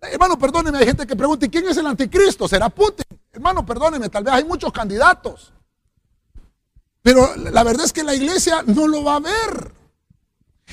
Hermano, 0.00 0.38
perdóneme, 0.38 0.78
hay 0.78 0.86
gente 0.86 1.06
que 1.06 1.16
pregunta, 1.16 1.46
¿y 1.46 1.48
quién 1.48 1.66
es 1.66 1.76
el 1.76 1.86
anticristo? 1.86 2.46
¿Será 2.46 2.68
Putin? 2.68 3.04
Hermano, 3.32 3.66
perdóneme, 3.66 4.08
tal 4.08 4.24
vez 4.24 4.34
hay 4.34 4.44
muchos 4.44 4.72
candidatos. 4.72 5.52
Pero 7.02 7.34
la 7.36 7.64
verdad 7.64 7.84
es 7.86 7.92
que 7.92 8.04
la 8.04 8.14
iglesia 8.14 8.62
no 8.66 8.86
lo 8.86 9.02
va 9.02 9.16
a 9.16 9.20
ver. 9.20 9.77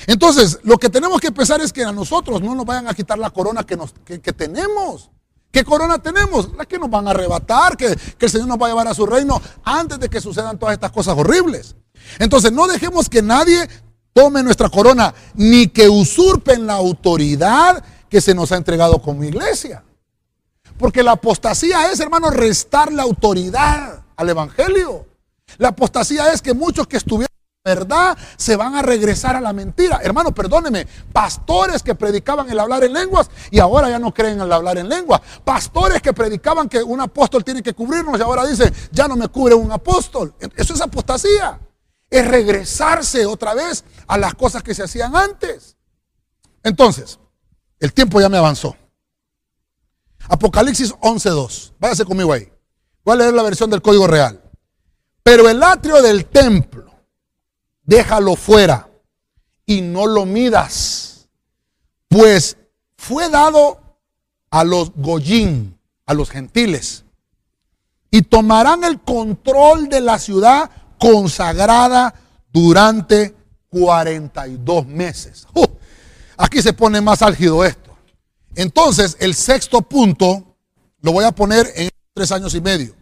Entonces, 0.06 0.58
lo 0.62 0.78
que 0.78 0.90
tenemos 0.90 1.20
que 1.20 1.32
pensar 1.32 1.60
es 1.60 1.72
que 1.72 1.84
a 1.84 1.92
nosotros 1.92 2.42
no 2.42 2.54
nos 2.54 2.66
vayan 2.66 2.88
a 2.88 2.94
quitar 2.94 3.18
la 3.18 3.30
corona 3.30 3.64
que, 3.64 3.78
que, 4.20 4.32
tenemos. 4.32 5.10
¿Qué 5.50 5.64
corona 5.64 5.98
tenemos? 5.98 6.52
La 6.54 6.66
que 6.66 6.78
nos 6.78 6.90
van 6.90 7.08
a 7.08 7.12
arrebatar, 7.12 7.76
que, 7.76 7.96
que 8.18 8.26
el 8.26 8.30
Señor 8.30 8.48
nos 8.48 8.60
va 8.60 8.66
a 8.66 8.68
llevar 8.70 8.88
a 8.88 8.94
su 8.94 9.06
reino 9.06 9.40
antes 9.64 9.98
de 9.98 10.08
que 10.08 10.20
sucedan 10.20 10.58
todas 10.58 10.74
estas 10.74 10.92
cosas 10.92 11.16
horribles. 11.16 11.76
Entonces, 12.18 12.52
no 12.52 12.66
dejemos 12.66 13.08
que 13.08 13.22
nadie 13.22 13.68
tome 14.12 14.42
nuestra 14.42 14.68
corona, 14.68 15.14
ni 15.34 15.68
que 15.68 15.88
usurpen 15.88 16.66
la 16.66 16.74
autoridad 16.74 17.82
que 18.08 18.20
se 18.20 18.34
nos 18.34 18.52
ha 18.52 18.56
entregado 18.56 19.00
como 19.00 19.24
iglesia. 19.24 19.84
Porque 20.78 21.02
la 21.02 21.12
apostasía 21.12 21.90
es, 21.90 22.00
hermano, 22.00 22.30
restar 22.30 22.92
la 22.92 23.02
autoridad 23.02 24.04
al 24.16 24.28
Evangelio. 24.28 25.06
La 25.58 25.68
apostasía 25.68 26.32
es 26.32 26.42
que 26.42 26.54
muchos 26.54 26.86
que 26.86 26.96
estuvieron 26.96 27.35
verdad 27.66 28.16
se 28.36 28.54
van 28.54 28.76
a 28.76 28.82
regresar 28.82 29.34
a 29.34 29.40
la 29.40 29.52
mentira. 29.52 30.00
Hermano, 30.02 30.32
perdóneme, 30.32 30.86
pastores 31.12 31.82
que 31.82 31.96
predicaban 31.96 32.48
el 32.48 32.60
hablar 32.60 32.84
en 32.84 32.92
lenguas 32.92 33.28
y 33.50 33.58
ahora 33.58 33.90
ya 33.90 33.98
no 33.98 34.14
creen 34.14 34.34
en 34.34 34.42
el 34.42 34.52
hablar 34.52 34.78
en 34.78 34.88
lenguas. 34.88 35.20
Pastores 35.44 36.00
que 36.00 36.12
predicaban 36.12 36.68
que 36.68 36.82
un 36.82 37.00
apóstol 37.00 37.44
tiene 37.44 37.62
que 37.62 37.74
cubrirnos 37.74 38.18
y 38.18 38.22
ahora 38.22 38.46
dicen, 38.46 38.72
ya 38.92 39.08
no 39.08 39.16
me 39.16 39.28
cubre 39.28 39.54
un 39.54 39.72
apóstol. 39.72 40.32
Eso 40.54 40.74
es 40.74 40.80
apostasía. 40.80 41.58
Es 42.08 42.26
regresarse 42.26 43.26
otra 43.26 43.52
vez 43.52 43.84
a 44.06 44.16
las 44.16 44.34
cosas 44.34 44.62
que 44.62 44.72
se 44.72 44.84
hacían 44.84 45.16
antes. 45.16 45.76
Entonces, 46.62 47.18
el 47.80 47.92
tiempo 47.92 48.20
ya 48.20 48.28
me 48.28 48.38
avanzó. 48.38 48.76
Apocalipsis 50.28 50.94
11.2. 50.94 51.72
Váyase 51.80 52.04
conmigo 52.04 52.32
ahí. 52.32 52.48
Voy 53.04 53.14
a 53.14 53.16
leer 53.16 53.34
la 53.34 53.42
versión 53.42 53.70
del 53.70 53.82
código 53.82 54.06
real. 54.06 54.40
Pero 55.24 55.48
el 55.48 55.60
atrio 55.60 56.00
del 56.00 56.26
templo 56.26 56.85
déjalo 57.86 58.36
fuera 58.36 58.90
y 59.64 59.80
no 59.80 60.06
lo 60.06 60.26
midas, 60.26 61.28
pues 62.08 62.56
fue 62.96 63.30
dado 63.30 63.80
a 64.50 64.64
los 64.64 64.92
goyín, 64.94 65.78
a 66.04 66.14
los 66.14 66.30
gentiles, 66.30 67.04
y 68.10 68.22
tomarán 68.22 68.84
el 68.84 69.00
control 69.00 69.88
de 69.88 70.00
la 70.00 70.18
ciudad 70.18 70.70
consagrada 70.98 72.14
durante 72.52 73.34
42 73.68 74.86
meses. 74.86 75.46
Aquí 76.36 76.62
se 76.62 76.72
pone 76.72 77.00
más 77.00 77.22
álgido 77.22 77.64
esto. 77.64 77.96
Entonces, 78.54 79.16
el 79.20 79.34
sexto 79.34 79.82
punto 79.82 80.56
lo 81.00 81.12
voy 81.12 81.24
a 81.24 81.32
poner 81.32 81.70
en 81.74 81.90
tres 82.14 82.32
años 82.32 82.54
y 82.54 82.60
medio. 82.60 82.94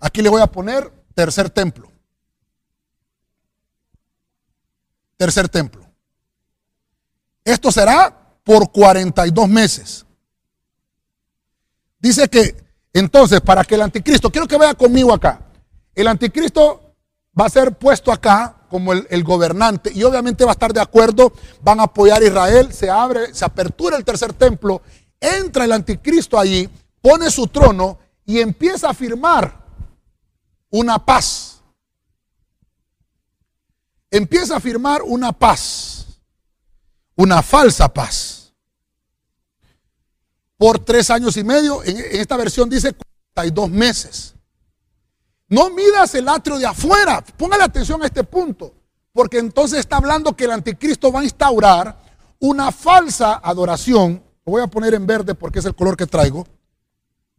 Aquí 0.00 0.22
le 0.22 0.28
voy 0.28 0.40
a 0.40 0.46
poner 0.46 0.92
tercer 1.14 1.50
templo. 1.50 1.89
Tercer 5.20 5.50
templo. 5.50 5.84
Esto 7.44 7.70
será 7.70 8.16
por 8.42 8.72
42 8.72 9.48
meses. 9.50 10.06
Dice 11.98 12.26
que 12.26 12.56
entonces, 12.94 13.42
para 13.42 13.62
que 13.62 13.74
el 13.74 13.82
anticristo, 13.82 14.30
quiero 14.30 14.48
que 14.48 14.56
vaya 14.56 14.72
conmigo 14.72 15.12
acá, 15.12 15.42
el 15.94 16.06
anticristo 16.06 16.94
va 17.38 17.44
a 17.44 17.50
ser 17.50 17.76
puesto 17.76 18.10
acá 18.10 18.62
como 18.70 18.94
el, 18.94 19.22
gobernante 19.22 19.92
y 19.94 20.04
obviamente 20.04 20.46
va 20.46 20.52
a 20.52 20.54
estar 20.54 20.72
de 20.72 20.80
acuerdo, 20.80 21.34
van 21.60 21.80
a 21.80 21.82
apoyar 21.82 22.22
a 22.22 22.24
Israel, 22.24 22.72
se 22.72 22.88
abre, 22.88 23.34
se 23.34 23.44
apertura 23.44 23.98
el 23.98 24.06
tercer 24.06 24.32
templo, 24.32 24.80
entra 25.20 25.66
el 25.66 25.72
anticristo 25.72 26.38
allí, 26.38 26.66
pone 27.02 27.30
su 27.30 27.46
trono 27.46 27.98
y 28.24 28.40
empieza 28.40 28.88
a 28.88 28.94
firmar 28.94 29.66
una 30.70 31.04
paz. 31.04 31.49
Empieza 34.10 34.56
a 34.56 34.60
firmar 34.60 35.02
una 35.02 35.32
paz, 35.32 36.06
una 37.14 37.42
falsa 37.42 37.92
paz. 37.92 38.52
Por 40.56 40.78
tres 40.80 41.08
años 41.10 41.36
y 41.36 41.44
medio, 41.44 41.82
en, 41.84 41.96
esta 42.12 42.36
versión 42.36 42.68
dice 42.68 42.92
42 42.92 43.70
meses. 43.70 44.34
No 45.48 45.70
midas 45.70 46.14
el 46.14 46.28
atrio 46.28 46.58
de 46.58 46.66
afuera. 46.66 47.24
Póngale 47.36 47.64
atención 47.64 48.02
a 48.02 48.06
este 48.06 48.24
punto. 48.24 48.74
Porque 49.12 49.38
entonces 49.38 49.80
está 49.80 49.96
hablando 49.96 50.36
que 50.36 50.44
el 50.44 50.52
anticristo 50.52 51.10
va 51.10 51.20
a 51.20 51.24
instaurar 51.24 51.98
una 52.38 52.70
falsa 52.70 53.40
adoración. 53.42 54.22
Lo 54.44 54.52
voy 54.52 54.62
a 54.62 54.66
poner 54.66 54.94
en 54.94 55.06
verde 55.06 55.34
porque 55.34 55.60
es 55.60 55.64
el 55.64 55.74
color 55.74 55.96
que 55.96 56.06
traigo. 56.06 56.46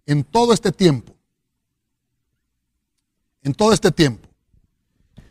En 0.05 0.24
todo 0.24 0.51
este 0.53 0.72
tiempo. 0.72 1.13
En 3.43 3.53
todo 3.53 3.72
este 3.72 3.91
tiempo. 3.91 4.28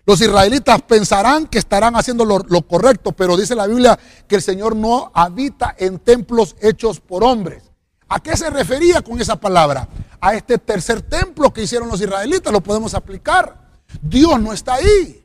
Los 0.06 0.20
israelitas 0.20 0.80
pensarán 0.82 1.46
que 1.46 1.58
estarán 1.58 1.94
haciendo 1.94 2.24
lo, 2.24 2.62
correcto, 2.62 3.12
pero 3.12 3.36
dice 3.36 3.54
la 3.54 3.66
Biblia 3.66 3.98
que 4.26 4.36
el 4.36 4.42
Señor 4.42 4.74
no 4.74 5.10
habita 5.14 5.74
en 5.78 5.98
templos 5.98 6.56
hechos 6.60 7.00
por 7.00 7.22
hombres. 7.22 7.64
¿A 8.08 8.20
qué 8.20 8.36
se 8.36 8.50
refería 8.50 9.02
con 9.02 9.20
esa 9.20 9.36
palabra? 9.36 9.88
A 10.20 10.34
este 10.34 10.58
tercer 10.58 11.02
templo 11.02 11.52
que 11.52 11.62
hicieron 11.62 11.88
los 11.88 12.00
israelitas, 12.00 12.52
lo 12.52 12.60
podemos 12.60 12.94
aplicar. 12.94 13.70
Dios 14.02 14.40
no 14.40 14.52
está 14.52 14.74
ahí. 14.74 15.24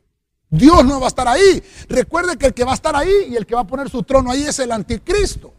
Dios 0.50 0.86
no 0.86 1.00
va 1.00 1.08
a 1.08 1.10
estar 1.10 1.28
ahí. 1.28 1.64
Recuerde 1.90 2.38
que 2.38 2.48
el 2.48 2.54
que 2.54 2.64
va 2.64 2.72
a 2.72 2.76
estar 2.76 2.96
ahí 2.96 3.28
y 3.30 3.36
el 3.36 3.46
que 3.46 3.56
va 3.56 3.62
a 3.62 3.68
poner 3.68 3.90
su 3.90 4.04
trono 4.04 4.32
ahí 4.32 4.44
es 4.44 4.60
el 4.60 4.72
anticristo. 4.72 5.54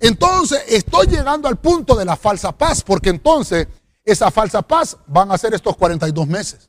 Entonces 0.00 0.64
estoy 0.68 1.06
llegando 1.06 1.48
al 1.48 1.56
punto 1.56 1.94
de 1.94 2.04
la 2.04 2.16
falsa 2.16 2.50
paz, 2.50 2.82
porque 2.82 3.10
entonces 3.10 3.68
esa 4.04 4.30
falsa 4.30 4.62
paz 4.62 4.96
van 5.06 5.30
a 5.30 5.38
ser 5.38 5.54
estos 5.54 5.76
42 5.76 6.26
meses. 6.26 6.68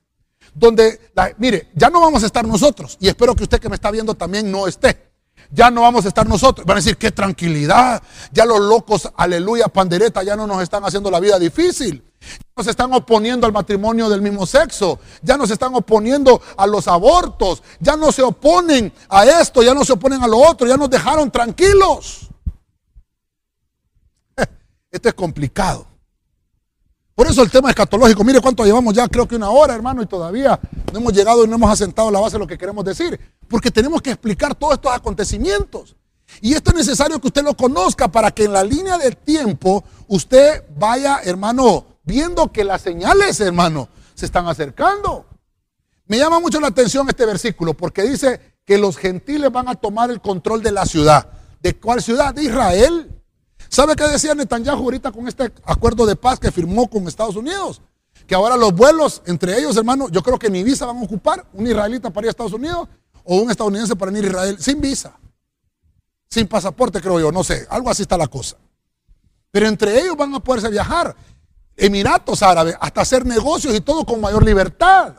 Donde, 0.55 1.11
mire, 1.37 1.69
ya 1.75 1.91
no 1.91 2.01
vamos 2.01 2.23
a 2.23 2.25
estar 2.25 2.47
nosotros, 2.47 2.97
y 2.99 3.07
espero 3.07 3.35
que 3.35 3.43
usted 3.43 3.59
que 3.59 3.69
me 3.69 3.75
está 3.75 3.91
viendo 3.91 4.15
también 4.15 4.49
no 4.49 4.67
esté 4.67 5.05
ya 5.51 5.71
no 5.71 5.81
vamos 5.81 6.05
a 6.05 6.07
estar 6.07 6.27
nosotros. 6.27 6.65
Van 6.65 6.77
a 6.77 6.79
decir, 6.79 6.97
qué 6.97 7.11
tranquilidad. 7.11 8.01
Ya 8.31 8.45
los 8.45 8.59
locos, 8.59 9.09
aleluya, 9.15 9.67
pandereta, 9.67 10.23
ya 10.23 10.35
no 10.35 10.47
nos 10.47 10.61
están 10.61 10.83
haciendo 10.83 11.11
la 11.11 11.19
vida 11.19 11.39
difícil. 11.39 12.03
Ya 12.19 12.53
nos 12.57 12.67
están 12.67 12.93
oponiendo 12.93 13.45
al 13.45 13.53
matrimonio 13.53 14.09
del 14.09 14.21
mismo 14.21 14.45
sexo. 14.45 14.99
Ya 15.21 15.37
nos 15.37 15.51
están 15.51 15.75
oponiendo 15.75 16.41
a 16.57 16.67
los 16.67 16.87
abortos. 16.87 17.63
Ya 17.79 17.95
no 17.95 18.11
se 18.11 18.23
oponen 18.23 18.91
a 19.09 19.25
esto, 19.25 19.63
ya 19.63 19.73
no 19.73 19.85
se 19.85 19.93
oponen 19.93 20.23
a 20.23 20.27
lo 20.27 20.37
otro. 20.37 20.67
Ya 20.67 20.77
nos 20.77 20.89
dejaron 20.89 21.31
tranquilos. 21.31 22.29
Esto 24.91 25.09
es 25.09 25.15
complicado. 25.15 25.87
Por 27.15 27.27
eso 27.27 27.41
el 27.41 27.49
tema 27.49 27.69
escatológico, 27.69 28.25
mire 28.25 28.41
cuánto 28.41 28.65
llevamos 28.65 28.93
ya, 28.93 29.07
creo 29.07 29.25
que 29.25 29.37
una 29.37 29.49
hora, 29.49 29.73
hermano, 29.73 30.01
y 30.01 30.05
todavía 30.05 30.59
no 30.91 30.99
hemos 30.99 31.13
llegado 31.13 31.45
y 31.45 31.47
no 31.47 31.55
hemos 31.55 31.71
asentado 31.71 32.11
la 32.11 32.19
base 32.19 32.33
de 32.33 32.39
lo 32.39 32.47
que 32.47 32.57
queremos 32.57 32.83
decir. 32.83 33.17
Porque 33.47 33.71
tenemos 33.71 34.01
que 34.01 34.11
explicar 34.11 34.53
todos 34.53 34.73
estos 34.73 34.91
acontecimientos. 34.91 35.95
Y 36.41 36.53
esto 36.53 36.71
es 36.71 36.75
necesario 36.75 37.19
que 37.21 37.27
usted 37.27 37.43
lo 37.43 37.55
conozca 37.55 38.09
para 38.09 38.31
que 38.31 38.43
en 38.43 38.51
la 38.51 38.65
línea 38.65 38.97
del 38.97 39.15
tiempo 39.15 39.85
usted 40.07 40.65
vaya, 40.75 41.21
hermano, 41.23 41.85
viendo 42.03 42.51
que 42.51 42.65
las 42.65 42.81
señales, 42.81 43.39
hermano, 43.39 43.87
se 44.13 44.25
están 44.25 44.47
acercando. 44.47 45.25
Me 46.07 46.17
llama 46.17 46.41
mucho 46.41 46.59
la 46.59 46.67
atención 46.67 47.07
este 47.07 47.25
versículo 47.25 47.73
porque 47.75 48.03
dice 48.03 48.57
que 48.65 48.77
los 48.77 48.97
gentiles 48.97 49.51
van 49.53 49.69
a 49.69 49.75
tomar 49.75 50.11
el 50.11 50.19
control 50.19 50.61
de 50.61 50.73
la 50.73 50.85
ciudad. 50.85 51.29
¿De 51.61 51.77
cuál 51.77 52.01
ciudad? 52.01 52.33
De 52.33 52.43
Israel. 52.43 53.14
¿Sabe 53.69 53.95
qué 53.95 54.07
decía 54.07 54.35
Netanyahu 54.35 54.83
ahorita 54.83 55.11
con 55.11 55.27
este 55.27 55.51
acuerdo 55.65 56.05
de 56.05 56.15
paz 56.15 56.39
que 56.39 56.51
firmó 56.51 56.89
con 56.89 57.07
Estados 57.07 57.35
Unidos? 57.35 57.81
Que 58.27 58.35
ahora 58.35 58.57
los 58.57 58.73
vuelos 58.73 59.21
entre 59.25 59.57
ellos, 59.57 59.75
hermano, 59.77 60.09
yo 60.09 60.23
creo 60.23 60.39
que 60.39 60.49
ni 60.49 60.63
visa 60.63 60.85
van 60.85 60.97
a 60.97 61.01
ocupar, 61.01 61.45
un 61.53 61.67
israelita 61.67 62.09
para 62.09 62.25
ir 62.25 62.29
a 62.29 62.31
Estados 62.31 62.53
Unidos 62.53 62.87
o 63.23 63.37
un 63.37 63.51
estadounidense 63.51 63.95
para 63.95 64.11
ir 64.17 64.25
a 64.25 64.27
Israel, 64.27 64.57
sin 64.59 64.81
visa, 64.81 65.17
sin 66.29 66.47
pasaporte, 66.47 67.01
creo 67.01 67.19
yo, 67.19 67.31
no 67.31 67.43
sé, 67.43 67.67
algo 67.69 67.89
así 67.89 68.03
está 68.03 68.17
la 68.17 68.27
cosa. 68.27 68.57
Pero 69.51 69.67
entre 69.67 69.99
ellos 69.99 70.17
van 70.17 70.33
a 70.35 70.39
poderse 70.39 70.69
viajar, 70.69 71.15
Emiratos 71.77 72.41
Árabes, 72.41 72.75
hasta 72.79 73.01
hacer 73.01 73.25
negocios 73.25 73.75
y 73.75 73.81
todo 73.81 74.05
con 74.05 74.21
mayor 74.21 74.43
libertad. 74.43 75.15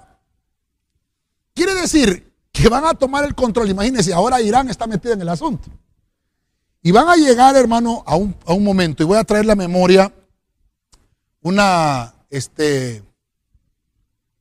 Quiere 1.55 1.75
decir 1.75 2.33
que 2.53 2.69
van 2.69 2.85
a 2.85 2.95
tomar 2.95 3.25
el 3.25 3.35
control. 3.35 3.71
Imagínense, 3.71 4.13
ahora 4.13 4.41
Irán 4.41 4.69
está 4.71 4.87
metido 4.87 5.15
en 5.15 5.21
el 5.21 5.29
asunto. 5.29 5.69
Y 6.87 6.93
van 6.93 7.09
a 7.09 7.17
llegar, 7.17 7.57
hermano, 7.57 8.05
a 8.07 8.15
un, 8.15 8.63
momento, 8.63 9.03
y 9.03 9.07
voy 9.07 9.19
a 9.19 9.25
traer 9.25 9.45
la 9.45 9.57
memoria, 9.57 10.15
una, 11.43 12.15
este, 12.31 13.03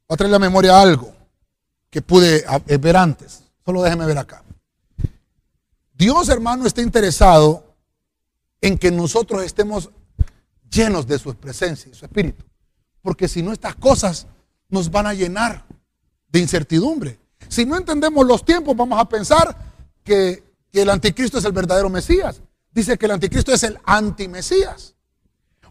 voy 0.08 0.14
a 0.14 0.16
traer 0.16 0.32
la 0.32 0.38
memoria 0.38 0.80
algo 0.80 1.12
que 1.90 2.04
pude 2.04 2.46
eh, 2.68 2.78
ver 2.78 2.98
antes. 2.98 3.46
Solo 3.66 3.82
déjeme 3.82 4.06
ver 4.06 4.20
acá. 4.20 4.44
Dios, 5.92 6.30
hermano, 6.30 6.68
está 6.68 6.84
interesado 6.84 7.76
en 8.62 8.78
que 8.78 8.92
nosotros 8.92 9.42
estemos 9.42 9.90
llenos 10.70 11.08
de 11.08 11.18
su 11.18 11.34
presencia 11.34 11.92
y 11.92 11.96
su 11.96 12.06
espíritu. 12.06 12.46
Porque 13.02 13.28
si 13.28 13.42
no, 13.42 13.54
estas 13.54 13.74
cosas 13.74 14.28
nos 14.70 14.92
van 14.92 15.08
a 15.08 15.16
llenar 15.16 15.66
de 16.28 16.42
incertidumbre. 16.42 17.18
Si 17.48 17.66
no 17.66 17.76
entendemos 17.76 18.24
los 18.24 18.46
tiempos, 18.46 18.78
vamos 18.78 19.00
a 19.00 19.10
pensar 19.10 19.74
que 20.04 20.46
que 20.76 20.82
el 20.82 20.90
anticristo 20.90 21.38
es 21.38 21.46
el 21.46 21.54
verdadero 21.54 21.90
Mesías. 21.90 22.42
Dice 22.70 22.98
que 22.98 23.06
el 23.06 23.14
anticristo 23.14 23.54
es 23.54 23.64
el 23.64 23.80
antimesías. 23.86 24.94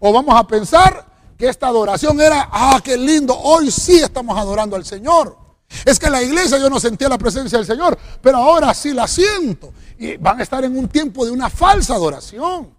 O 0.01 0.15
vamos 0.15 0.35
a 0.35 0.47
pensar 0.47 1.05
que 1.37 1.47
esta 1.47 1.67
adoración 1.67 2.19
era, 2.23 2.49
ah, 2.51 2.81
qué 2.83 2.97
lindo, 2.97 3.39
hoy 3.39 3.71
sí 3.71 3.99
estamos 3.99 4.39
adorando 4.39 4.77
al 4.77 4.87
Señor. 4.87 5.37
Es 5.85 5.99
que 5.99 6.07
en 6.07 6.13
la 6.13 6.23
iglesia 6.23 6.57
yo 6.57 6.71
no 6.71 6.81
sentía 6.81 7.11
la 7.11 7.19
presencia 7.19 7.59
del 7.59 7.67
Señor, 7.67 7.99
pero 8.23 8.39
ahora 8.39 8.73
sí 8.73 8.95
la 8.95 9.07
siento. 9.07 9.75
Y 9.99 10.17
van 10.17 10.41
a 10.41 10.43
estar 10.43 10.65
en 10.65 10.75
un 10.75 10.89
tiempo 10.89 11.27
de 11.27 11.33
una 11.33 11.51
falsa 11.51 11.97
adoración. 11.97 12.75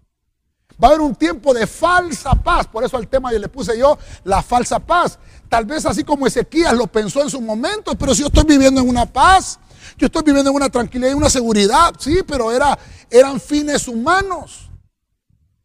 Va 0.84 0.88
a 0.88 0.92
haber 0.92 1.02
un 1.02 1.14
tiempo 1.14 1.54
de 1.54 1.68
falsa 1.68 2.34
paz. 2.34 2.66
Por 2.66 2.84
eso 2.84 2.98
al 2.98 3.08
tema 3.08 3.32
le 3.32 3.50
puse 3.50 3.78
yo 3.78 4.00
la 4.24 4.42
falsa 4.42 4.80
paz. 4.80 5.20
Tal 5.48 5.66
vez 5.66 5.86
así 5.86 6.04
como 6.04 6.26
Ezequías 6.26 6.74
lo 6.74 6.88
pensó 6.88 7.22
en 7.22 7.30
su 7.30 7.40
momento, 7.40 7.94
pero 7.94 8.16
si 8.16 8.22
yo 8.22 8.28
estoy 8.30 8.46
viviendo 8.46 8.82
en 8.82 8.90
una 8.90 9.06
paz, 9.06 9.60
yo 9.98 10.08
estoy 10.08 10.24
viviendo 10.24 10.50
en 10.50 10.56
una 10.56 10.70
tranquilidad 10.70 11.12
y 11.12 11.16
una 11.16 11.30
seguridad, 11.30 11.94
sí, 11.98 12.20
pero 12.28 12.52
era, 12.52 12.78
eran 13.10 13.40
fines 13.40 13.88
humanos, 13.88 14.70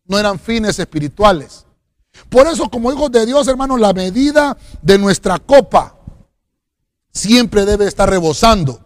no 0.04 0.18
eran 0.18 0.38
fines 0.38 0.78
espirituales. 0.78 1.66
Por 2.28 2.46
eso, 2.46 2.68
como 2.68 2.92
hijos 2.92 3.10
de 3.10 3.26
Dios, 3.26 3.48
hermanos, 3.48 3.80
la 3.80 3.92
medida 3.92 4.56
de 4.82 4.98
nuestra 4.98 5.38
copa 5.38 5.96
siempre 7.12 7.64
debe 7.64 7.86
estar 7.86 8.08
rebosando 8.08 8.80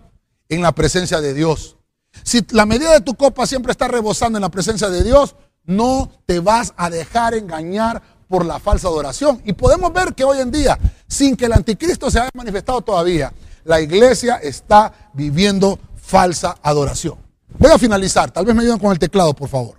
en 0.48 0.62
la 0.62 0.72
presencia 0.72 1.20
de 1.20 1.34
Dios. 1.34 1.76
Si 2.22 2.44
la 2.50 2.66
medida 2.66 2.92
de 2.92 3.00
tu 3.00 3.14
copa 3.14 3.46
siempre 3.46 3.72
está 3.72 3.88
rebosando 3.88 4.38
en 4.38 4.42
la 4.42 4.50
presencia 4.50 4.88
de 4.88 5.02
Dios, 5.02 5.34
no 5.64 6.10
te 6.26 6.40
vas 6.40 6.72
a 6.76 6.90
dejar 6.90 7.34
engañar 7.34 8.02
por 8.28 8.44
la 8.44 8.58
falsa 8.60 8.88
adoración. 8.88 9.42
Y 9.44 9.52
podemos 9.52 9.92
ver 9.92 10.14
que 10.14 10.24
hoy 10.24 10.38
en 10.38 10.50
día, 10.50 10.78
sin 11.08 11.36
que 11.36 11.46
el 11.46 11.52
anticristo 11.52 12.10
se 12.10 12.20
haya 12.20 12.30
manifestado 12.34 12.80
todavía, 12.82 13.32
la 13.64 13.80
iglesia 13.80 14.36
está 14.36 15.10
viviendo 15.12 15.78
falsa 15.96 16.56
adoración. 16.62 17.18
Voy 17.58 17.70
a 17.70 17.78
finalizar, 17.78 18.30
tal 18.30 18.44
vez 18.44 18.54
me 18.54 18.62
ayuden 18.62 18.78
con 18.78 18.92
el 18.92 18.98
teclado, 18.98 19.34
por 19.34 19.48
favor. 19.48 19.78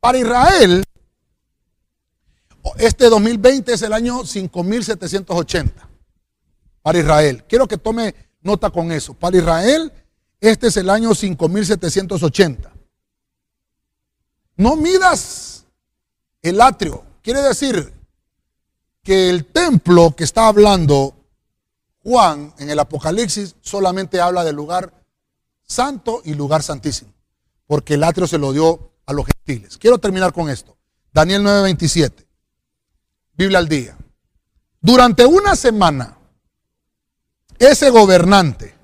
Para 0.00 0.18
Israel, 0.18 0.84
este 2.76 3.08
2020 3.08 3.72
es 3.72 3.82
el 3.82 3.92
año 3.92 4.24
5780. 4.24 5.88
Para 6.82 6.98
Israel. 6.98 7.44
Quiero 7.48 7.66
que 7.66 7.78
tome 7.78 8.14
nota 8.42 8.70
con 8.70 8.92
eso. 8.92 9.14
Para 9.14 9.36
Israel, 9.36 9.92
este 10.40 10.68
es 10.68 10.76
el 10.76 10.88
año 10.88 11.14
5780. 11.14 12.72
No 14.56 14.76
midas 14.76 15.64
el 16.42 16.60
atrio. 16.60 17.04
Quiere 17.22 17.42
decir 17.42 17.92
que 19.02 19.30
el 19.30 19.46
templo 19.46 20.14
que 20.16 20.24
está 20.24 20.48
hablando 20.48 21.17
Juan 22.08 22.54
en 22.56 22.70
el 22.70 22.78
Apocalipsis 22.78 23.54
solamente 23.60 24.18
habla 24.18 24.42
del 24.42 24.56
lugar 24.56 25.04
santo 25.62 26.22
y 26.24 26.32
lugar 26.32 26.62
santísimo, 26.62 27.12
porque 27.66 27.94
el 27.94 28.04
atrio 28.04 28.26
se 28.26 28.38
lo 28.38 28.50
dio 28.50 28.92
a 29.04 29.12
los 29.12 29.26
gentiles. 29.26 29.76
Quiero 29.76 29.98
terminar 29.98 30.32
con 30.32 30.48
esto. 30.48 30.74
Daniel 31.12 31.42
9:27, 31.42 32.26
Biblia 33.34 33.58
al 33.58 33.68
día. 33.68 33.94
Durante 34.80 35.26
una 35.26 35.54
semana, 35.54 36.16
ese 37.58 37.90
gobernante 37.90 38.74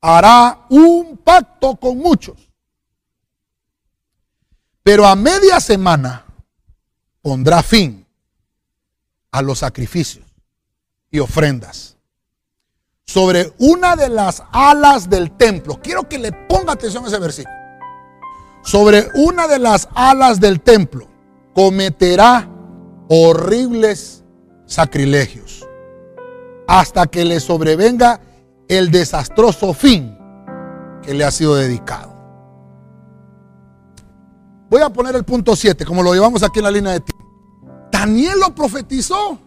hará 0.00 0.64
un 0.68 1.16
pacto 1.16 1.74
con 1.74 1.98
muchos. 1.98 2.38
Pero 4.84 5.04
a 5.04 5.16
media 5.16 5.58
semana 5.58 6.24
pondrá 7.20 7.64
fin 7.64 8.06
a 9.32 9.42
los 9.42 9.58
sacrificios 9.58 10.27
y 11.10 11.18
ofrendas 11.18 11.96
sobre 13.04 13.54
una 13.58 13.96
de 13.96 14.10
las 14.10 14.42
alas 14.52 15.08
del 15.08 15.30
templo. 15.32 15.80
Quiero 15.82 16.08
que 16.08 16.18
le 16.18 16.30
ponga 16.32 16.74
atención 16.74 17.04
a 17.04 17.08
ese 17.08 17.18
versículo. 17.18 17.56
Sobre 18.62 19.08
una 19.14 19.48
de 19.48 19.58
las 19.58 19.88
alas 19.94 20.40
del 20.40 20.60
templo 20.60 21.08
cometerá 21.54 22.48
horribles 23.08 24.24
sacrilegios 24.66 25.66
hasta 26.66 27.06
que 27.06 27.24
le 27.24 27.40
sobrevenga 27.40 28.20
el 28.68 28.90
desastroso 28.90 29.72
fin 29.72 30.18
que 31.02 31.14
le 31.14 31.24
ha 31.24 31.30
sido 31.30 31.54
dedicado. 31.54 32.14
Voy 34.68 34.82
a 34.82 34.90
poner 34.90 35.16
el 35.16 35.24
punto 35.24 35.56
7, 35.56 35.86
como 35.86 36.02
lo 36.02 36.12
llevamos 36.12 36.42
aquí 36.42 36.58
en 36.58 36.64
la 36.64 36.70
línea 36.70 36.92
de 36.92 37.00
tiempo. 37.00 37.24
Daniel 37.90 38.38
lo 38.38 38.54
profetizó. 38.54 39.38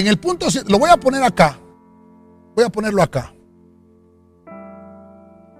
En 0.00 0.06
el 0.06 0.18
punto 0.18 0.50
7, 0.50 0.70
lo 0.70 0.78
voy 0.78 0.88
a 0.88 0.96
poner 0.96 1.22
acá. 1.22 1.58
Voy 2.56 2.64
a 2.64 2.70
ponerlo 2.70 3.02
acá. 3.02 3.34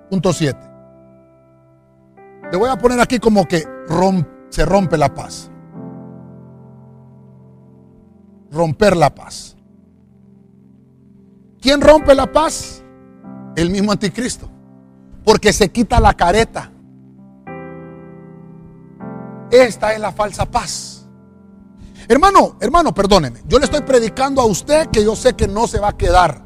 Punto 0.08 0.32
7. 0.32 0.58
Le 2.50 2.56
voy 2.56 2.70
a 2.70 2.76
poner 2.78 2.98
aquí 3.00 3.18
como 3.18 3.46
que 3.46 3.62
se 4.48 4.64
rompe 4.64 4.96
la 4.96 5.12
paz. 5.12 5.50
Romper 8.50 8.96
la 8.96 9.14
paz. 9.14 9.58
¿Quién 11.60 11.82
rompe 11.82 12.14
la 12.14 12.32
paz? 12.32 12.82
El 13.56 13.68
mismo 13.68 13.92
anticristo. 13.92 14.48
Porque 15.22 15.52
se 15.52 15.68
quita 15.68 16.00
la 16.00 16.14
careta. 16.14 16.72
Esta 19.50 19.92
es 19.92 20.00
la 20.00 20.12
falsa 20.12 20.46
paz. 20.46 20.99
Hermano, 22.10 22.56
hermano, 22.58 22.92
perdóneme. 22.92 23.40
Yo 23.46 23.60
le 23.60 23.66
estoy 23.66 23.82
predicando 23.82 24.40
a 24.42 24.44
usted 24.44 24.88
que 24.88 25.04
yo 25.04 25.14
sé 25.14 25.34
que 25.34 25.46
no 25.46 25.68
se 25.68 25.78
va 25.78 25.90
a 25.90 25.96
quedar. 25.96 26.42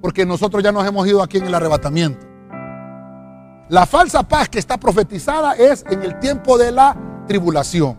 Porque 0.00 0.24
nosotros 0.24 0.62
ya 0.62 0.72
nos 0.72 0.86
hemos 0.86 1.06
ido 1.06 1.22
aquí 1.22 1.36
en 1.36 1.46
el 1.46 1.54
arrebatamiento. 1.54 2.26
La 3.68 3.84
falsa 3.84 4.22
paz 4.22 4.48
que 4.48 4.58
está 4.58 4.78
profetizada 4.78 5.52
es 5.52 5.84
en 5.90 6.02
el 6.02 6.18
tiempo 6.20 6.56
de 6.56 6.72
la 6.72 6.96
tribulación. 7.26 7.98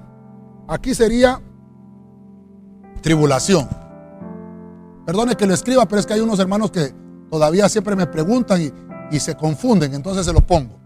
Aquí 0.67 0.95
sería 0.95 1.39
tribulación. 3.03 3.69
Perdone 5.05 5.35
que 5.35 5.45
lo 5.45 5.53
escriba, 5.53 5.85
pero 5.87 5.99
es 5.99 6.07
que 6.07 6.15
hay 6.15 6.21
unos 6.21 6.39
hermanos 6.39 6.71
que 6.71 6.91
todavía 7.29 7.69
siempre 7.69 7.95
me 7.95 8.07
preguntan 8.07 8.63
y, 9.11 9.19
se 9.19 9.35
confunden, 9.35 9.93
entonces 9.93 10.25
se 10.25 10.33
lo 10.33 10.41
pongo. 10.41 10.79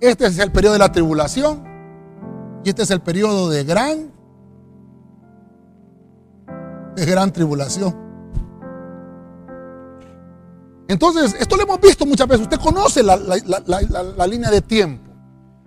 Este 0.00 0.24
es 0.24 0.38
el 0.38 0.50
periodo 0.50 0.72
de 0.72 0.78
la 0.78 0.90
tribulación 0.90 1.62
y 2.64 2.70
este 2.70 2.84
es 2.84 2.90
el 2.90 3.02
periodo 3.02 3.50
de 3.50 3.64
gran, 3.64 4.19
de 7.00 7.06
gran 7.06 7.32
tribulación. 7.32 7.96
Entonces, 10.88 11.36
esto 11.38 11.56
lo 11.56 11.62
hemos 11.62 11.80
visto 11.80 12.04
muchas 12.04 12.26
veces. 12.26 12.42
Usted 12.42 12.58
conoce 12.58 13.02
la, 13.02 13.16
la, 13.16 14.26
línea 14.26 14.50
de 14.50 14.60
tiempo. 14.60 15.10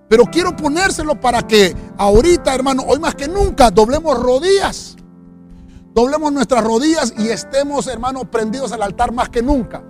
Pero 0.10 0.26
quiero 0.26 0.56
ponérselo 0.56 1.20
para 1.20 1.48
que 1.48 1.76
ahorita, 1.98 2.54
hermano, 2.54 2.84
hoy 2.86 3.00
más 3.00 3.16
que 3.16 3.28
nunca, 3.28 3.72
doblemos 3.72 4.22
rodillas 4.22 4.98
doblemos 5.94 6.34
nuestras 6.34 6.64
rodillas 6.64 7.14
y 7.18 7.30
estemos, 7.30 7.88
hermanos, 7.88 8.26
prendidos 8.32 8.72
al 8.72 8.82
altar 8.82 9.12
más 9.12 9.30
que 9.30 9.42
nunca. 9.42 9.84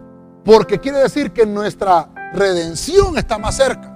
Porque 0.43 0.79
quiere 0.79 0.99
decir 0.99 1.31
que 1.31 1.45
nuestra 1.45 2.09
redención 2.33 3.17
está 3.17 3.37
más 3.37 3.55
cerca. 3.55 3.89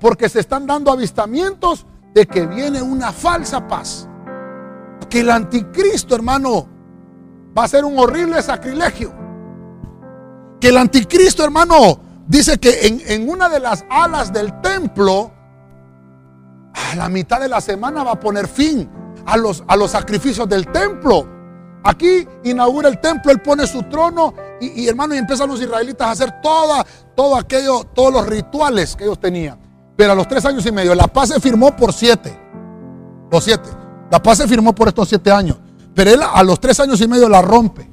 Porque 0.00 0.28
se 0.28 0.40
están 0.40 0.66
dando 0.66 0.90
avistamientos 0.90 1.86
de 2.14 2.26
que 2.26 2.46
viene 2.46 2.82
una 2.82 3.12
falsa 3.12 3.68
paz. 3.68 4.08
Que 5.10 5.20
el 5.20 5.30
anticristo, 5.30 6.14
hermano, 6.14 6.66
va 7.56 7.64
a 7.64 7.68
ser 7.68 7.84
un 7.84 7.98
horrible 7.98 8.40
sacrilegio. 8.42 9.12
Que 10.60 10.68
el 10.68 10.76
anticristo, 10.78 11.44
hermano, 11.44 12.00
dice 12.26 12.58
que 12.58 12.86
en, 12.86 13.02
en 13.06 13.28
una 13.28 13.48
de 13.48 13.60
las 13.60 13.84
alas 13.90 14.32
del 14.32 14.60
templo, 14.60 15.32
a 16.72 16.94
la 16.96 17.08
mitad 17.08 17.40
de 17.40 17.48
la 17.48 17.60
semana 17.60 18.04
va 18.04 18.12
a 18.12 18.20
poner 18.20 18.46
fin 18.46 18.88
a 19.26 19.36
los, 19.36 19.64
a 19.66 19.76
los 19.76 19.90
sacrificios 19.90 20.48
del 20.48 20.68
templo. 20.68 21.26
Aquí 21.82 22.28
inaugura 22.44 22.88
el 22.88 23.00
templo, 23.00 23.32
él 23.32 23.40
pone 23.40 23.66
su 23.66 23.82
trono 23.84 24.34
y, 24.60 24.86
hermano, 24.86 25.14
y 25.14 25.18
empiezan 25.18 25.48
los 25.48 25.60
israelitas 25.60 26.06
a 26.06 26.10
hacer 26.10 26.40
todo 26.42 27.36
aquello, 27.36 27.84
todos 27.94 28.12
los 28.12 28.26
rituales 28.26 28.94
que 28.94 29.04
ellos 29.04 29.18
tenían. 29.18 29.58
Pero 29.96 30.12
a 30.12 30.14
los 30.14 30.28
tres 30.28 30.44
años 30.44 30.64
y 30.66 30.72
medio, 30.72 30.94
la 30.94 31.06
paz 31.06 31.30
se 31.30 31.40
firmó 31.40 31.74
por 31.74 31.92
siete. 31.92 32.38
Los 33.30 33.44
siete. 33.44 33.68
La 34.10 34.22
paz 34.22 34.38
se 34.38 34.48
firmó 34.48 34.74
por 34.74 34.88
estos 34.88 35.08
siete 35.08 35.30
años. 35.30 35.56
Pero 35.94 36.10
él 36.10 36.20
a 36.22 36.42
los 36.42 36.60
tres 36.60 36.78
años 36.80 37.00
y 37.00 37.08
medio 37.08 37.28
la 37.28 37.42
rompe. 37.42 37.88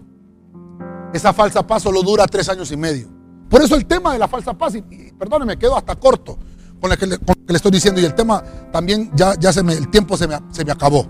Esa 1.13 1.33
falsa 1.33 1.65
paz 1.65 1.83
solo 1.83 2.01
dura 2.03 2.25
tres 2.27 2.49
años 2.49 2.71
y 2.71 2.77
medio. 2.77 3.07
Por 3.49 3.61
eso 3.61 3.75
el 3.75 3.85
tema 3.85 4.13
de 4.13 4.19
la 4.19 4.27
falsa 4.27 4.53
paz, 4.53 4.75
y, 4.75 4.81
perdóneme, 5.13 5.57
quedo 5.57 5.77
hasta 5.77 5.95
corto 5.95 6.37
con 6.79 6.89
lo 6.89 6.97
que 6.97 7.07
le, 7.07 7.17
estoy 7.47 7.71
diciendo. 7.71 8.01
Y 8.01 8.05
el 8.05 8.13
tema 8.13 8.43
también, 8.71 9.11
ya, 9.15 9.35
ya 9.39 9.53
se 9.53 9.63
me, 9.63 9.73
el 9.73 9.89
tiempo 9.89 10.17
se 10.17 10.27
me, 10.27 10.37
se 10.51 10.65
me 10.65 10.71
acabó. 10.71 11.05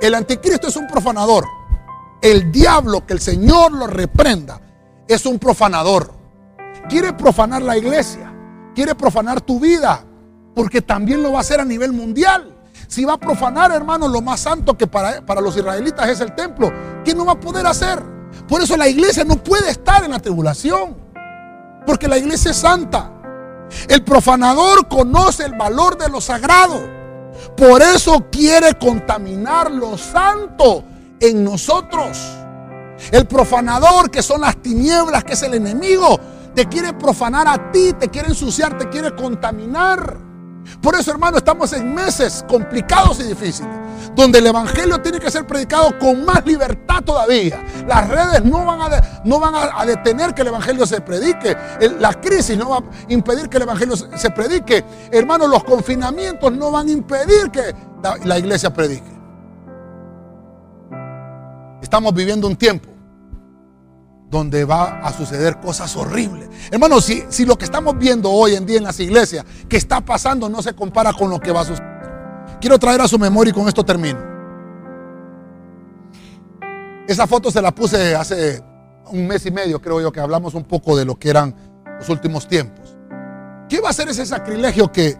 El 0.00 0.14
anticristo 0.14 0.68
es 0.68 0.76
un 0.76 0.86
profanador. 0.86 1.46
El 2.22 2.52
diablo, 2.52 3.06
que 3.06 3.14
el 3.14 3.20
Señor 3.20 3.72
lo 3.72 3.86
reprenda, 3.86 4.60
es 5.08 5.26
un 5.26 5.38
profanador. 5.38 6.12
Quiere 6.88 7.12
profanar 7.12 7.62
la 7.62 7.76
iglesia, 7.76 8.32
quiere 8.74 8.94
profanar 8.94 9.40
tu 9.40 9.58
vida, 9.58 10.04
porque 10.54 10.82
también 10.82 11.22
lo 11.22 11.32
va 11.32 11.38
a 11.38 11.40
hacer 11.40 11.60
a 11.60 11.64
nivel 11.64 11.92
mundial. 11.92 12.49
Si 12.90 13.04
va 13.04 13.12
a 13.12 13.18
profanar, 13.18 13.70
hermano, 13.70 14.08
lo 14.08 14.20
más 14.20 14.40
santo 14.40 14.76
que 14.76 14.88
para, 14.88 15.24
para 15.24 15.40
los 15.40 15.56
israelitas 15.56 16.08
es 16.08 16.20
el 16.20 16.34
templo, 16.34 16.72
¿qué 17.04 17.14
no 17.14 17.24
va 17.24 17.32
a 17.32 17.40
poder 17.40 17.64
hacer? 17.64 18.02
Por 18.48 18.60
eso 18.60 18.76
la 18.76 18.88
iglesia 18.88 19.22
no 19.22 19.36
puede 19.36 19.70
estar 19.70 20.02
en 20.02 20.10
la 20.10 20.18
tribulación, 20.18 20.96
porque 21.86 22.08
la 22.08 22.18
iglesia 22.18 22.50
es 22.50 22.56
santa. 22.56 23.12
El 23.88 24.02
profanador 24.02 24.88
conoce 24.88 25.44
el 25.44 25.56
valor 25.56 25.98
de 25.98 26.08
lo 26.08 26.20
sagrado. 26.20 26.80
Por 27.56 27.80
eso 27.80 28.26
quiere 28.28 28.74
contaminar 28.74 29.70
lo 29.70 29.96
santo 29.96 30.82
en 31.20 31.44
nosotros. 31.44 32.18
El 33.12 33.24
profanador, 33.28 34.10
que 34.10 34.20
son 34.20 34.40
las 34.40 34.56
tinieblas, 34.56 35.22
que 35.22 35.34
es 35.34 35.42
el 35.44 35.54
enemigo, 35.54 36.18
te 36.56 36.66
quiere 36.66 36.92
profanar 36.94 37.46
a 37.46 37.70
ti, 37.70 37.92
te 37.92 38.08
quiere 38.08 38.30
ensuciar, 38.30 38.76
te 38.76 38.88
quiere 38.88 39.14
contaminar. 39.14 40.29
Por 40.82 40.94
eso, 40.94 41.10
hermano, 41.10 41.38
estamos 41.38 41.72
en 41.72 41.94
meses 41.94 42.44
complicados 42.48 43.20
y 43.20 43.24
difíciles, 43.24 43.70
donde 44.14 44.38
el 44.38 44.46
Evangelio 44.46 45.00
tiene 45.00 45.18
que 45.18 45.30
ser 45.30 45.46
predicado 45.46 45.98
con 45.98 46.24
más 46.24 46.44
libertad 46.44 47.02
todavía. 47.02 47.62
Las 47.86 48.08
redes 48.08 48.44
no 48.44 48.64
van 48.64 48.80
a, 48.80 49.22
no 49.24 49.40
van 49.40 49.54
a, 49.54 49.84
detener 49.84 50.34
que 50.34 50.42
el 50.42 50.48
Evangelio 50.48 50.86
se 50.86 51.00
predique. 51.00 51.56
la 51.98 52.14
crisis 52.14 52.56
no 52.56 52.70
va 52.70 52.78
a 52.78 52.82
impedir 53.08 53.48
que 53.48 53.56
el 53.56 53.64
Evangelio 53.64 53.96
se, 53.96 54.30
predique. 54.30 54.84
Hermano, 55.10 55.46
los 55.46 55.64
confinamientos 55.64 56.52
no 56.52 56.70
van 56.70 56.88
a 56.88 56.92
impedir 56.92 57.50
que 57.50 57.74
la 58.24 58.38
iglesia 58.38 58.72
predique. 58.72 59.10
Estamos 61.82 62.14
viviendo 62.14 62.46
un 62.46 62.56
tiempo 62.56 62.89
donde 64.30 64.64
va 64.64 65.00
a 65.00 65.12
suceder 65.12 65.58
cosas 65.58 65.94
horribles. 65.96 66.48
Hermanos, 66.70 67.04
si, 67.04 67.24
si 67.28 67.44
lo 67.44 67.58
que 67.58 67.64
estamos 67.64 67.98
viendo 67.98 68.30
hoy 68.30 68.54
en 68.54 68.64
día 68.64 68.78
en 68.78 68.84
las 68.84 69.00
iglesias, 69.00 69.44
que 69.68 69.76
está 69.76 70.00
pasando, 70.00 70.48
no 70.48 70.62
se 70.62 70.72
compara 70.74 71.12
con 71.12 71.30
lo 71.30 71.40
que 71.40 71.50
va 71.50 71.62
a 71.62 71.64
suceder. 71.64 71.90
Quiero 72.60 72.78
traer 72.78 73.00
a 73.00 73.08
su 73.08 73.18
memoria 73.18 73.50
y 73.50 73.54
con 73.54 73.66
esto 73.66 73.84
termino. 73.84 74.18
Esa 77.08 77.26
foto 77.26 77.50
se 77.50 77.60
la 77.60 77.74
puse 77.74 78.14
hace 78.14 78.62
un 79.10 79.26
mes 79.26 79.44
y 79.46 79.50
medio, 79.50 79.82
creo 79.82 80.00
yo, 80.00 80.12
que 80.12 80.20
hablamos 80.20 80.54
un 80.54 80.62
poco 80.62 80.96
de 80.96 81.04
lo 81.04 81.18
que 81.18 81.30
eran 81.30 81.54
los 81.98 82.08
últimos 82.08 82.46
tiempos. 82.46 82.96
¿Qué 83.68 83.80
va 83.80 83.90
a 83.90 83.92
ser 83.92 84.08
ese 84.08 84.24
sacrilegio 84.24 84.92
que, 84.92 85.16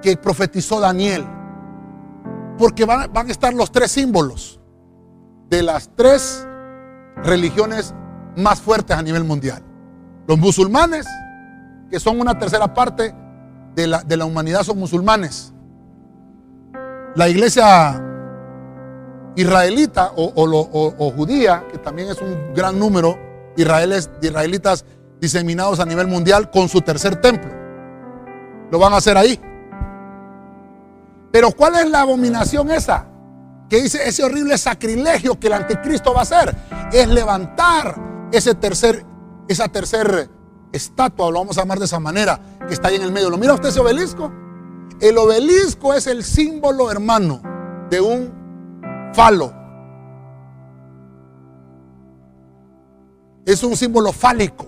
que 0.00 0.16
profetizó 0.16 0.80
Daniel? 0.80 1.26
Porque 2.56 2.86
van, 2.86 3.12
van 3.12 3.28
a 3.28 3.30
estar 3.30 3.52
los 3.52 3.70
tres 3.70 3.90
símbolos 3.90 4.60
de 5.50 5.62
las 5.62 5.90
tres 5.94 6.46
religiones 7.22 7.94
más 8.36 8.60
fuertes 8.60 8.96
a 8.96 9.02
nivel 9.02 9.24
mundial. 9.24 9.62
Los 10.26 10.38
musulmanes, 10.38 11.06
que 11.90 12.00
son 12.00 12.20
una 12.20 12.38
tercera 12.38 12.72
parte 12.72 13.14
de 13.74 13.86
la, 13.86 14.02
de 14.02 14.16
la 14.16 14.24
humanidad, 14.24 14.62
son 14.62 14.78
musulmanes. 14.78 15.52
La 17.14 17.28
iglesia 17.28 18.02
israelita 19.36 20.12
o, 20.16 21.12
judía, 21.14 21.64
que 21.70 21.78
también 21.78 22.08
es 22.08 22.20
un 22.20 22.54
gran 22.54 22.78
número 22.78 23.18
israelíes, 23.56 24.10
de 24.20 24.28
israelitas 24.28 24.84
diseminados 25.20 25.78
a 25.80 25.84
nivel 25.84 26.08
mundial 26.08 26.50
con 26.50 26.68
su 26.68 26.80
tercer 26.80 27.16
templo. 27.20 27.50
Lo 28.70 28.78
van 28.78 28.92
a 28.94 28.96
hacer 28.96 29.16
ahí. 29.16 29.40
Pero 31.30 31.52
¿cuál 31.52 31.76
es 31.76 31.88
la 31.88 32.00
abominación 32.00 32.70
esa? 32.70 33.06
Que 33.68 33.82
dice 33.82 34.08
ese 34.08 34.24
horrible 34.24 34.56
sacrilegio 34.58 35.38
que 35.38 35.48
el 35.48 35.52
anticristo 35.52 36.12
va 36.12 36.20
a 36.20 36.22
hacer. 36.22 36.54
Es 36.92 37.08
levantar 37.08 37.94
ese 38.32 38.54
tercer, 38.54 39.04
esa 39.48 39.68
tercer 39.68 40.30
estatua, 40.72 41.30
lo 41.30 41.38
vamos 41.38 41.56
a 41.58 41.62
llamar 41.62 41.78
de 41.78 41.84
esa 41.84 42.00
manera, 42.00 42.40
que 42.66 42.74
está 42.74 42.88
ahí 42.88 42.96
en 42.96 43.02
el 43.02 43.12
medio. 43.12 43.30
¿Lo 43.30 43.38
mira 43.38 43.54
usted 43.54 43.68
ese 43.68 43.80
obelisco? 43.80 44.32
El 45.00 45.18
obelisco 45.18 45.94
es 45.94 46.06
el 46.06 46.24
símbolo, 46.24 46.90
hermano, 46.90 47.40
de 47.90 48.00
un 48.00 49.10
falo. 49.12 49.52
Es 53.44 53.62
un 53.62 53.76
símbolo 53.76 54.12
fálico. 54.12 54.66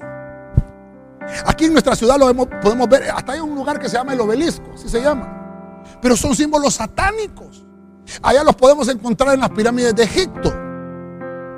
Aquí 1.47 1.67
en 1.67 1.73
nuestra 1.73 1.95
ciudad 1.95 2.17
lo 2.19 2.33
podemos 2.61 2.89
ver, 2.89 3.11
hasta 3.11 3.33
hay 3.33 3.41
un 3.41 3.55
lugar 3.55 3.79
que 3.79 3.89
se 3.89 3.97
llama 3.97 4.13
el 4.13 4.21
obelisco, 4.21 4.65
así 4.75 4.89
se 4.89 5.03
llama. 5.03 5.83
Pero 6.01 6.17
son 6.17 6.35
símbolos 6.35 6.75
satánicos. 6.75 7.67
Allá 8.23 8.43
los 8.45 8.57
podemos 8.57 8.89
encontrar 8.89 9.35
en 9.35 9.41
las 9.41 9.51
pirámides 9.51 9.95
de 9.95 10.05
Egipto. 10.05 10.68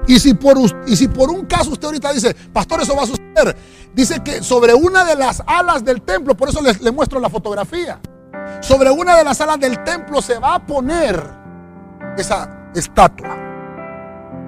Y 0.06 0.18
si, 0.18 0.34
por, 0.34 0.56
y 0.86 0.96
si 0.96 1.08
por 1.08 1.30
un 1.30 1.46
caso 1.46 1.70
usted 1.70 1.86
ahorita 1.86 2.12
dice, 2.12 2.34
pastor, 2.52 2.82
eso 2.82 2.96
va 2.96 3.02
a 3.02 3.06
suceder, 3.06 3.56
dice 3.94 4.22
que 4.22 4.42
sobre 4.42 4.74
una 4.74 5.04
de 5.04 5.14
las 5.14 5.42
alas 5.46 5.84
del 5.84 6.02
templo, 6.02 6.36
por 6.36 6.48
eso 6.48 6.60
les, 6.62 6.80
les 6.80 6.92
muestro 6.92 7.20
la 7.20 7.28
fotografía, 7.28 8.00
sobre 8.60 8.90
una 8.90 9.16
de 9.16 9.24
las 9.24 9.40
alas 9.40 9.60
del 9.60 9.82
templo 9.84 10.20
se 10.22 10.38
va 10.38 10.54
a 10.54 10.66
poner 10.66 11.22
esa 12.16 12.70
estatua. 12.74 13.36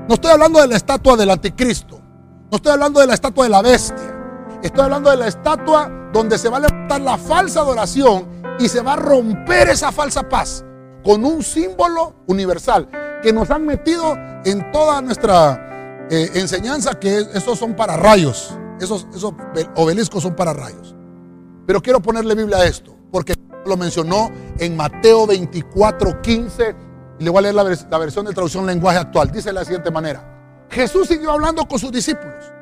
No 0.09 0.14
estoy 0.14 0.32
hablando 0.32 0.61
de 0.61 0.68
la 0.68 0.76
estatua 0.76 1.16
del 1.16 1.30
anticristo, 1.30 2.00
no 2.50 2.57
estoy 2.57 2.72
hablando 2.72 3.00
de 3.00 3.07
la 3.07 3.14
estatua 3.14 3.44
de 3.44 3.50
la 3.50 3.62
bestia, 3.62 4.59
estoy 4.62 4.84
hablando 4.84 5.11
de 5.11 5.16
la 5.16 5.28
estatua 5.28 5.90
donde 6.12 6.38
se 6.38 6.48
va 6.48 6.57
a 6.57 6.61
levantar 6.61 7.00
la 7.00 7.16
falsa 7.18 7.61
adoración 7.61 8.26
y 8.59 8.68
se 8.68 8.80
va 8.80 8.94
a 8.94 8.96
romper 8.96 9.68
esa 9.68 9.92
falsa 9.92 10.28
paz 10.28 10.64
con 11.05 11.24
un 11.24 11.42
símbolo 11.42 12.14
universal 12.26 12.88
que 13.22 13.32
nos 13.32 13.50
han 13.50 13.64
metido 13.64 14.18
en 14.44 14.70
toda 14.72 15.00
nuestra 15.00 16.06
eh, 16.10 16.30
enseñanza 16.34 16.98
que 16.98 17.18
esos 17.34 17.58
son 17.58 17.74
para 17.74 17.96
rayos, 17.96 18.58
esos, 18.80 19.06
esos 19.14 19.32
obeliscos 19.76 20.22
son 20.22 20.34
para 20.34 20.52
rayos. 20.52 20.94
Pero 21.66 21.80
quiero 21.80 22.00
ponerle 22.00 22.34
Biblia 22.34 22.58
a 22.58 22.66
esto, 22.66 22.94
porque 23.10 23.34
lo 23.64 23.76
mencionó 23.76 24.30
en 24.58 24.76
Mateo 24.76 25.26
24, 25.26 26.20
15, 26.20 26.76
y 27.18 27.24
le 27.24 27.30
voy 27.30 27.38
a 27.38 27.42
leer 27.42 27.54
la, 27.54 27.64
la 27.90 27.98
versión 27.98 28.26
de 28.26 28.32
traducción 28.32 28.66
lenguaje 28.66 28.98
actual. 28.98 29.30
Dice 29.30 29.50
de 29.50 29.54
la 29.54 29.64
siguiente 29.64 29.90
manera, 29.90 30.66
Jesús 30.68 31.06
siguió 31.06 31.30
hablando 31.30 31.66
con 31.66 31.78
sus 31.78 31.92
discípulos 31.92 32.52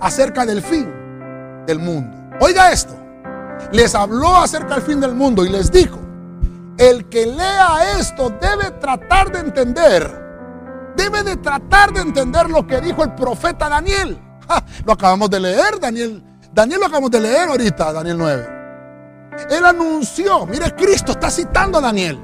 acerca 0.00 0.44
del 0.44 0.62
fin 0.62 0.92
del 1.66 1.78
mundo. 1.78 2.16
Oiga 2.40 2.72
esto, 2.72 2.94
les 3.72 3.94
habló 3.94 4.36
acerca 4.36 4.74
del 4.74 4.82
fin 4.82 5.00
del 5.00 5.14
mundo 5.14 5.44
y 5.44 5.48
les 5.48 5.70
dijo, 5.70 5.98
el 6.78 7.08
que 7.08 7.26
lea 7.26 7.98
esto 7.98 8.30
debe 8.40 8.70
tratar 8.72 9.32
de 9.32 9.40
entender, 9.40 10.92
debe 10.96 11.22
de 11.22 11.36
tratar 11.36 11.92
de 11.92 12.00
entender 12.00 12.50
lo 12.50 12.66
que 12.66 12.80
dijo 12.80 13.02
el 13.04 13.14
profeta 13.14 13.68
Daniel. 13.68 14.20
lo 14.84 14.92
acabamos 14.92 15.30
de 15.30 15.40
leer, 15.40 15.80
Daniel. 15.80 16.22
Daniel 16.52 16.80
lo 16.80 16.86
acabamos 16.86 17.10
de 17.10 17.20
leer 17.20 17.48
ahorita, 17.48 17.92
Daniel 17.92 18.18
9. 18.18 18.48
Él 19.50 19.64
anunció, 19.64 20.46
mire, 20.46 20.74
Cristo 20.74 21.12
está 21.12 21.30
citando 21.30 21.78
a 21.78 21.80
Daniel. 21.80 22.18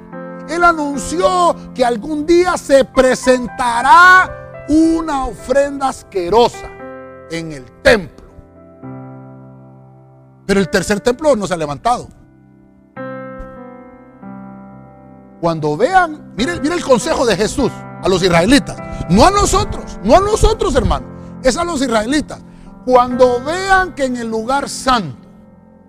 Él 0.49 0.65
anunció 0.65 1.55
que 1.75 1.85
algún 1.85 2.27
día 2.27 2.57
se 2.57 2.85
presentará 2.85 4.65
una 4.69 5.27
ofrenda 5.27 5.89
asquerosa 5.89 6.69
en 7.31 7.53
el 7.53 7.65
templo. 7.83 8.27
Pero 10.47 10.61
el 10.61 10.69
tercer 10.69 11.01
templo 11.01 11.37
no 11.37 11.47
se 11.47 11.55
ha 11.55 11.57
levantado. 11.57 12.09
Cuando 15.43 15.77
vean, 15.77 16.35
mire, 16.37 16.53
el 16.53 16.85
consejo 16.85 17.27
de 17.27 17.37
Jesús 17.37 17.73
a 18.01 18.09
los 18.09 18.23
israelitas. 18.23 18.77
No 19.11 19.27
a 19.27 19.31
nosotros, 19.33 19.99
no 20.05 20.17
a 20.17 20.21
nosotros, 20.21 20.73
hermano. 20.77 21.05
Es 21.43 21.57
a 21.57 21.65
los 21.65 21.83
israelitas. 21.83 22.39
Cuando 22.87 23.43
vean 23.43 23.93
que 23.93 24.05
en 24.05 24.19
el 24.19 24.29
lugar 24.29 24.69
santo 24.69 25.27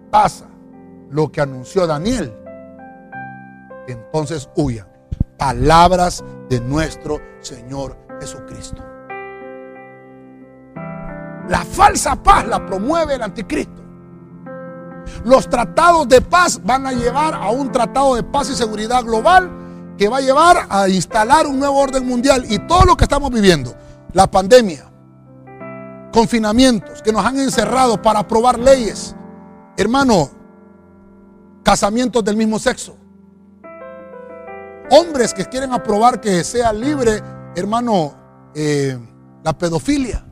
pasa 0.10 0.46
lo 1.12 1.32
que 1.32 1.40
anunció 1.40 1.86
Daniel, 1.86 2.36
entonces 3.88 4.50
huyan. 4.56 4.88
Palabras 5.38 6.24
de 6.50 6.60
nuestro 6.60 7.22
Señor 7.40 7.96
Jesucristo. 8.20 8.84
La 11.48 11.64
falsa 11.64 12.16
paz 12.16 12.48
la 12.48 12.66
promueve 12.66 13.14
el 13.14 13.22
anticristo. 13.22 13.83
Los 15.24 15.50
tratados 15.50 16.08
de 16.08 16.22
paz 16.22 16.60
van 16.64 16.88
a 16.88 16.92
llevar 16.92 17.34
a 17.34 17.50
un 17.50 17.72
tratado 17.72 18.16
de 18.16 18.24
paz 18.24 18.50
y 18.50 18.56
seguridad 18.56 19.04
global 19.04 19.52
que 19.98 20.08
va 20.08 20.18
a 20.18 20.22
llevar 20.22 20.66
a 20.70 20.90
instalar 20.90 21.48
un 21.48 21.60
nuevo 21.60 21.78
orden 21.78 22.08
mundial. 22.08 22.46
Y 22.50 22.60
todo 22.60 22.86
lo 22.86 22.98
que 22.98 23.04
estamos 23.04 23.32
viviendo, 23.32 23.76
la 24.14 24.30
pandemia, 24.30 24.86
confinamientos 26.12 27.02
que 27.02 27.12
nos 27.12 27.26
han 27.26 27.40
encerrado 27.40 28.02
para 28.02 28.20
aprobar 28.20 28.60
leyes, 28.60 29.16
hermano, 29.78 30.30
casamientos 31.64 32.24
del 32.24 32.36
mismo 32.36 32.60
sexo, 32.60 32.96
hombres 34.92 35.34
que 35.34 35.46
quieren 35.46 35.74
aprobar 35.74 36.22
que 36.22 36.44
sea 36.44 36.72
libre, 36.72 37.22
hermano, 37.56 38.14
eh, 38.54 38.98
la 39.44 39.54
pedofilia. 39.54 40.24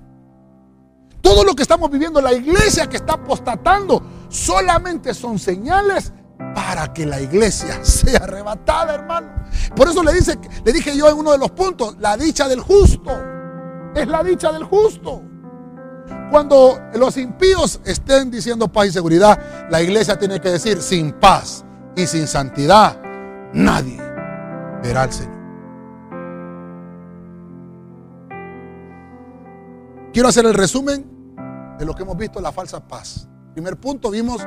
Todo 1.21 1.43
lo 1.43 1.55
que 1.55 1.63
estamos 1.63 1.89
viviendo, 1.89 2.19
la 2.21 2.33
iglesia 2.33 2.87
que 2.87 2.97
está 2.97 3.13
apostatando, 3.13 4.01
solamente 4.31 5.13
son 5.13 5.37
señales 5.37 6.11
para 6.55 6.91
que 6.91 7.05
la 7.05 7.21
iglesia 7.21 7.79
sea 7.85 8.21
arrebatada, 8.23 8.95
hermano. 8.95 9.27
Por 9.75 9.87
eso 9.87 10.01
le, 10.03 10.13
dice, 10.13 10.39
le 10.65 10.73
dije 10.73 10.97
yo 10.97 11.09
en 11.09 11.17
uno 11.17 11.31
de 11.31 11.37
los 11.37 11.51
puntos, 11.51 11.97
la 11.99 12.17
dicha 12.17 12.47
del 12.47 12.61
justo. 12.61 13.11
Es 13.93 14.07
la 14.07 14.23
dicha 14.23 14.51
del 14.51 14.63
justo. 14.63 15.21
Cuando 16.31 16.79
los 16.93 17.17
impíos 17.17 17.81
estén 17.83 18.31
diciendo 18.31 18.69
paz 18.69 18.87
y 18.87 18.91
seguridad, 18.91 19.67
la 19.69 19.81
iglesia 19.81 20.17
tiene 20.17 20.39
que 20.39 20.49
decir, 20.49 20.81
sin 20.81 21.11
paz 21.11 21.65
y 21.95 22.07
sin 22.07 22.25
santidad, 22.25 22.97
nadie 23.53 24.01
verá 24.81 25.03
al 25.03 25.11
Señor. 25.11 25.41
Quiero 30.13 30.29
hacer 30.29 30.45
el 30.45 30.53
resumen 30.53 31.05
de 31.77 31.85
lo 31.85 31.93
que 31.93 32.03
hemos 32.03 32.17
visto, 32.17 32.39
la 32.39 32.51
falsa 32.51 32.85
paz. 32.85 33.27
Primer 33.53 33.77
punto, 33.77 34.09
vimos 34.09 34.41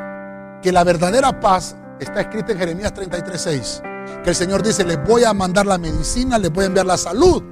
que 0.63 0.73
la 0.73 0.83
verdadera 0.83 1.39
paz 1.39 1.77
está 2.01 2.23
escrita 2.23 2.53
en 2.53 2.59
Jeremías 2.59 2.95
33:6. 2.95 3.83
Que 4.23 4.31
el 4.31 4.37
Señor 4.37 4.63
dice, 4.63 4.85
les 4.85 5.03
voy 5.05 5.25
a 5.25 5.33
mandar 5.35 5.67
la 5.67 5.79
medicina, 5.79 6.39
les 6.39 6.53
voy 6.53 6.65
a 6.65 6.67
enviar 6.69 6.87
la 6.87 6.97
salud 6.97 7.43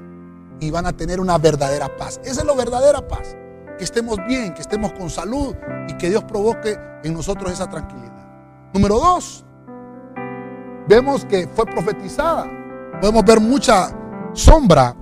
y 0.61 0.70
van 0.70 0.86
a 0.86 0.92
tener 0.92 1.20
una 1.20 1.38
verdadera 1.38 1.94
paz. 1.96 2.20
Esa 2.24 2.40
es 2.40 2.46
la 2.46 2.55
verdadera 2.55 3.07
paz. 3.07 3.36
Que 3.76 3.84
estemos 3.84 4.18
bien, 4.26 4.55
que 4.55 4.62
estemos 4.62 4.92
con 4.92 5.11
salud 5.11 5.55
y 5.88 5.94
que 5.94 6.09
Dios 6.09 6.24
provoque 6.24 6.78
en 7.03 7.14
nosotros 7.14 7.53
esa 7.53 7.68
tranquilidad. 7.68 8.12
Número 8.72 8.96
dos, 8.96 9.44
vemos 10.88 11.24
que 11.24 11.48
fue 11.48 11.66
profetizada. 11.66 12.46
Podemos 13.00 13.24
ver 13.24 13.40
mucha 13.40 13.90
sombra 14.32 14.94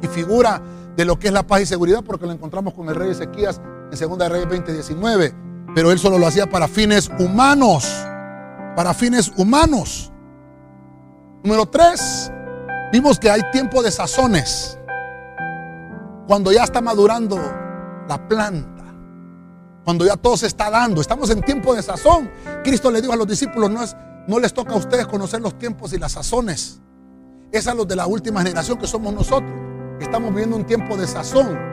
y 0.00 0.06
figura 0.06 0.60
de 0.96 1.04
lo 1.04 1.18
que 1.18 1.28
es 1.28 1.32
la 1.32 1.42
paz 1.42 1.62
y 1.62 1.66
seguridad, 1.66 2.02
porque 2.04 2.26
lo 2.26 2.32
encontramos 2.32 2.72
con 2.74 2.88
el 2.88 2.94
rey 2.94 3.10
Ezequías 3.10 3.60
en 3.90 4.08
2 4.08 4.28
Reyes 4.28 4.48
20:19. 4.48 5.49
Pero 5.74 5.92
él 5.92 5.98
solo 5.98 6.18
lo 6.18 6.26
hacía 6.26 6.48
para 6.48 6.68
fines 6.68 7.10
humanos. 7.18 7.88
Para 8.76 8.94
fines 8.94 9.32
humanos. 9.36 10.12
Número 11.42 11.66
3. 11.66 12.32
Vimos 12.92 13.18
que 13.18 13.30
hay 13.30 13.40
tiempo 13.52 13.82
de 13.82 13.90
sazones. 13.90 14.78
Cuando 16.26 16.52
ya 16.52 16.64
está 16.64 16.80
madurando 16.80 17.36
la 18.08 18.28
planta. 18.28 18.84
Cuando 19.84 20.04
ya 20.04 20.16
todo 20.16 20.36
se 20.36 20.46
está 20.46 20.70
dando. 20.70 21.00
Estamos 21.00 21.30
en 21.30 21.42
tiempo 21.42 21.74
de 21.74 21.82
sazón. 21.82 22.30
Cristo 22.64 22.90
le 22.90 23.00
dijo 23.00 23.12
a 23.12 23.16
los 23.16 23.26
discípulos, 23.26 23.70
no, 23.70 23.82
es, 23.82 23.96
no 24.26 24.38
les 24.38 24.52
toca 24.52 24.74
a 24.74 24.76
ustedes 24.76 25.06
conocer 25.06 25.40
los 25.40 25.56
tiempos 25.58 25.92
y 25.92 25.98
las 25.98 26.12
sazones. 26.12 26.80
Es 27.52 27.66
a 27.66 27.74
los 27.74 27.86
de 27.86 27.96
la 27.96 28.06
última 28.06 28.42
generación 28.42 28.78
que 28.78 28.86
somos 28.86 29.12
nosotros. 29.12 29.52
Estamos 30.00 30.30
viviendo 30.30 30.56
un 30.56 30.64
tiempo 30.64 30.96
de 30.96 31.06
sazón 31.06 31.69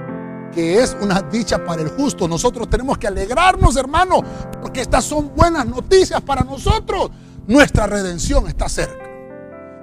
que 0.54 0.82
es 0.82 0.96
una 1.02 1.22
dicha 1.22 1.64
para 1.64 1.82
el 1.82 1.90
justo. 1.90 2.28
Nosotros 2.28 2.70
tenemos 2.70 2.98
que 2.98 3.08
alegrarnos, 3.08 3.76
hermano, 3.76 4.24
porque 4.62 4.82
estas 4.82 5.04
son 5.04 5.34
buenas 5.36 5.66
noticias 5.66 6.22
para 6.22 6.44
nosotros. 6.44 7.12
Nuestra 7.48 7.88
redención 7.88 8.48
está 8.48 8.68
cerca. 8.68 9.06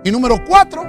Y 0.04 0.10
número 0.10 0.36
cuatro, 0.46 0.82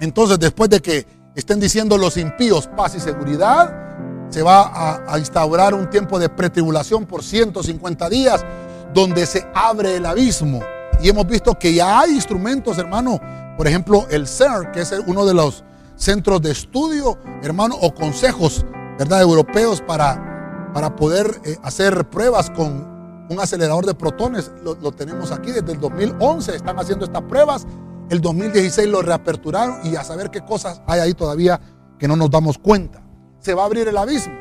entonces 0.00 0.38
después 0.38 0.68
de 0.68 0.80
que 0.80 1.06
estén 1.34 1.58
diciendo 1.58 1.96
los 1.96 2.16
impíos 2.16 2.68
paz 2.76 2.94
y 2.94 3.00
seguridad, 3.00 3.88
se 4.30 4.42
va 4.42 5.02
a, 5.06 5.18
instaurar 5.18 5.74
un 5.74 5.88
tiempo 5.88 6.18
de 6.18 6.28
pretribulación 6.28 7.06
por 7.06 7.22
150 7.22 8.08
días, 8.10 8.44
donde 8.92 9.24
se 9.24 9.46
abre 9.54 9.96
el 9.96 10.06
abismo. 10.06 10.60
Y 11.00 11.08
hemos 11.08 11.26
visto 11.26 11.58
que 11.58 11.72
ya 11.72 12.00
hay 12.00 12.12
instrumentos, 12.12 12.76
hermano. 12.78 13.20
Por 13.56 13.66
ejemplo, 13.66 14.06
el 14.10 14.26
CERN, 14.26 14.72
que 14.72 14.80
es 14.80 14.92
uno 15.06 15.24
de 15.24 15.34
los 15.34 15.64
centros 15.98 16.40
de 16.40 16.52
estudio, 16.52 17.18
hermano, 17.42 17.76
o 17.80 17.94
consejos, 17.94 18.64
¿verdad? 18.98 19.20
Europeos 19.20 19.82
para, 19.82 20.70
para 20.72 20.96
poder 20.96 21.40
eh, 21.44 21.56
hacer 21.62 22.08
pruebas 22.08 22.48
con 22.50 23.26
un 23.28 23.40
acelerador 23.40 23.84
de 23.84 23.94
protones. 23.94 24.50
Lo, 24.64 24.74
lo, 24.76 24.92
tenemos 24.92 25.30
aquí 25.32 25.52
desde 25.52 25.72
el 25.72 25.80
2011, 25.80 26.56
están 26.56 26.78
haciendo 26.78 27.04
estas 27.04 27.22
pruebas. 27.22 27.66
El 28.08 28.22
2016 28.22 28.88
lo 28.88 29.02
reaperturaron 29.02 29.80
y 29.84 29.96
a 29.96 30.04
saber 30.04 30.30
qué 30.30 30.40
cosas 30.40 30.80
hay 30.86 31.00
ahí 31.00 31.12
todavía 31.12 31.60
que 31.98 32.08
no 32.08 32.16
nos 32.16 32.30
damos 32.30 32.56
cuenta. 32.56 33.02
se 33.40 33.52
va 33.54 33.62
a 33.62 33.66
abrir 33.66 33.86
el 33.88 33.96
abismo 33.96 34.34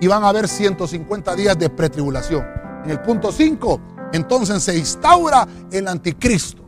y 0.00 0.06
van 0.06 0.24
a 0.24 0.30
haber 0.30 0.48
150 0.48 1.36
días 1.36 1.58
de 1.58 1.68
pretribulación. 1.68 2.44
En 2.84 2.90
el 2.90 3.00
punto 3.00 3.30
5, 3.30 3.80
entonces 4.12 4.62
se 4.62 4.76
instaura 4.76 5.46
el 5.70 5.86
anticristo. 5.86 6.59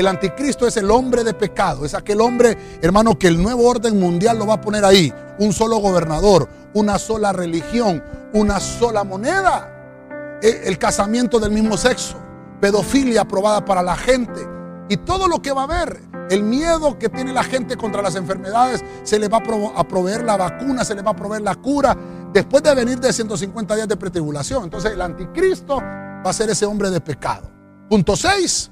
El 0.00 0.06
anticristo 0.06 0.66
es 0.66 0.78
el 0.78 0.90
hombre 0.90 1.24
de 1.24 1.34
pecado, 1.34 1.84
es 1.84 1.92
aquel 1.92 2.22
hombre, 2.22 2.56
hermano, 2.80 3.18
que 3.18 3.28
el 3.28 3.40
nuevo 3.40 3.68
orden 3.68 4.00
mundial 4.00 4.38
lo 4.38 4.46
va 4.46 4.54
a 4.54 4.60
poner 4.62 4.82
ahí. 4.82 5.12
Un 5.38 5.52
solo 5.52 5.76
gobernador, 5.76 6.48
una 6.72 6.98
sola 6.98 7.34
religión, 7.34 8.02
una 8.32 8.60
sola 8.60 9.04
moneda. 9.04 10.38
E, 10.40 10.62
el 10.64 10.78
casamiento 10.78 11.38
del 11.38 11.50
mismo 11.52 11.76
sexo, 11.76 12.16
pedofilia 12.62 13.20
aprobada 13.20 13.62
para 13.62 13.82
la 13.82 13.94
gente 13.94 14.40
y 14.88 14.96
todo 14.96 15.28
lo 15.28 15.42
que 15.42 15.52
va 15.52 15.60
a 15.60 15.64
haber. 15.64 16.00
El 16.30 16.44
miedo 16.44 16.98
que 16.98 17.10
tiene 17.10 17.34
la 17.34 17.44
gente 17.44 17.76
contra 17.76 18.00
las 18.00 18.16
enfermedades, 18.16 18.82
se 19.02 19.18
le 19.18 19.28
va 19.28 19.42
a 19.76 19.86
proveer 19.86 20.24
la 20.24 20.38
vacuna, 20.38 20.82
se 20.82 20.94
le 20.94 21.02
va 21.02 21.10
a 21.10 21.16
proveer 21.16 21.42
la 21.42 21.56
cura, 21.56 21.94
después 22.32 22.62
de 22.62 22.74
venir 22.74 23.00
de 23.00 23.12
150 23.12 23.76
días 23.76 23.86
de 23.86 23.98
pretribulación. 23.98 24.64
Entonces 24.64 24.92
el 24.92 25.02
anticristo 25.02 25.76
va 25.76 26.30
a 26.30 26.32
ser 26.32 26.48
ese 26.48 26.64
hombre 26.64 26.88
de 26.88 27.02
pecado. 27.02 27.50
Punto 27.90 28.16
6 28.16 28.70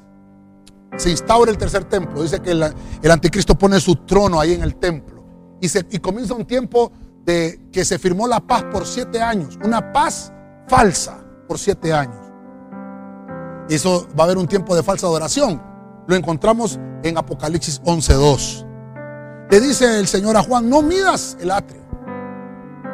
se 0.97 1.11
instaura 1.11 1.51
el 1.51 1.59
tercer 1.59 1.84
templo. 1.84 2.22
Dice 2.22 2.41
que 2.41 2.53
el, 2.53 3.11
anticristo 3.11 3.57
pone 3.57 3.80
su 3.80 3.97
trono 3.97 4.41
ahí 4.41 4.55
en 4.55 4.62
el 4.62 4.76
templo. 4.76 5.24
Y, 5.61 5.99
comienza 5.99 6.34
un 6.34 6.47
tiempo 6.47 6.93
de 7.24 7.68
que 7.72 7.84
se 7.84 7.99
firmó 7.99 8.26
la 8.26 8.41
paz 8.41 8.64
por 8.64 8.86
siete 8.86 9.20
años. 9.20 9.59
Una 9.64 9.93
paz 9.93 10.32
falsa 10.66 11.18
por 11.47 11.59
siete 11.59 11.93
años. 11.93 12.16
Y 13.68 13.74
eso 13.74 14.09
va 14.18 14.22
a 14.22 14.26
haber 14.26 14.39
un 14.39 14.47
tiempo 14.47 14.74
de 14.74 14.82
falsa 14.82 15.07
adoración. 15.07 15.61
Lo 16.07 16.16
encontramos 16.16 16.78
en 17.03 17.18
Apocalipsis 17.18 17.82
11.2. 17.82 18.66
Le 19.51 19.61
dice 19.61 19.99
el 19.99 20.07
Señor 20.07 20.36
a 20.36 20.43
Juan, 20.43 20.68
no 20.68 20.82
midas 20.82 21.36
el 21.41 21.51
atrio, 21.51 21.82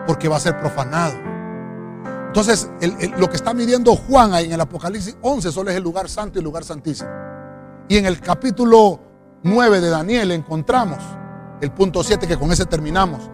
porque 0.06 0.28
va 0.28 0.36
a 0.36 0.40
ser 0.40 0.58
profanado. 0.58 1.14
Entonces, 2.26 2.68
lo 3.18 3.28
que 3.28 3.36
está 3.36 3.54
midiendo 3.54 3.94
Juan 3.94 4.34
ahí 4.34 4.46
en 4.46 4.52
el 4.52 4.60
Apocalipsis 4.60 5.16
11 5.20 5.52
solo 5.52 5.70
es 5.70 5.76
el 5.76 5.82
lugar 5.82 6.08
santo 6.08 6.38
y 6.38 6.40
el 6.40 6.44
lugar 6.44 6.64
santísimo. 6.64 7.08
Y 7.88 7.98
en 7.98 8.06
el 8.06 8.20
capítulo 8.20 9.00
9 9.42 9.80
de 9.80 9.90
Daniel 9.90 10.30
encontramos 10.32 10.98
el 11.60 11.70
punto 11.70 12.02
7, 12.02 12.26
que 12.26 12.38
con 12.38 12.50
ese 12.50 12.64
terminamos, 12.64 13.30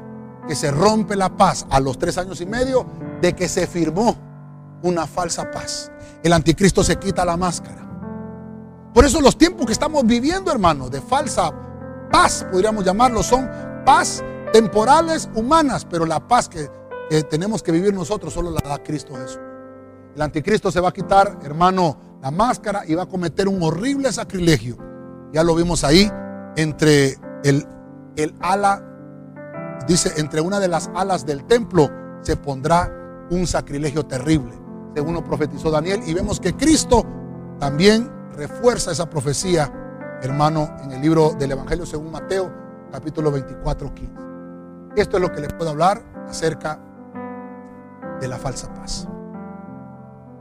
que 0.46 0.54
se 0.54 0.70
rompe 0.70 1.14
la 1.14 1.36
paz 1.36 1.66
a 1.70 1.78
los 1.78 1.98
tres 1.98 2.18
años 2.18 2.40
y 2.40 2.46
medio 2.46 2.86
de 3.20 3.34
que 3.34 3.48
se 3.48 3.66
firmó 3.66 4.16
una 4.82 5.06
falsa 5.06 5.50
paz. 5.50 5.90
El 6.22 6.32
anticristo 6.32 6.82
se 6.82 6.96
quita 6.96 7.24
la 7.24 7.36
máscara. 7.36 7.86
Por 8.92 9.04
eso 9.04 9.20
los 9.20 9.38
tiempos 9.38 9.66
que 9.66 9.72
estamos 9.72 10.04
viviendo, 10.04 10.50
hermano, 10.50 10.88
de 10.88 11.00
falsa 11.00 11.52
paz, 12.10 12.44
podríamos 12.50 12.84
llamarlo, 12.84 13.22
son 13.22 13.48
paz 13.84 14.22
temporales, 14.52 15.30
humanas, 15.34 15.86
pero 15.88 16.04
la 16.04 16.26
paz 16.26 16.48
que, 16.48 16.68
que 17.08 17.22
tenemos 17.22 17.62
que 17.62 17.70
vivir 17.70 17.94
nosotros 17.94 18.32
solo 18.32 18.50
la 18.50 18.60
da 18.60 18.82
Cristo 18.82 19.14
Jesús. 19.14 19.38
El 20.16 20.22
anticristo 20.22 20.72
se 20.72 20.80
va 20.80 20.88
a 20.88 20.92
quitar, 20.92 21.38
hermano, 21.44 22.09
la 22.22 22.30
máscara 22.30 22.82
y 22.86 22.94
va 22.94 23.04
a 23.04 23.06
cometer 23.06 23.48
un 23.48 23.62
horrible 23.62 24.12
sacrilegio. 24.12 24.76
Ya 25.32 25.42
lo 25.42 25.54
vimos 25.54 25.84
ahí, 25.84 26.10
entre 26.56 27.18
el, 27.44 27.66
el 28.16 28.34
ala, 28.40 28.84
dice, 29.86 30.12
entre 30.16 30.40
una 30.40 30.60
de 30.60 30.68
las 30.68 30.90
alas 30.94 31.24
del 31.24 31.44
templo 31.44 31.88
se 32.22 32.36
pondrá 32.36 32.92
un 33.30 33.46
sacrilegio 33.46 34.04
terrible, 34.06 34.52
según 34.94 35.14
lo 35.14 35.24
profetizó 35.24 35.70
Daniel. 35.70 36.00
Y 36.06 36.14
vemos 36.14 36.40
que 36.40 36.54
Cristo 36.54 37.04
también 37.58 38.10
refuerza 38.36 38.90
esa 38.90 39.08
profecía, 39.08 39.72
hermano, 40.22 40.68
en 40.82 40.92
el 40.92 41.00
libro 41.00 41.30
del 41.38 41.52
Evangelio 41.52 41.86
según 41.86 42.10
Mateo, 42.10 42.52
capítulo 42.90 43.30
24, 43.30 43.94
15. 43.94 44.12
Esto 44.96 45.16
es 45.16 45.22
lo 45.22 45.32
que 45.32 45.40
le 45.40 45.48
puedo 45.48 45.70
hablar 45.70 46.02
acerca 46.28 46.80
de 48.20 48.28
la 48.28 48.36
falsa 48.36 48.72
paz. 48.74 49.06